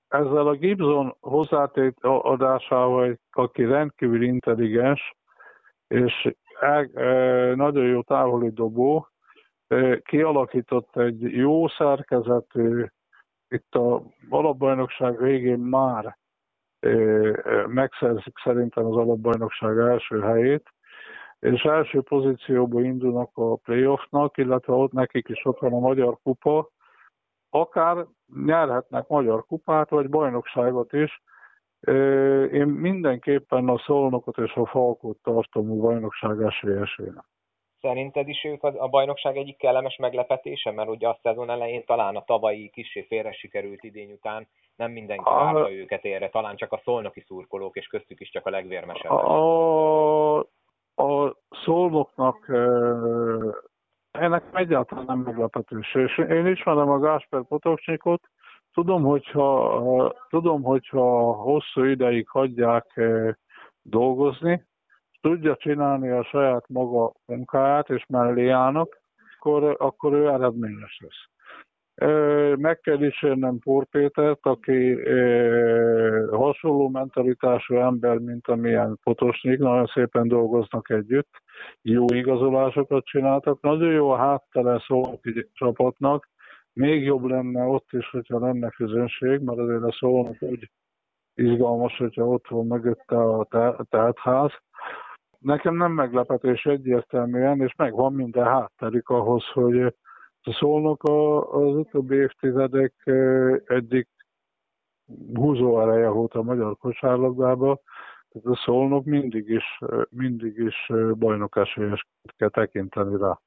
ezzel 0.08 0.46
a 0.46 0.54
Gibson 0.54 1.16
hozzátét 1.20 1.96
adásával, 2.00 3.18
aki 3.32 3.64
rendkívül 3.64 4.22
intelligens, 4.22 5.16
és 5.86 6.34
nagyon 7.54 7.86
jó 7.86 8.02
távoli 8.02 8.50
dobó, 8.50 9.08
kialakított 10.02 10.96
egy 10.96 11.20
jó 11.20 11.68
szerkezetű, 11.68 12.86
itt 13.48 13.74
a 13.74 14.02
alapbajnokság 14.28 15.18
végén 15.18 15.58
már 15.58 16.18
megszerzik 17.66 18.38
szerintem 18.44 18.84
az 18.84 18.96
alapbajnokság 18.96 19.78
első 19.78 20.20
helyét, 20.20 20.68
és 21.38 21.62
első 21.62 22.00
pozícióban 22.00 22.84
indulnak 22.84 23.30
a 23.34 23.56
playoffnak, 23.56 24.36
illetve 24.36 24.72
ott 24.72 24.92
nekik 24.92 25.28
is 25.28 25.44
ott 25.44 25.58
van 25.58 25.72
a 25.72 25.78
Magyar 25.78 26.18
Kupa, 26.22 26.68
akár 27.50 28.06
nyerhetnek 28.44 29.08
Magyar 29.08 29.44
Kupát, 29.46 29.90
vagy 29.90 30.08
bajnokságot 30.08 30.92
is. 30.92 31.22
Én 32.52 32.66
mindenképpen 32.66 33.68
a 33.68 33.78
Szolnokot 33.78 34.38
és 34.38 34.52
a 34.52 34.66
Falkot 34.66 35.18
tartom 35.22 35.70
a 35.70 35.74
bajnokság 35.74 36.42
esélyesének. 36.42 37.24
Szerinted 37.80 38.28
is 38.28 38.44
ők 38.44 38.62
a 38.62 38.88
bajnokság 38.88 39.36
egyik 39.36 39.56
kellemes 39.56 39.96
meglepetése? 39.96 40.70
Mert 40.70 40.88
ugye 40.88 41.08
a 41.08 41.18
szezon 41.22 41.50
elején 41.50 41.84
talán 41.84 42.16
a 42.16 42.24
tavalyi 42.24 42.70
kicsi 42.70 43.06
félre 43.06 43.32
sikerült 43.32 43.82
idény 43.82 44.12
után 44.12 44.48
nem 44.76 44.90
mindenki 44.90 45.30
várta 45.30 45.72
őket 45.72 46.04
érre, 46.04 46.28
talán 46.28 46.56
csak 46.56 46.72
a 46.72 46.80
szolnoki 46.84 47.20
szurkolók, 47.26 47.76
és 47.76 47.86
köztük 47.86 48.20
is 48.20 48.30
csak 48.30 48.46
a 48.46 48.50
legvérmesebb. 48.50 49.10
A, 49.10 50.38
a 50.94 51.36
szolnoknak 51.64 52.48
ennek 54.10 54.44
egyáltalán 54.52 55.04
nem 55.04 55.18
meglepetés. 55.18 55.94
És 55.94 56.18
én 56.18 56.46
ismerem 56.46 56.90
a 56.90 56.98
Gásper 56.98 57.42
Potocsnikot, 57.48 58.20
tudom, 58.72 59.02
hogyha, 59.02 60.14
tudom, 60.28 60.62
hogyha 60.62 61.32
hosszú 61.32 61.82
ideig 61.82 62.28
hagyják 62.28 63.00
dolgozni, 63.82 64.66
tudja 65.20 65.56
csinálni 65.56 66.08
a 66.08 66.24
saját 66.24 66.68
maga 66.68 67.12
munkáját, 67.26 67.90
és 67.90 68.04
mellé 68.08 68.48
állnak, 68.48 69.00
akkor, 69.38 69.76
akkor 69.78 70.12
ő 70.12 70.28
eredményes 70.28 71.00
lesz. 71.00 71.26
Meg 72.56 72.80
kell 72.80 72.96
dicsérnem 72.96 73.58
Pór 73.58 73.86
Pétert, 73.86 74.46
aki 74.46 74.94
hasonló 76.30 76.88
mentalitású 76.88 77.74
ember, 77.74 78.18
mint 78.18 78.48
amilyen 78.48 78.98
Potosnyik, 79.02 79.58
nagyon 79.58 79.86
szépen 79.86 80.28
dolgoznak 80.28 80.90
együtt, 80.90 81.30
jó 81.82 82.04
igazolásokat 82.14 83.04
csináltak, 83.04 83.60
nagyon 83.60 83.92
jó 83.92 84.10
a 84.10 84.16
háttere 84.16 84.82
szolnoki 84.86 85.48
csapatnak, 85.52 86.28
még 86.72 87.02
jobb 87.02 87.24
lenne 87.24 87.64
ott 87.64 87.88
is, 87.90 88.10
hogyha 88.10 88.38
lenne 88.38 88.70
közönség, 88.70 89.40
mert 89.40 89.58
azért 89.58 89.82
a 89.82 89.92
szólnak 89.92 90.36
úgy 90.38 90.70
izgalmas, 91.34 91.96
hogyha 91.96 92.26
ott 92.26 92.48
van 92.48 92.66
mögötte 92.66 93.16
a 93.16 93.46
teltház, 93.88 94.52
Nekem 95.38 95.76
nem 95.76 95.92
meglepetés 95.92 96.64
egyértelműen, 96.64 97.60
és 97.60 97.74
megvan 97.76 98.12
minden 98.12 98.44
hátterük 98.44 99.08
ahhoz, 99.08 99.44
hogy 99.44 99.80
a 100.42 100.52
szólnok 100.52 101.02
az 101.52 101.74
utóbbi 101.74 102.16
évtizedek 102.16 102.94
egyik 103.66 104.08
húzó 105.34 105.80
ereje 105.80 106.08
volt 106.08 106.34
a 106.34 106.42
magyar 106.42 106.76
kosárlabdába, 106.76 107.80
tehát 108.28 108.58
a 108.58 108.62
szólnok 108.64 109.04
mindig 109.04 109.48
is, 109.48 109.78
mindig 110.10 110.58
is 110.58 110.92
bajnok 111.18 111.58
kell 112.36 112.48
tekinteni 112.48 113.18
rá. 113.18 113.40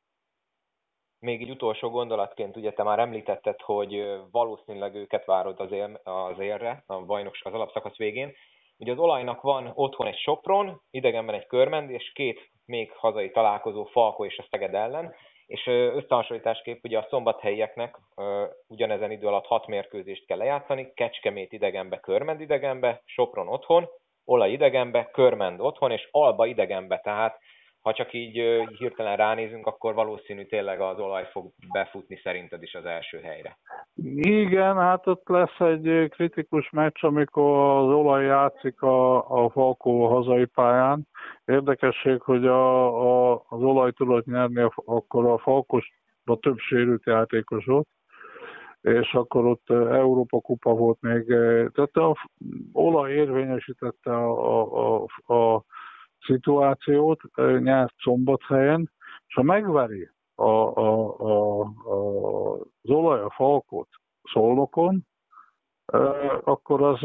Még 1.19 1.41
egy 1.41 1.49
utolsó 1.49 1.89
gondolatként, 1.89 2.57
ugye 2.57 2.71
te 2.71 2.83
már 2.83 2.99
említetted, 2.99 3.61
hogy 3.61 4.19
valószínűleg 4.31 4.95
őket 4.95 5.25
várod 5.25 5.59
az, 5.59 5.71
él, 5.71 6.01
az 6.03 6.39
élre, 6.39 6.83
a 6.85 7.05
bajnokság 7.05 7.53
az 7.53 7.59
alapszakasz 7.59 7.97
végén. 7.97 8.31
Ugye 8.81 8.91
az 8.91 8.97
olajnak 8.99 9.41
van 9.41 9.71
otthon 9.75 10.07
egy 10.07 10.17
Sopron, 10.17 10.81
idegenben 10.91 11.35
egy 11.35 11.45
Körmend, 11.45 11.89
és 11.89 12.11
két 12.13 12.49
még 12.65 12.91
hazai 12.91 13.31
találkozó 13.31 13.83
Falko 13.83 14.25
és 14.25 14.37
a 14.37 14.45
Szeged 14.49 14.73
ellen, 14.73 15.13
és 15.45 15.67
összehasonlításképp 15.67 16.83
ugye 16.83 16.97
a 16.97 17.07
szombathelyieknek 17.09 17.97
ugyanezen 18.67 19.11
idő 19.11 19.27
alatt 19.27 19.45
hat 19.45 19.67
mérkőzést 19.67 20.25
kell 20.25 20.37
lejátszani, 20.37 20.93
Kecskemét 20.93 21.53
idegenbe, 21.53 21.99
Körmend 21.99 22.41
idegenbe, 22.41 23.01
Sopron 23.05 23.47
otthon, 23.47 23.89
Olaj 24.25 24.51
idegenbe, 24.51 25.09
Körmend 25.11 25.59
otthon, 25.59 25.91
és 25.91 26.07
Alba 26.11 26.45
idegenbe, 26.45 26.99
tehát 26.99 27.39
ha 27.81 27.93
csak 27.93 28.13
így 28.13 28.33
hirtelen 28.77 29.17
ránézünk, 29.17 29.67
akkor 29.67 29.93
valószínű 29.93 30.45
tényleg 30.45 30.81
az 30.81 30.99
olaj 30.99 31.27
fog 31.31 31.51
befutni 31.71 32.19
szerinted 32.23 32.63
is 32.63 32.73
az 32.73 32.85
első 32.85 33.19
helyre. 33.19 33.57
Igen, 34.15 34.75
hát 34.75 35.07
ott 35.07 35.27
lesz 35.27 35.59
egy 35.59 36.09
kritikus 36.09 36.69
meccs, 36.69 37.03
amikor 37.03 37.57
az 37.57 37.87
olaj 37.87 38.25
játszik 38.25 38.81
a, 38.81 39.29
a 39.43 39.49
Falkó 39.49 40.07
hazai 40.07 40.45
pályán. 40.45 41.07
Érdekesség, 41.45 42.21
hogy 42.21 42.45
a, 42.45 42.85
a, 43.31 43.43
az 43.49 43.61
olaj 43.61 43.91
tudott 43.91 44.25
nyerni, 44.25 44.69
akkor 44.75 45.25
a 45.25 45.37
Falkos 45.37 45.89
a 46.25 46.35
több 46.35 46.57
sérült 46.57 47.05
játékos 47.05 47.65
volt, 47.65 47.87
és 48.81 49.13
akkor 49.13 49.45
ott 49.45 49.69
Európa 49.69 50.39
kupa 50.39 50.73
volt 50.73 50.97
még, 51.01 51.25
tehát 51.73 51.95
a 51.95 52.15
olaj 52.73 53.11
érvényesítette 53.11 54.15
a, 54.15 54.63
a, 54.71 55.05
a, 55.25 55.33
a 55.33 55.63
szituációt, 56.25 57.21
nyert 57.59 57.93
szombathelyen, 57.97 58.91
és 59.27 59.33
ha 59.33 59.41
megveri 59.43 60.09
a, 60.35 60.49
a, 60.49 61.15
a, 61.19 61.61
a, 61.61 62.53
az 62.53 62.89
olaj 62.89 63.21
a 63.21 63.29
falkot 63.29 63.87
szolnokon, 64.33 65.05
akkor 66.43 66.81
az 66.81 66.99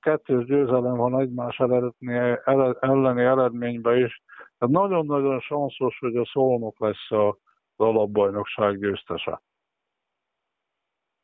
kettős 0.00 0.44
győzelem 0.44 0.96
van 0.96 1.20
egymás 1.20 1.58
elleni 2.80 3.22
eredményben 3.22 3.96
is. 3.98 4.22
Tehát 4.58 4.74
nagyon-nagyon 4.74 5.40
sanszos, 5.40 5.98
hogy 5.98 6.16
a 6.16 6.24
szolnok 6.32 6.80
lesz 6.80 7.10
az 7.10 7.34
alapbajnokság 7.76 8.78
győztese. 8.78 9.42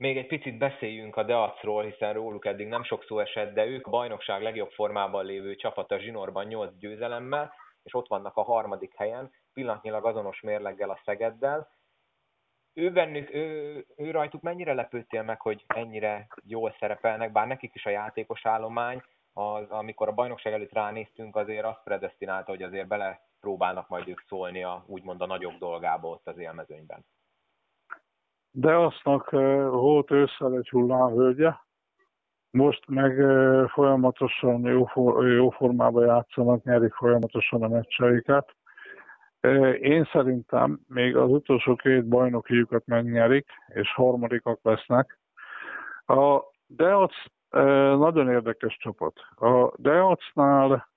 Még 0.02 0.16
egy 0.16 0.26
picit 0.26 0.58
beszéljünk 0.58 1.16
a 1.16 1.22
Deacról, 1.22 1.82
hiszen 1.82 2.12
róluk 2.12 2.46
eddig 2.46 2.66
nem 2.66 2.84
sok 2.84 3.04
szó 3.04 3.18
esett, 3.18 3.54
de 3.54 3.66
ők 3.66 3.86
a 3.86 3.90
bajnokság 3.90 4.42
legjobb 4.42 4.70
formában 4.70 5.24
lévő 5.24 5.54
csapata 5.54 5.98
zsinórban 5.98 6.46
8 6.46 6.78
győzelemmel, 6.78 7.54
és 7.82 7.94
ott 7.94 8.08
vannak 8.08 8.36
a 8.36 8.42
harmadik 8.42 8.94
helyen, 8.96 9.30
pillanatnyilag 9.52 10.06
azonos 10.06 10.40
mérleggel 10.40 10.90
a 10.90 11.00
Szegeddel. 11.04 11.68
Ő 12.74 12.90
bennük, 12.90 13.34
ő, 13.34 13.86
ő 13.96 14.10
rajtuk 14.10 14.42
mennyire 14.42 14.74
lepődtél 14.74 15.22
meg, 15.22 15.40
hogy 15.40 15.64
ennyire 15.66 16.26
jól 16.44 16.76
szerepelnek, 16.78 17.32
bár 17.32 17.46
nekik 17.46 17.74
is 17.74 17.86
a 17.86 17.90
játékos 17.90 18.46
állomány, 18.46 19.02
az, 19.32 19.70
amikor 19.70 20.08
a 20.08 20.14
bajnokság 20.14 20.52
előtt 20.52 20.72
ránéztünk, 20.72 21.36
azért 21.36 21.64
azt 21.64 21.82
predestinálta, 21.84 22.50
hogy 22.50 22.62
azért 22.62 22.88
bele 22.88 23.20
próbálnak 23.40 23.88
majd 23.88 24.08
ők 24.08 24.20
szólni 24.28 24.62
a, 24.62 24.84
úgymond 24.86 25.20
a 25.20 25.26
nagyobb 25.26 25.58
dolgába 25.58 26.08
ott 26.08 26.26
az 26.26 26.38
élmezőnyben 26.38 27.04
de 28.52 28.76
aztnak 28.76 29.30
volt 29.70 30.10
ősszel 30.10 30.56
egy 30.56 30.68
hullámvölgye, 30.68 31.52
most 32.50 32.88
meg 32.88 33.12
folyamatosan 33.68 34.60
jó 35.36 35.50
formában 35.50 36.06
játszanak, 36.06 36.62
nyerik 36.62 36.92
folyamatosan 36.92 37.62
a 37.62 37.68
meccseiket. 37.68 38.54
Én 39.80 40.08
szerintem 40.12 40.80
még 40.88 41.16
az 41.16 41.30
utolsó 41.30 41.74
két 41.74 42.08
bajnokiukat 42.08 42.86
megnyerik, 42.86 43.46
és 43.66 43.94
harmadikak 43.94 44.58
lesznek. 44.62 45.18
A 46.06 46.40
Deac 46.66 47.12
nagyon 47.98 48.30
érdekes 48.30 48.76
csapat. 48.76 49.12
A 49.36 49.72
Deacnál 49.76 50.88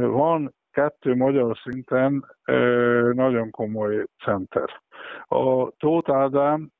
van 0.00 0.54
kettő 0.70 1.14
magyar 1.16 1.56
szinten 1.56 2.24
nagyon 3.12 3.50
komoly 3.50 4.04
center. 4.24 4.82
A 5.24 5.70
Tóth 5.70 6.10
Ádám 6.10 6.70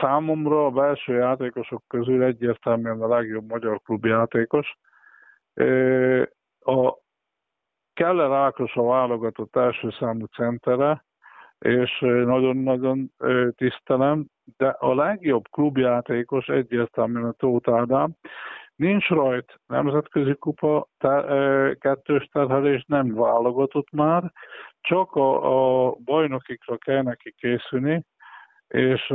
Számomra 0.00 0.66
a 0.66 0.70
belső 0.70 1.12
játékosok 1.12 1.82
közül 1.88 2.22
egyértelműen 2.22 3.00
a 3.02 3.08
legjobb 3.08 3.48
magyar 3.48 3.80
klubjátékos. 3.84 4.76
A 6.60 6.94
Keller 7.94 8.30
Ákos 8.30 8.74
a 8.76 8.82
válogatott 8.82 9.56
első 9.56 9.90
számú 9.90 10.24
centere, 10.24 11.04
és 11.58 11.98
nagyon-nagyon 12.00 13.12
tisztelem, 13.56 14.26
de 14.56 14.68
a 14.68 14.94
legjobb 14.94 15.48
klubjátékos 15.50 16.48
egyértelműen 16.48 17.24
a 17.24 17.32
Tóth 17.32 17.72
Ádám. 17.72 18.12
Nincs 18.76 19.08
rajt 19.08 19.60
nemzetközi 19.66 20.34
kupa 20.34 20.88
te, 20.98 21.76
kettős 21.80 22.28
terhelés, 22.32 22.84
nem 22.86 23.14
válogatott 23.14 23.90
már, 23.90 24.32
csak 24.80 25.12
a, 25.12 25.88
a 25.88 25.94
bajnokikra 26.04 26.76
kell 26.76 27.02
neki 27.02 27.34
készülni, 27.36 28.04
és 28.72 29.06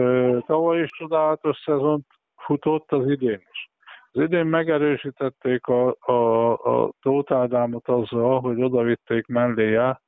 tavaly 0.45 0.81
is 0.81 0.89
csodálatos 0.89 1.57
szezont 1.57 2.05
futott 2.35 2.91
az 2.91 3.09
idén 3.09 3.41
is. 3.51 3.69
Az 4.11 4.21
idén 4.21 4.45
megerősítették 4.45 5.67
a, 5.67 5.95
a, 5.99 6.51
a 6.53 6.91
Tóth 7.01 7.33
Ádámot 7.33 7.87
azzal, 7.87 8.39
hogy 8.39 8.63
odavitték 8.63 9.27
melléje 9.27 10.01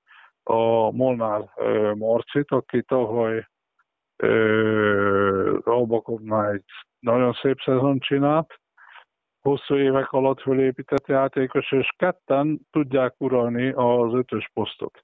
a 0.43 0.91
Molnár 0.91 1.49
Marcit, 1.95 2.51
aki 2.51 2.83
tavaly 2.83 3.47
Albakovnál 5.63 6.51
egy 6.51 6.63
nagyon 6.99 7.33
szép 7.33 7.59
szezon 7.59 7.99
csinált, 7.99 8.59
hosszú 9.41 9.75
évek 9.75 10.11
alatt 10.11 10.41
fölépített 10.41 11.07
játékos, 11.07 11.71
és 11.71 11.89
ketten 11.97 12.59
tudják 12.71 13.13
uralni 13.17 13.71
az 13.71 14.13
ötös 14.13 14.49
posztot. 14.53 15.03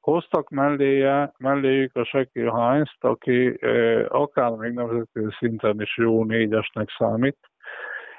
Hoztak 0.00 0.48
melléje, 0.50 1.32
melléjük 1.38 1.96
a 1.96 2.04
Shaquille 2.04 2.52
heinz 2.52 2.90
aki 3.00 3.56
eh, 3.60 4.04
akár 4.08 4.50
még 4.50 4.72
nemzetközi 4.72 5.28
szinten 5.38 5.80
is 5.80 5.96
jó 5.96 6.24
négyesnek 6.24 6.88
számít, 6.98 7.36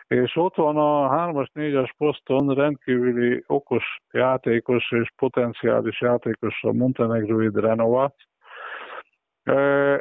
és 0.07 0.35
ott 0.35 0.55
van 0.55 0.77
a 0.77 1.09
3-as, 1.09 1.47
4-as 1.53 1.89
poszton 1.97 2.53
rendkívüli 2.53 3.43
okos 3.47 3.83
játékos 4.11 4.91
és 4.91 5.11
potenciális 5.15 6.01
játékos 6.01 6.63
a 6.63 6.71
Montenegrói 6.71 7.49
Renovat. 7.53 8.15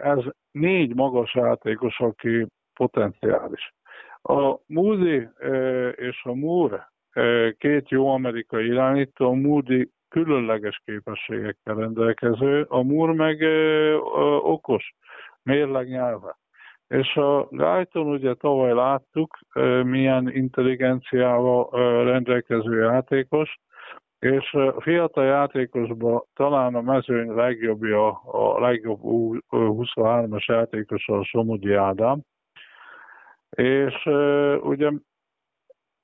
Ez 0.03 0.18
négy 0.51 0.95
magas 0.95 1.34
játékos, 1.34 2.01
aki 2.01 2.47
potenciális. 2.74 3.74
A 4.22 4.59
Moody 4.66 5.28
és 5.95 6.22
a 6.22 6.34
Moore 6.34 6.92
két 7.59 7.88
jó 7.88 8.09
amerikai 8.09 8.66
irányító, 8.66 9.30
a 9.30 9.34
Moody 9.34 9.90
különleges 10.15 10.81
képességekkel 10.85 11.75
rendelkező, 11.75 12.67
a 12.69 12.83
Moore 12.83 13.12
meg 13.12 13.43
okos, 14.43 14.95
mérleg 15.43 15.89
nyelve. 15.89 16.37
És 16.89 17.17
a 17.17 17.49
Guyton 17.51 18.07
ugye 18.07 18.35
tavaly 18.35 18.73
láttuk, 18.73 19.39
milyen 19.85 20.31
intelligenciával 20.35 21.69
rendelkező 22.05 22.83
játékos, 22.83 23.59
és 24.19 24.53
a 24.53 24.81
fiatal 24.81 25.25
játékosban 25.25 26.23
talán 26.35 26.75
a 26.75 26.81
mezőny 26.81 27.35
legjobbja, 27.35 28.09
a 28.12 28.61
legjobb 28.61 29.01
23-as 29.51 30.45
játékos 30.45 31.09
a 31.09 31.25
Somogyi 31.25 31.73
Ádám. 31.73 32.21
És 33.51 34.07
ugye 34.61 34.91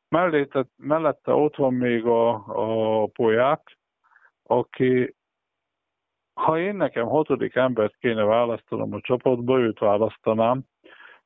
mellette, 0.08 0.66
mellette 0.76 1.32
ott 1.32 1.56
van 1.56 1.74
még 1.74 2.04
a, 2.04 2.30
a 2.46 3.06
Poják, 3.06 3.78
aki 4.50 5.14
ha 6.34 6.58
én 6.58 6.74
nekem 6.74 7.06
hatodik 7.06 7.54
embert 7.54 7.96
kéne 7.96 8.22
választanom 8.24 8.94
a 8.94 9.00
csapatba, 9.00 9.58
őt 9.58 9.78
választanám, 9.78 10.62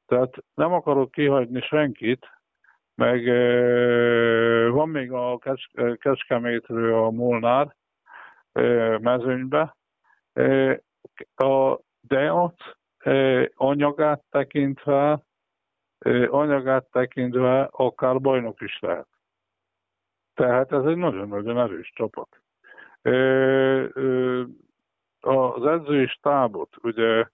tehát 0.07 0.35
nem 0.55 0.73
akarok 0.73 1.11
kihagyni 1.11 1.61
senkit, 1.61 2.27
meg 2.95 3.25
van 4.71 4.89
még 4.89 5.13
a 5.13 5.39
Kecskemétről 5.99 7.05
a 7.05 7.11
Molnár 7.11 7.77
mezőnybe, 9.01 9.77
de 12.01 12.33
ott 12.33 12.79
anyagát 13.55 14.25
tekintve, 14.31 15.25
anyagát 16.27 16.85
tekintve 16.91 17.69
akár 17.71 18.21
bajnok 18.21 18.61
is 18.61 18.79
lehet. 18.81 19.09
Tehát 20.35 20.73
ez 20.73 20.85
egy 20.85 20.97
nagyon-nagyon 20.97 21.59
erős 21.59 21.93
csapat. 21.95 22.44
Az 25.21 25.67
edzői 25.67 26.07
stábot, 26.07 26.77
ugye 26.83 27.25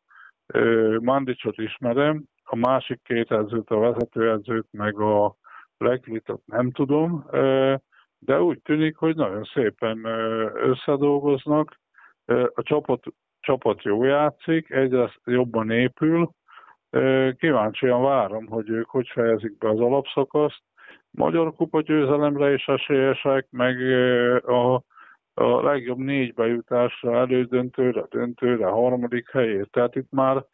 Mandicsot 1.01 1.59
ismerem, 1.59 2.25
a 2.45 2.57
másik 2.57 3.01
két 3.03 3.33
edzőt, 3.33 3.71
a 3.71 3.79
vezetőedzőt, 3.79 4.67
meg 4.71 5.01
a 5.01 5.35
Leklitot 5.79 6.43
nem 6.47 6.71
tudom, 6.71 7.27
de 8.19 8.41
úgy 8.41 8.63
tűnik, 8.63 8.97
hogy 8.97 9.17
nagyon 9.17 9.45
szépen 9.45 10.05
összedolgoznak. 10.55 11.81
A 12.55 12.63
csapat, 12.63 13.05
csapat 13.41 13.83
jó 13.83 14.05
játszik, 14.05 14.71
egyre 14.71 15.13
jobban 15.25 15.71
épül. 15.71 16.31
Kíváncsian 17.37 18.03
várom, 18.03 18.47
hogy 18.47 18.69
ők 18.69 18.91
hogy 18.91 19.09
fejezik 19.09 19.59
be 19.59 19.69
az 19.69 19.81
alapszakaszt. 19.81 20.63
Magyar 21.11 21.55
kupa 21.55 21.81
győzelemre 21.81 22.53
is 22.53 22.67
esélyesek, 22.67 23.47
meg 23.51 23.77
a, 24.45 24.83
a 25.41 25.63
legjobb 25.63 25.99
négy 25.99 26.35
bejutásra, 26.35 27.17
elődöntőre, 27.17 28.07
döntőre, 28.11 28.67
harmadik 28.67 29.31
helyért. 29.31 29.71
Tehát 29.71 29.95
itt 29.95 30.11
már 30.11 30.45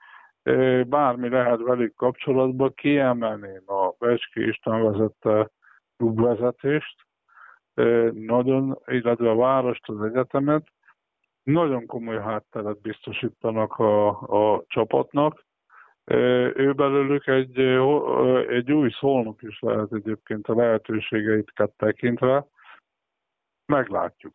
bármi 0.86 1.28
lehet 1.28 1.60
velük 1.60 1.94
kapcsolatban, 1.94 2.74
kiemelném 2.74 3.62
a 3.66 3.94
Becski 3.98 4.46
István 4.46 4.82
vezette 4.82 5.50
klubvezetést, 5.96 7.06
nagyon, 8.12 8.78
illetve 8.86 9.30
a 9.30 9.36
várost, 9.36 9.88
az 9.88 10.02
egyetemet, 10.02 10.66
nagyon 11.42 11.86
komoly 11.86 12.20
hátteret 12.20 12.80
biztosítanak 12.80 13.78
a, 13.78 14.08
a 14.54 14.64
csapatnak. 14.66 15.44
Ő 16.54 16.72
belőlük 16.72 17.26
egy, 17.26 17.58
egy 18.48 18.72
új 18.72 18.90
szolnok 18.90 19.42
is 19.42 19.60
lehet 19.60 19.92
egyébként 19.92 20.46
a 20.46 20.54
lehetőségeit 20.54 21.52
tekintve. 21.76 22.46
Meglátjuk. 23.66 24.34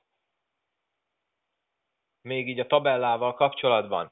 Még 2.22 2.47
így 2.47 2.59
a 2.59 2.67
tabellával 2.67 3.34
kapcsolatban 3.34 4.11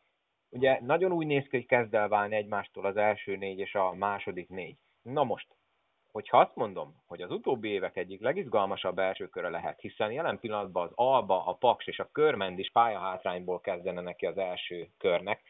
ugye 0.49 0.79
nagyon 0.81 1.11
úgy 1.11 1.25
néz 1.25 1.43
ki, 1.43 1.57
hogy 1.57 1.65
kezd 1.65 1.93
el 1.93 2.07
válni 2.07 2.35
egymástól 2.35 2.85
az 2.85 2.97
első 2.97 3.35
négy 3.35 3.59
és 3.59 3.75
a 3.75 3.93
második 3.93 4.49
négy. 4.49 4.77
Na 5.01 5.23
most, 5.23 5.47
hogyha 6.11 6.39
azt 6.39 6.55
mondom, 6.55 6.95
hogy 7.07 7.21
az 7.21 7.31
utóbbi 7.31 7.69
évek 7.69 7.97
egyik 7.97 8.21
legizgalmasabb 8.21 8.99
első 8.99 9.27
köre 9.27 9.49
lehet, 9.49 9.79
hiszen 9.79 10.11
jelen 10.11 10.39
pillanatban 10.39 10.83
az 10.87 10.91
Alba, 10.95 11.45
a 11.45 11.53
Paks 11.53 11.87
és 11.87 11.99
a 11.99 12.09
Körmend 12.11 12.59
is 12.59 12.71
pályahátrányból 12.71 13.59
kezdene 13.59 14.01
neki 14.01 14.25
az 14.25 14.37
első 14.37 14.87
körnek, 14.97 15.41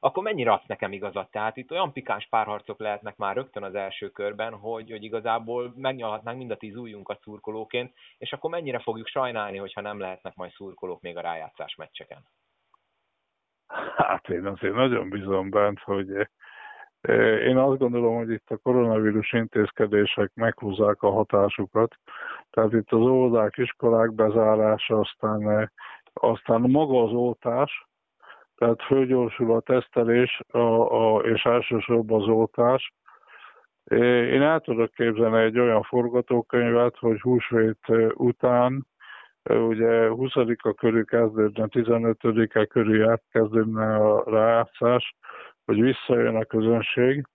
akkor 0.00 0.22
mennyire 0.22 0.52
adsz 0.52 0.66
nekem 0.66 0.92
igazat? 0.92 1.30
Tehát 1.30 1.56
itt 1.56 1.70
olyan 1.70 1.92
pikáns 1.92 2.26
párharcok 2.30 2.78
lehetnek 2.78 3.16
már 3.16 3.34
rögtön 3.34 3.62
az 3.62 3.74
első 3.74 4.08
körben, 4.08 4.52
hogy, 4.52 4.90
hogy 4.90 5.04
igazából 5.04 5.72
megnyalhatnánk 5.76 6.38
mind 6.38 6.50
a 6.50 6.56
tíz 6.56 6.76
ujjunkat 6.76 7.20
szurkolóként, 7.22 7.92
és 8.18 8.32
akkor 8.32 8.50
mennyire 8.50 8.78
fogjuk 8.78 9.06
sajnálni, 9.06 9.56
hogyha 9.56 9.80
nem 9.80 9.98
lehetnek 9.98 10.34
majd 10.34 10.50
szurkolók 10.50 11.00
még 11.00 11.16
a 11.16 11.20
rájátszás 11.20 11.74
meccseken? 11.74 12.24
Hát 13.96 14.28
én 14.28 14.46
azért 14.46 14.74
nagyon 14.74 15.10
bízom 15.10 15.50
bent, 15.50 15.80
hogy 15.80 16.28
eh, 17.00 17.40
én 17.46 17.56
azt 17.56 17.78
gondolom, 17.78 18.16
hogy 18.16 18.30
itt 18.30 18.50
a 18.50 18.56
koronavírus 18.56 19.32
intézkedések 19.32 20.30
meghúzzák 20.34 21.02
a 21.02 21.10
hatásukat. 21.10 21.94
Tehát 22.50 22.72
itt 22.72 22.92
az 22.92 23.00
óvodák, 23.00 23.56
iskolák 23.56 24.12
bezárása, 24.12 24.98
aztán, 24.98 25.50
eh, 25.50 25.68
aztán 26.12 26.60
maga 26.60 27.02
az 27.02 27.12
oltás, 27.12 27.87
tehát 28.58 28.82
fölgyorsul 28.82 29.52
a 29.52 29.60
tesztelés 29.60 30.40
a, 30.48 30.58
a, 30.58 31.18
és 31.18 31.42
elsősorban 31.42 32.20
az 32.20 32.28
oltás. 32.28 32.92
Én 34.30 34.42
el 34.42 34.60
tudok 34.60 34.90
képzelni 34.90 35.42
egy 35.42 35.58
olyan 35.58 35.82
forgatókönyvet, 35.82 36.96
hogy 36.96 37.20
húsvét 37.20 37.78
után 38.14 38.86
ugye 39.50 40.08
20-a 40.10 40.74
körül 40.74 41.04
kezdődne, 41.04 41.66
15-e 41.70 42.66
körül 42.66 43.18
kezdődne 43.30 43.94
a 43.94 44.30
rájátszás, 44.30 45.16
hogy 45.64 45.80
visszajön 45.80 46.36
a 46.36 46.44
közönség. 46.44 47.26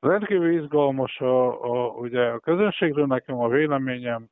Rendkívül 0.00 0.62
izgalmas 0.62 1.20
a, 1.20 1.64
a, 1.64 1.88
ugye 1.88 2.26
a 2.26 2.38
közönségről 2.38 3.06
nekem 3.06 3.38
a 3.38 3.48
véleményem 3.48 4.26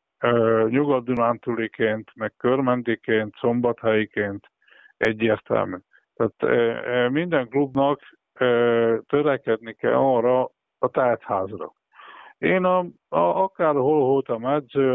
nyugat-dunántuliként, 0.69 2.11
meg 2.15 2.33
körmendiként, 2.37 3.35
szombathelyiként 3.37 4.53
egyértelmű. 4.97 5.77
Tehát 6.15 7.11
minden 7.11 7.49
klubnak 7.49 8.01
törekedni 9.07 9.73
kell 9.73 9.95
arra 9.95 10.51
a 10.79 10.89
tártházra. 10.89 11.73
Én 12.39 12.65
a, 12.65 12.79
a, 13.09 13.19
akárhol 13.19 14.01
voltam 14.01 14.47
edző, 14.47 14.95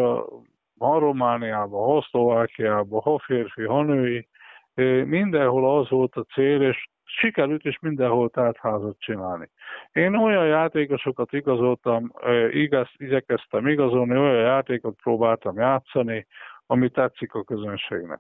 ha 0.80 1.00
Romániában, 1.00 1.86
ha 1.86 2.08
Szlovákiában, 2.10 3.02
ha 3.02 3.20
férfi, 3.20 3.64
ha 3.64 3.84
női, 3.84 4.28
mindenhol 5.06 5.80
az 5.80 5.90
volt 5.90 6.16
a 6.16 6.24
cél, 6.34 6.62
és 6.62 6.90
sikerült 7.04 7.66
is 7.66 7.80
mindenhol 7.80 8.30
házat 8.60 9.00
csinálni. 9.00 9.50
Én 9.92 10.16
olyan 10.16 10.48
játékosokat 10.48 11.34
igazoltam, 11.34 12.12
igaz, 12.50 12.90
igyekeztem 12.98 13.68
igazolni, 13.68 14.18
olyan 14.18 14.42
játékot 14.42 14.96
próbáltam 15.04 15.58
játszani, 15.58 16.28
ami 16.66 16.90
tetszik 16.90 17.34
a 17.34 17.44
közönségnek. 17.44 18.20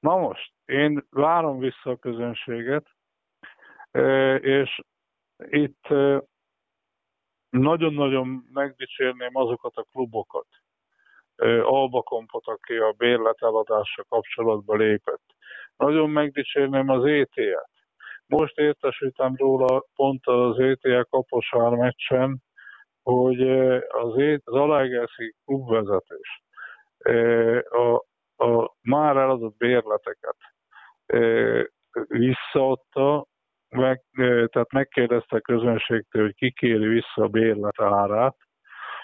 Na 0.00 0.16
most, 0.16 0.52
én 0.64 1.06
várom 1.10 1.58
vissza 1.58 1.90
a 1.90 1.96
közönséget, 1.96 2.86
és 4.40 4.80
itt 5.36 5.86
nagyon-nagyon 7.50 8.48
megdicsérném 8.52 9.36
azokat 9.36 9.76
a 9.76 9.86
klubokat, 9.92 10.46
Alba 11.62 12.02
Kompot, 12.02 12.46
aki 12.46 12.76
a 12.76 12.94
bérlet 12.96 13.42
eladása 13.42 14.04
kapcsolatba 14.08 14.74
lépett. 14.74 15.24
Nagyon 15.76 16.10
megdicsérném 16.10 16.88
az 16.88 17.04
ET-et. 17.04 17.70
Most 18.26 18.58
értesültem 18.58 19.34
róla 19.36 19.84
pont 19.94 20.26
az 20.26 20.58
ETL 20.58 21.00
kaposár 21.10 21.70
meccsen, 21.70 22.42
hogy 23.02 23.50
az, 23.88 24.14
az 24.44 24.54
Alágerszi 24.54 25.34
klubvezetés 25.44 26.42
a, 27.70 28.04
a 28.38 28.74
már 28.82 29.16
eladott 29.16 29.56
bérleteket 29.56 30.36
visszaadta, 32.08 33.26
meg, 33.68 34.02
tehát 34.16 34.72
megkérdezte 34.72 35.36
a 35.36 35.40
közönségtől, 35.40 36.22
hogy 36.22 36.34
ki 36.34 36.50
kéri 36.52 36.86
vissza 36.86 37.22
a 37.22 37.28
bérlet 37.28 37.80
árát, 37.80 38.36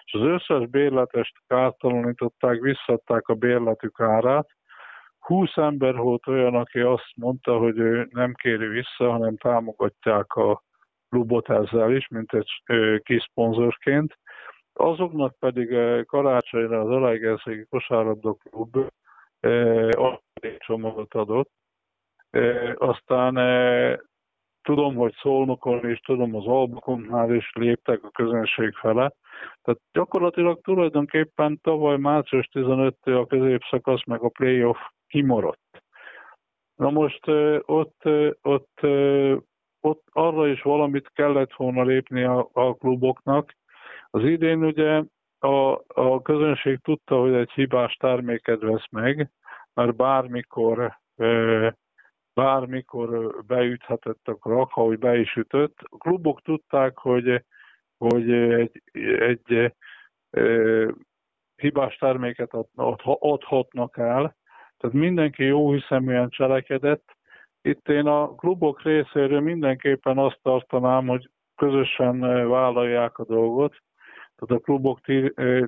és 0.04 0.12
az 0.12 0.20
összes 0.20 0.68
bérletest 0.68 1.34
kártalanították, 1.46 2.60
visszadták 2.60 3.28
a 3.28 3.34
bérletük 3.34 4.00
árát. 4.00 4.46
20 5.18 5.56
ember 5.56 5.94
volt 5.96 6.26
olyan, 6.26 6.54
aki 6.54 6.80
azt 6.80 7.12
mondta, 7.16 7.58
hogy 7.58 7.78
ő 7.78 8.08
nem 8.10 8.32
kéri 8.34 8.66
vissza, 8.66 9.10
hanem 9.10 9.36
támogatják 9.36 10.32
a 10.32 10.62
klubot 11.08 11.50
ezzel 11.50 11.92
is, 11.92 12.08
mint 12.08 12.32
egy 12.32 12.62
kis 13.02 13.22
szponzorként. 13.30 14.18
Azoknak 14.72 15.38
pedig 15.38 15.76
karácsonyra 16.06 16.80
az 16.80 16.88
Alágerszegi 16.88 17.66
Kosárlabda 17.70 18.32
Klub 18.32 18.76
csomagot 20.58 21.14
adott. 21.14 21.50
Aztán 22.74 23.34
tudom, 24.62 24.94
hogy 24.94 25.14
Szolnokon 25.14 25.84
és 25.84 26.00
tudom, 26.00 26.34
az 26.34 26.46
Albakonnál 26.46 27.34
is 27.34 27.52
léptek 27.54 28.04
a 28.04 28.10
közönség 28.10 28.74
fele. 28.74 29.12
Tehát 29.62 29.80
gyakorlatilag 29.92 30.60
tulajdonképpen 30.60 31.60
tavaly 31.62 31.96
március 31.96 32.48
15-től 32.52 33.20
a 33.20 33.26
középszakasz 33.26 34.04
meg 34.04 34.22
a 34.22 34.28
playoff 34.28 34.78
kimaradt. 35.06 35.82
Na 36.76 36.90
most 36.90 37.26
ott, 37.60 38.02
ott, 38.42 38.80
ott 39.80 40.02
arra 40.12 40.48
is 40.48 40.62
valamit 40.62 41.10
kellett 41.14 41.52
volna 41.52 41.82
lépni 41.82 42.22
a, 42.22 42.48
a 42.52 42.74
kluboknak. 42.74 43.56
Az 44.10 44.24
idén 44.24 44.64
ugye 44.64 45.02
a, 45.44 45.84
a 45.86 46.22
közönség 46.22 46.78
tudta, 46.78 47.20
hogy 47.20 47.34
egy 47.34 47.50
hibás 47.50 47.94
terméket 47.94 48.60
vesz 48.60 48.86
meg, 48.90 49.30
mert 49.74 49.96
bármikor 49.96 50.98
bármikor 52.34 53.44
beüthetett 53.46 54.28
a 54.28 54.34
krak, 54.34 54.70
ahogy 54.74 54.98
be 54.98 55.18
is 55.18 55.34
ütött. 55.36 55.78
A 55.82 55.96
klubok 55.96 56.42
tudták, 56.42 56.98
hogy, 56.98 57.44
hogy 57.96 58.32
egy, 58.32 58.82
egy 59.18 59.72
e, 60.30 60.94
hibás 61.56 61.96
terméket 61.96 62.50
adhatnak 63.04 63.96
el, 63.96 64.36
tehát 64.76 64.96
mindenki 64.96 65.44
jó 65.44 65.72
hiszeműen 65.72 66.28
cselekedett. 66.28 67.16
Itt 67.62 67.88
én 67.88 68.06
a 68.06 68.34
klubok 68.34 68.82
részéről 68.82 69.40
mindenképpen 69.40 70.18
azt 70.18 70.38
tartanám, 70.42 71.06
hogy 71.06 71.30
közösen 71.56 72.20
vállalják 72.48 73.18
a 73.18 73.24
dolgot, 73.24 73.74
tehát 74.46 74.62
a 74.62 74.64
klubok 74.64 75.00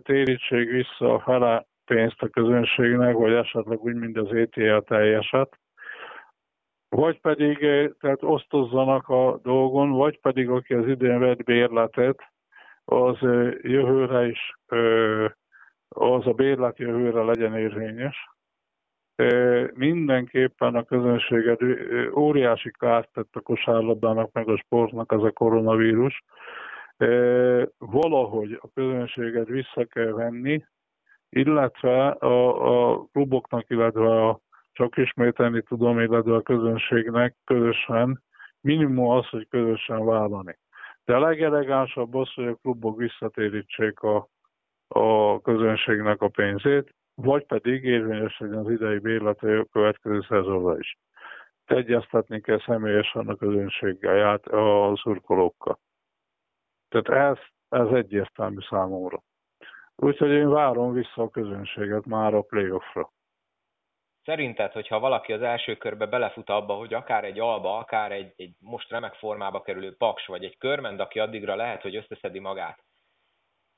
térítség 0.03 0.69
vissza 0.69 1.15
a 1.15 1.21
fele 1.21 1.67
pénzt 1.85 2.23
a 2.23 2.29
közönségnek, 2.29 3.15
vagy 3.15 3.33
esetleg 3.33 3.81
úgy, 3.81 3.95
mint 3.95 4.19
az 4.19 4.33
ETL 4.33 4.79
teljeset 4.79 5.59
vagy 6.89 7.21
pedig 7.21 7.63
eh, 7.63 7.89
tehát 8.01 8.23
osztozzanak 8.23 9.09
a 9.09 9.39
dolgon, 9.43 9.91
vagy 9.91 10.21
pedig 10.21 10.49
aki 10.51 10.75
az 10.75 10.87
idén 10.89 11.19
vett 11.19 11.45
bérletet, 11.45 12.19
az 12.85 13.17
jövőre 13.63 14.27
is, 14.27 14.53
az 15.89 16.27
a 16.27 16.33
bérlet 16.33 16.79
jövőre 16.79 17.23
legyen 17.23 17.57
érvényes. 17.57 18.31
Mindenképpen 19.75 20.75
a 20.75 20.85
közönséget 20.85 21.61
óriási 22.15 22.71
kárt 22.79 23.13
tett 23.13 23.35
a 23.37 23.41
kosárlabdának, 23.41 24.33
meg 24.33 24.49
a 24.49 24.57
sportnak 24.57 25.13
az 25.13 25.23
a 25.23 25.31
koronavírus. 25.31 26.25
Valahogy 27.79 28.59
a 28.63 28.69
közönséget 28.75 29.47
vissza 29.47 29.85
kell 29.85 30.13
venni, 30.13 30.65
illetve 31.29 32.09
a, 32.09 32.93
a 32.93 33.05
kluboknak, 33.13 33.71
illetve 33.71 34.27
a 34.27 34.41
csak 34.73 34.97
ismételni 34.97 35.63
tudom, 35.63 36.01
illetve 36.01 36.35
a 36.35 36.43
közönségnek 36.43 37.37
közösen, 37.45 38.23
minimum 38.61 39.09
az, 39.09 39.29
hogy 39.29 39.49
közösen 39.49 40.05
vállalni. 40.05 40.59
De 41.05 41.15
a 41.15 41.21
legelegánsabb 41.21 42.15
az, 42.15 42.33
hogy 42.33 42.47
a 42.47 42.55
klubok 42.55 42.99
visszatérítsék 42.99 44.01
a, 44.01 44.29
a 44.89 45.41
közönségnek 45.41 46.23
a 46.23 46.29
pénzét, 46.29 46.95
vagy 47.15 47.47
pedig 47.47 47.85
érvényes 47.85 48.39
legyen 48.39 48.59
az 48.59 48.71
idei 48.71 48.99
bérlete 48.99 49.59
a 49.59 49.67
következő 49.73 50.21
szezonra 50.29 50.79
is. 50.79 50.97
Egyeztetni 51.65 52.41
kell 52.41 52.61
személyesen 52.61 53.29
a 53.29 53.35
közönséggel, 53.35 54.35
a 54.35 54.97
szurkolókkal. 54.97 55.79
Tehát 57.03 57.39
ez, 57.39 57.43
ez 57.81 57.93
egyértelmű 57.93 58.61
számomra. 58.69 59.23
Úgyhogy 59.97 60.31
én 60.31 60.49
várom 60.49 60.93
vissza 60.93 61.23
a 61.23 61.29
közönséget 61.29 62.05
már 62.05 62.35
a 62.35 62.43
playoffra. 62.43 63.13
Szerinted, 64.25 64.73
hogyha 64.73 64.99
valaki 64.99 65.33
az 65.33 65.43
első 65.43 65.77
körbe 65.77 66.07
belefut 66.07 66.51
abba, 66.51 66.75
hogy 66.75 66.95
akár 66.95 67.25
egy 67.25 67.41
alba, 67.41 67.79
akár 67.79 68.13
egy, 68.13 68.33
egy 68.37 68.55
most 68.59 68.91
remek 68.91 69.15
formába 69.15 69.63
kerülő 69.63 69.97
paks, 69.97 70.27
vagy 70.27 70.45
egy 70.45 70.59
körmend, 70.59 71.01
aki 71.01 71.19
addigra 71.19 71.55
lehet, 71.55 71.83
hogy 71.83 71.97
összeszedi 71.97 72.39
magát, 72.39 72.85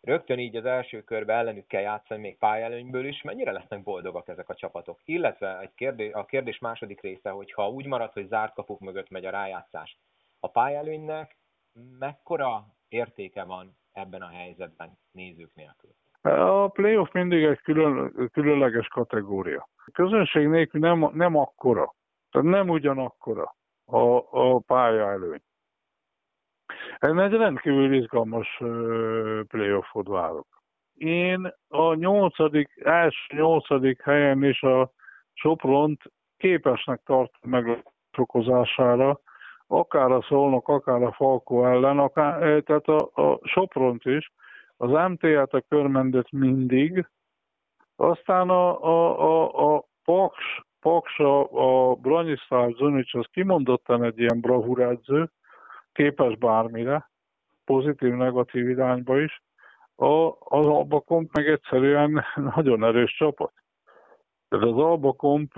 rögtön 0.01 0.39
így 0.39 0.57
az 0.57 0.65
első 0.65 1.03
körbe 1.03 1.35
ellenük 1.35 1.67
kell 1.67 1.81
játszani 1.81 2.21
még 2.21 2.39
pályelőnyből 2.39 3.07
is, 3.07 3.23
mennyire 3.23 3.53
lesznek 3.53 3.83
boldogak 3.83 4.29
ezek 4.29 4.49
a 4.49 4.55
csapatok? 4.55 5.01
Illetve 5.05 5.59
egy 5.61 5.75
kérdés, 5.75 6.13
a 6.13 6.25
kérdés 6.25 6.59
második 6.59 7.01
része, 7.01 7.31
hogy 7.31 7.53
ha 7.53 7.71
úgy 7.71 7.87
marad, 7.87 8.13
hogy 8.13 8.29
zárt 8.29 8.55
kapuk 8.55 8.81
mögött 8.81 9.11
megy 9.11 9.25
a 9.25 9.31
rájátszás, 9.31 9.99
a 10.41 10.49
pályelőnynek 10.49 11.37
mekkora 11.99 12.67
értéke 12.89 13.45
van 13.45 13.77
ebben 13.93 14.23
a 14.23 14.29
helyzetben 14.29 14.99
nézők 15.11 15.55
nélkül? 15.55 15.91
A 16.21 16.69
playoff 16.69 17.13
mindig 17.13 17.45
egy 17.45 17.61
külön, 17.61 18.31
különleges 18.33 18.87
kategória. 18.87 19.69
A 19.77 19.91
közönség 19.93 20.47
nélkül 20.47 20.81
nem, 20.81 21.11
nem 21.13 21.37
akkora, 21.37 21.95
tehát 22.31 22.49
nem 22.49 22.69
ugyanakkora 22.69 23.57
a, 23.85 23.99
a 24.31 24.59
pálya 24.59 25.11
előny. 25.11 25.43
Ez 26.99 27.11
egy 27.17 27.33
rendkívül 27.33 27.95
izgalmas 27.95 28.63
playoffot 29.49 30.07
várok. 30.07 30.47
Én 30.95 31.55
a 31.69 31.95
nyolcadik, 31.95 32.81
első 32.85 33.37
nyolcadik 33.37 34.03
helyen 34.03 34.45
is 34.45 34.63
a 34.63 34.93
Sopront 35.33 36.03
képesnek 36.37 37.01
tartom 37.05 37.51
meg 37.51 37.85
sokozására, 38.13 39.21
akár 39.69 40.11
a 40.11 40.23
Szolnok, 40.23 40.69
akár 40.69 41.03
a 41.03 41.13
Falkó 41.13 41.67
ellen, 41.67 41.99
akár, 41.99 42.63
tehát 42.63 42.89
a, 42.89 43.23
a 43.23 43.41
Sopront 43.43 44.05
is, 44.05 44.33
az 44.77 44.91
MT-et, 45.09 45.53
a 45.53 45.65
körmendet 45.69 46.31
mindig, 46.31 47.07
aztán 47.97 48.49
a, 48.51 48.85
a, 48.85 49.21
a, 49.21 49.77
a 49.77 49.85
Paks, 50.05 50.63
Paks 50.81 51.19
a, 51.19 51.41
a 51.53 51.95
Branislav 51.95 52.73
Zunic, 52.73 53.15
az 53.15 53.27
kimondottan 53.33 54.05
egy 54.05 54.19
ilyen 54.19 54.41
bravúredző, 54.41 55.31
képes 55.93 56.37
bármire, 56.37 57.11
pozitív-negatív 57.65 58.69
irányba 58.69 59.21
is. 59.21 59.43
A, 59.97 60.29
az 60.39 60.67
Albakomp 60.67 61.33
meg 61.33 61.49
egyszerűen 61.49 62.25
nagyon 62.55 62.85
erős 62.85 63.17
csapat. 63.17 63.53
Tehát 64.49 64.67
az 64.67 64.77
Albakomp 64.77 65.53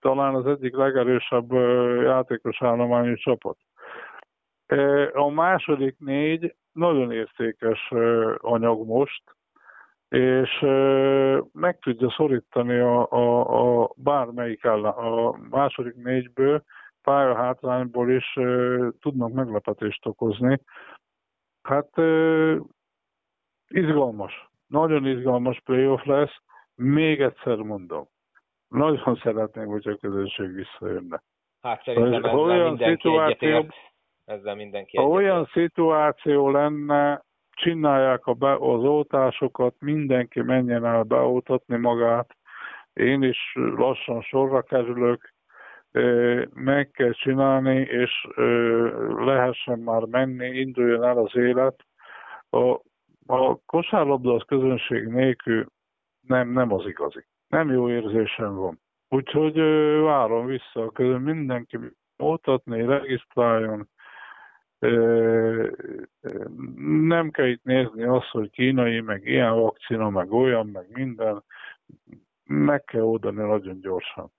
talán 0.00 0.34
az 0.34 0.46
egyik 0.46 0.74
legerősebb 0.74 1.52
játékos 2.02 2.62
állományú 2.62 3.14
csapat. 3.14 3.56
A 5.12 5.28
második 5.28 5.96
négy 5.98 6.54
nagyon 6.72 7.12
értékes 7.12 7.90
anyag 8.36 8.86
most, 8.86 9.22
és 10.08 10.58
meg 11.52 11.78
tudja 11.78 12.10
szorítani 12.10 12.78
a, 12.78 13.10
a, 13.10 13.82
a 13.82 13.92
bármelyik 13.96 14.64
ellen, 14.64 14.92
a 14.92 15.36
második 15.50 15.94
négyből, 15.94 16.62
pályahátrányból 17.02 18.10
is 18.10 18.38
tudnak 19.00 19.32
meglepetést 19.32 20.06
okozni. 20.06 20.60
Hát 21.62 21.90
izgalmas, 23.68 24.50
nagyon 24.66 25.06
izgalmas 25.06 25.60
playoff 25.64 26.04
lesz, 26.04 26.40
még 26.74 27.20
egyszer 27.20 27.56
mondom. 27.56 28.08
Nagyon 28.68 29.20
szeretném, 29.22 29.66
hogy 29.66 29.88
a 29.88 29.96
közönség 29.96 30.54
visszajönne. 30.54 31.22
Hát 31.62 31.82
szerintem 31.84 32.24
ezzel 32.24 32.38
olyan 32.38 32.68
mindenki 32.68 32.94
szituáció, 32.94 33.66
ezzel 34.24 34.54
mindenki 34.54 34.96
Ha 34.96 35.08
olyan 35.08 35.48
szituáció 35.52 36.50
lenne, 36.50 37.24
csinálják 37.50 38.26
a 38.26 38.32
be, 38.32 38.52
az 38.52 38.84
oltásokat, 38.84 39.74
mindenki 39.78 40.40
menjen 40.40 40.84
el 40.84 41.02
beoltatni 41.02 41.76
magát, 41.76 42.36
én 42.92 43.22
is 43.22 43.38
lassan 43.54 44.22
sorra 44.22 44.62
kerülök, 44.62 45.32
meg 46.54 46.90
kell 46.90 47.12
csinálni, 47.12 47.76
és 47.80 48.28
lehessen 49.16 49.78
már 49.78 50.02
menni, 50.02 50.46
induljon 50.46 51.04
el 51.04 51.18
az 51.18 51.36
élet. 51.36 51.84
A, 52.50 52.80
a 53.26 53.56
kosárlabda 53.66 54.34
az 54.34 54.42
közönség 54.46 55.06
nélkül 55.06 55.66
nem, 56.26 56.48
nem 56.48 56.72
az 56.72 56.86
igazi. 56.86 57.24
Nem 57.48 57.70
jó 57.70 57.90
érzésem 57.90 58.54
van. 58.54 58.80
Úgyhogy 59.08 59.56
várom 60.02 60.46
vissza 60.46 60.82
a 60.82 60.90
közön, 60.90 61.20
mindenki 61.20 61.78
oltatni, 62.16 62.84
regisztráljon, 62.84 63.88
nem 67.06 67.30
kell 67.30 67.46
itt 67.46 67.64
nézni 67.64 68.02
azt, 68.02 68.28
hogy 68.28 68.50
kínai, 68.50 69.00
meg 69.00 69.26
ilyen 69.26 69.54
vakcina, 69.54 70.10
meg 70.10 70.32
olyan, 70.32 70.66
meg 70.66 70.86
minden. 70.92 71.44
Meg 72.44 72.84
kell 72.84 73.02
oldani 73.02 73.42
nagyon 73.42 73.80
gyorsan 73.80 74.32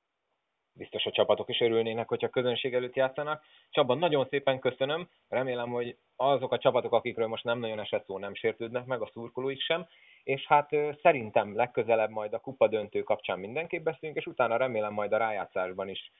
biztos 0.73 1.05
a 1.05 1.11
csapatok 1.11 1.49
is 1.49 1.59
örülnének, 1.59 2.07
hogyha 2.07 2.29
közönség 2.29 2.73
előtt 2.73 2.95
játszanak. 2.95 3.43
Csaba, 3.69 3.93
nagyon 3.93 4.27
szépen 4.29 4.59
köszönöm, 4.59 5.07
remélem, 5.29 5.69
hogy 5.69 5.97
azok 6.15 6.51
a 6.51 6.57
csapatok, 6.57 6.93
akikről 6.93 7.27
most 7.27 7.43
nem 7.43 7.59
nagyon 7.59 7.79
esett 7.79 8.05
szó, 8.05 8.17
nem 8.17 8.33
sértődnek 8.33 8.85
meg, 8.85 9.01
a 9.01 9.09
szurkolóik 9.13 9.61
sem, 9.61 9.85
és 10.23 10.47
hát 10.47 10.69
szerintem 11.01 11.55
legközelebb 11.55 12.09
majd 12.09 12.33
a 12.33 12.39
kupa 12.39 12.67
döntő 12.67 13.01
kapcsán 13.01 13.39
mindenképp 13.39 13.83
beszélünk, 13.83 14.17
és 14.17 14.25
utána 14.25 14.57
remélem 14.57 14.93
majd 14.93 15.13
a 15.13 15.17
rájátszásban 15.17 15.87
is 15.87 16.11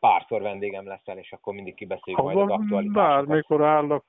párszor 0.00 0.42
vendégem 0.42 0.86
leszel, 0.86 1.18
és 1.18 1.32
akkor 1.32 1.54
mindig 1.54 1.74
kibeszéljük 1.74 2.22
majd 2.22 2.36
az 2.36 2.50
aktualitásokat. 2.50 2.92
Bármikor 2.92 3.64
állok, 3.64 4.04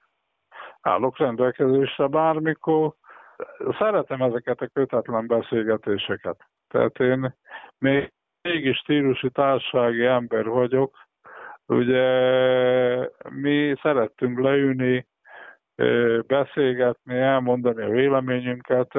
állok 0.81 1.17
rendelkezésre, 1.17 2.07
bármikor. 2.07 2.93
Szeretem 3.79 4.21
ezeket 4.21 4.61
a 4.61 4.67
kötetlen 4.67 5.27
beszélgetéseket. 5.27 6.47
Tehát 6.67 6.99
én 6.99 7.35
még 7.77 8.13
mégis 8.41 8.77
stílusi 8.77 9.29
társasági 9.29 10.05
ember 10.05 10.45
vagyok. 10.45 11.07
Ugye 11.65 12.03
mi 13.29 13.75
szerettünk 13.81 14.39
leülni, 14.39 15.07
beszélgetni, 16.27 17.17
elmondani 17.17 17.83
a 17.83 17.89
véleményünket. 17.89 18.93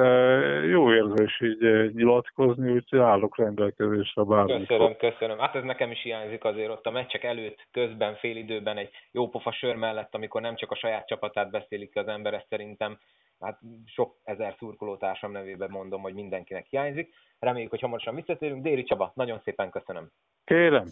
Jó 0.69 0.95
érzés 0.95 1.41
így 1.41 1.95
nyilatkozni, 1.95 2.73
úgyhogy 2.73 2.99
állok 2.99 3.37
rendelkezésre 3.37 4.23
bármikor. 4.23 4.67
Köszönöm, 4.67 4.97
köszönöm. 4.97 5.39
Hát 5.39 5.55
ez 5.55 5.65
nekem 5.65 5.91
is 5.91 6.03
hiányzik 6.03 6.45
azért 6.45 6.71
ott 6.71 6.87
a 6.87 6.91
meccsek 6.91 7.25
előtt, 7.25 7.67
közben, 7.71 8.15
fél 8.15 8.37
időben 8.37 8.77
egy 8.77 8.91
jó 9.11 9.29
pofa 9.29 9.53
sör 9.53 9.77
mellett, 9.77 10.15
amikor 10.15 10.41
nem 10.41 10.57
csak 10.57 10.71
a 10.71 10.77
saját 10.77 11.07
csapatát 11.07 11.51
beszélik 11.51 11.97
az 11.97 12.09
ember, 12.09 12.35
ez 12.35 12.45
szerintem 12.49 12.99
hát 13.41 13.59
sok 13.87 14.15
ezer 14.25 14.55
szurkolótársam 14.59 15.33
nevében 15.33 15.71
mondom, 15.71 16.03
hogy 16.03 16.15
mindenkinek 16.15 16.67
hiányzik. 16.67 17.15
Reméljük, 17.39 17.71
hogy 17.71 17.81
hamarosan 17.81 18.15
visszatérünk. 18.15 18.63
Déri 18.63 18.83
Csaba, 18.83 19.13
nagyon 19.15 19.41
szépen 19.45 19.71
köszönöm. 19.71 20.11
Kérem. 20.45 20.87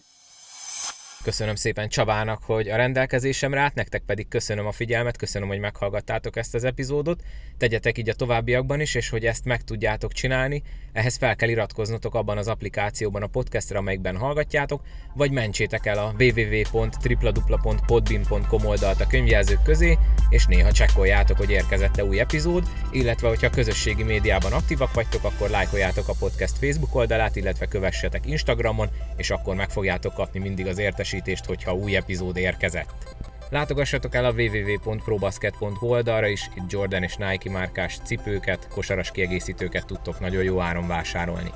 Köszönöm 1.22 1.54
szépen 1.54 1.88
Csabának, 1.88 2.42
hogy 2.42 2.68
a 2.68 2.76
rendelkezésemre 2.76 3.60
állt, 3.60 3.74
nektek 3.74 4.02
pedig 4.06 4.28
köszönöm 4.28 4.66
a 4.66 4.72
figyelmet, 4.72 5.16
köszönöm, 5.16 5.48
hogy 5.48 5.58
meghallgattátok 5.58 6.36
ezt 6.36 6.54
az 6.54 6.64
epizódot. 6.64 7.22
Tegyetek 7.58 7.98
így 7.98 8.08
a 8.08 8.14
továbbiakban 8.14 8.80
is, 8.80 8.94
és 8.94 9.08
hogy 9.08 9.26
ezt 9.26 9.44
meg 9.44 9.62
tudjátok 9.62 10.12
csinálni, 10.12 10.62
ehhez 10.92 11.16
fel 11.16 11.36
kell 11.36 11.48
iratkoznotok 11.48 12.14
abban 12.14 12.38
az 12.38 12.48
applikációban 12.48 13.22
a 13.22 13.26
podcastra, 13.26 13.78
amelyikben 13.78 14.16
hallgatjátok, 14.16 14.82
vagy 15.14 15.30
mentsétek 15.30 15.86
el 15.86 15.98
a 15.98 16.14
www.tripladupla.podbin.com 16.18 18.64
oldalt 18.64 19.00
a 19.00 19.06
könyvjelzők 19.06 19.62
közé, 19.62 19.98
és 20.28 20.46
néha 20.46 20.72
csekkoljátok, 20.72 21.36
hogy 21.36 21.50
érkezett-e 21.50 22.04
új 22.04 22.20
epizód, 22.20 22.64
illetve 22.92 23.28
hogyha 23.28 23.50
közösségi 23.50 24.02
médiában 24.02 24.52
aktívak 24.52 24.94
vagytok, 24.94 25.24
akkor 25.24 25.50
lájkoljátok 25.50 26.08
a 26.08 26.14
podcast 26.18 26.58
Facebook 26.58 26.94
oldalát, 26.94 27.36
illetve 27.36 27.66
kövessetek 27.66 28.26
Instagramon, 28.26 28.88
és 29.16 29.30
akkor 29.30 29.54
meg 29.54 29.70
fogjátok 29.70 30.14
kapni 30.14 30.38
mindig 30.38 30.66
az 30.66 30.78
értes 30.78 31.09
értesítést, 31.12 31.44
hogyha 31.44 31.74
új 31.74 31.96
epizód 31.96 32.36
érkezett. 32.36 33.16
Látogassatok 33.50 34.14
el 34.14 34.24
a 34.24 34.32
www.probasket.hu 34.32 35.86
oldalra 35.86 36.26
is, 36.26 36.50
itt 36.54 36.70
Jordan 36.72 37.02
és 37.02 37.16
Nike 37.16 37.50
márkás 37.50 37.98
cipőket, 38.04 38.68
kosaras 38.68 39.10
kiegészítőket 39.10 39.86
tudtok 39.86 40.20
nagyon 40.20 40.42
jó 40.42 40.60
áron 40.60 40.86
vásárolni. 40.86 41.52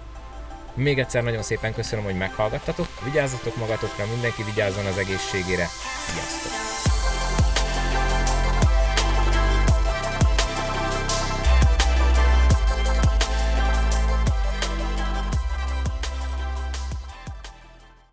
Még 0.74 0.98
egyszer 0.98 1.22
nagyon 1.22 1.42
szépen 1.42 1.74
köszönöm, 1.74 2.04
hogy 2.04 2.16
meghallgattatok, 2.16 2.86
vigyázzatok 3.04 3.56
magatokra, 3.56 4.06
mindenki 4.12 4.42
vigyázzon 4.42 4.86
az 4.86 4.98
egészségére, 4.98 5.66
sziasztok! 6.06 7.03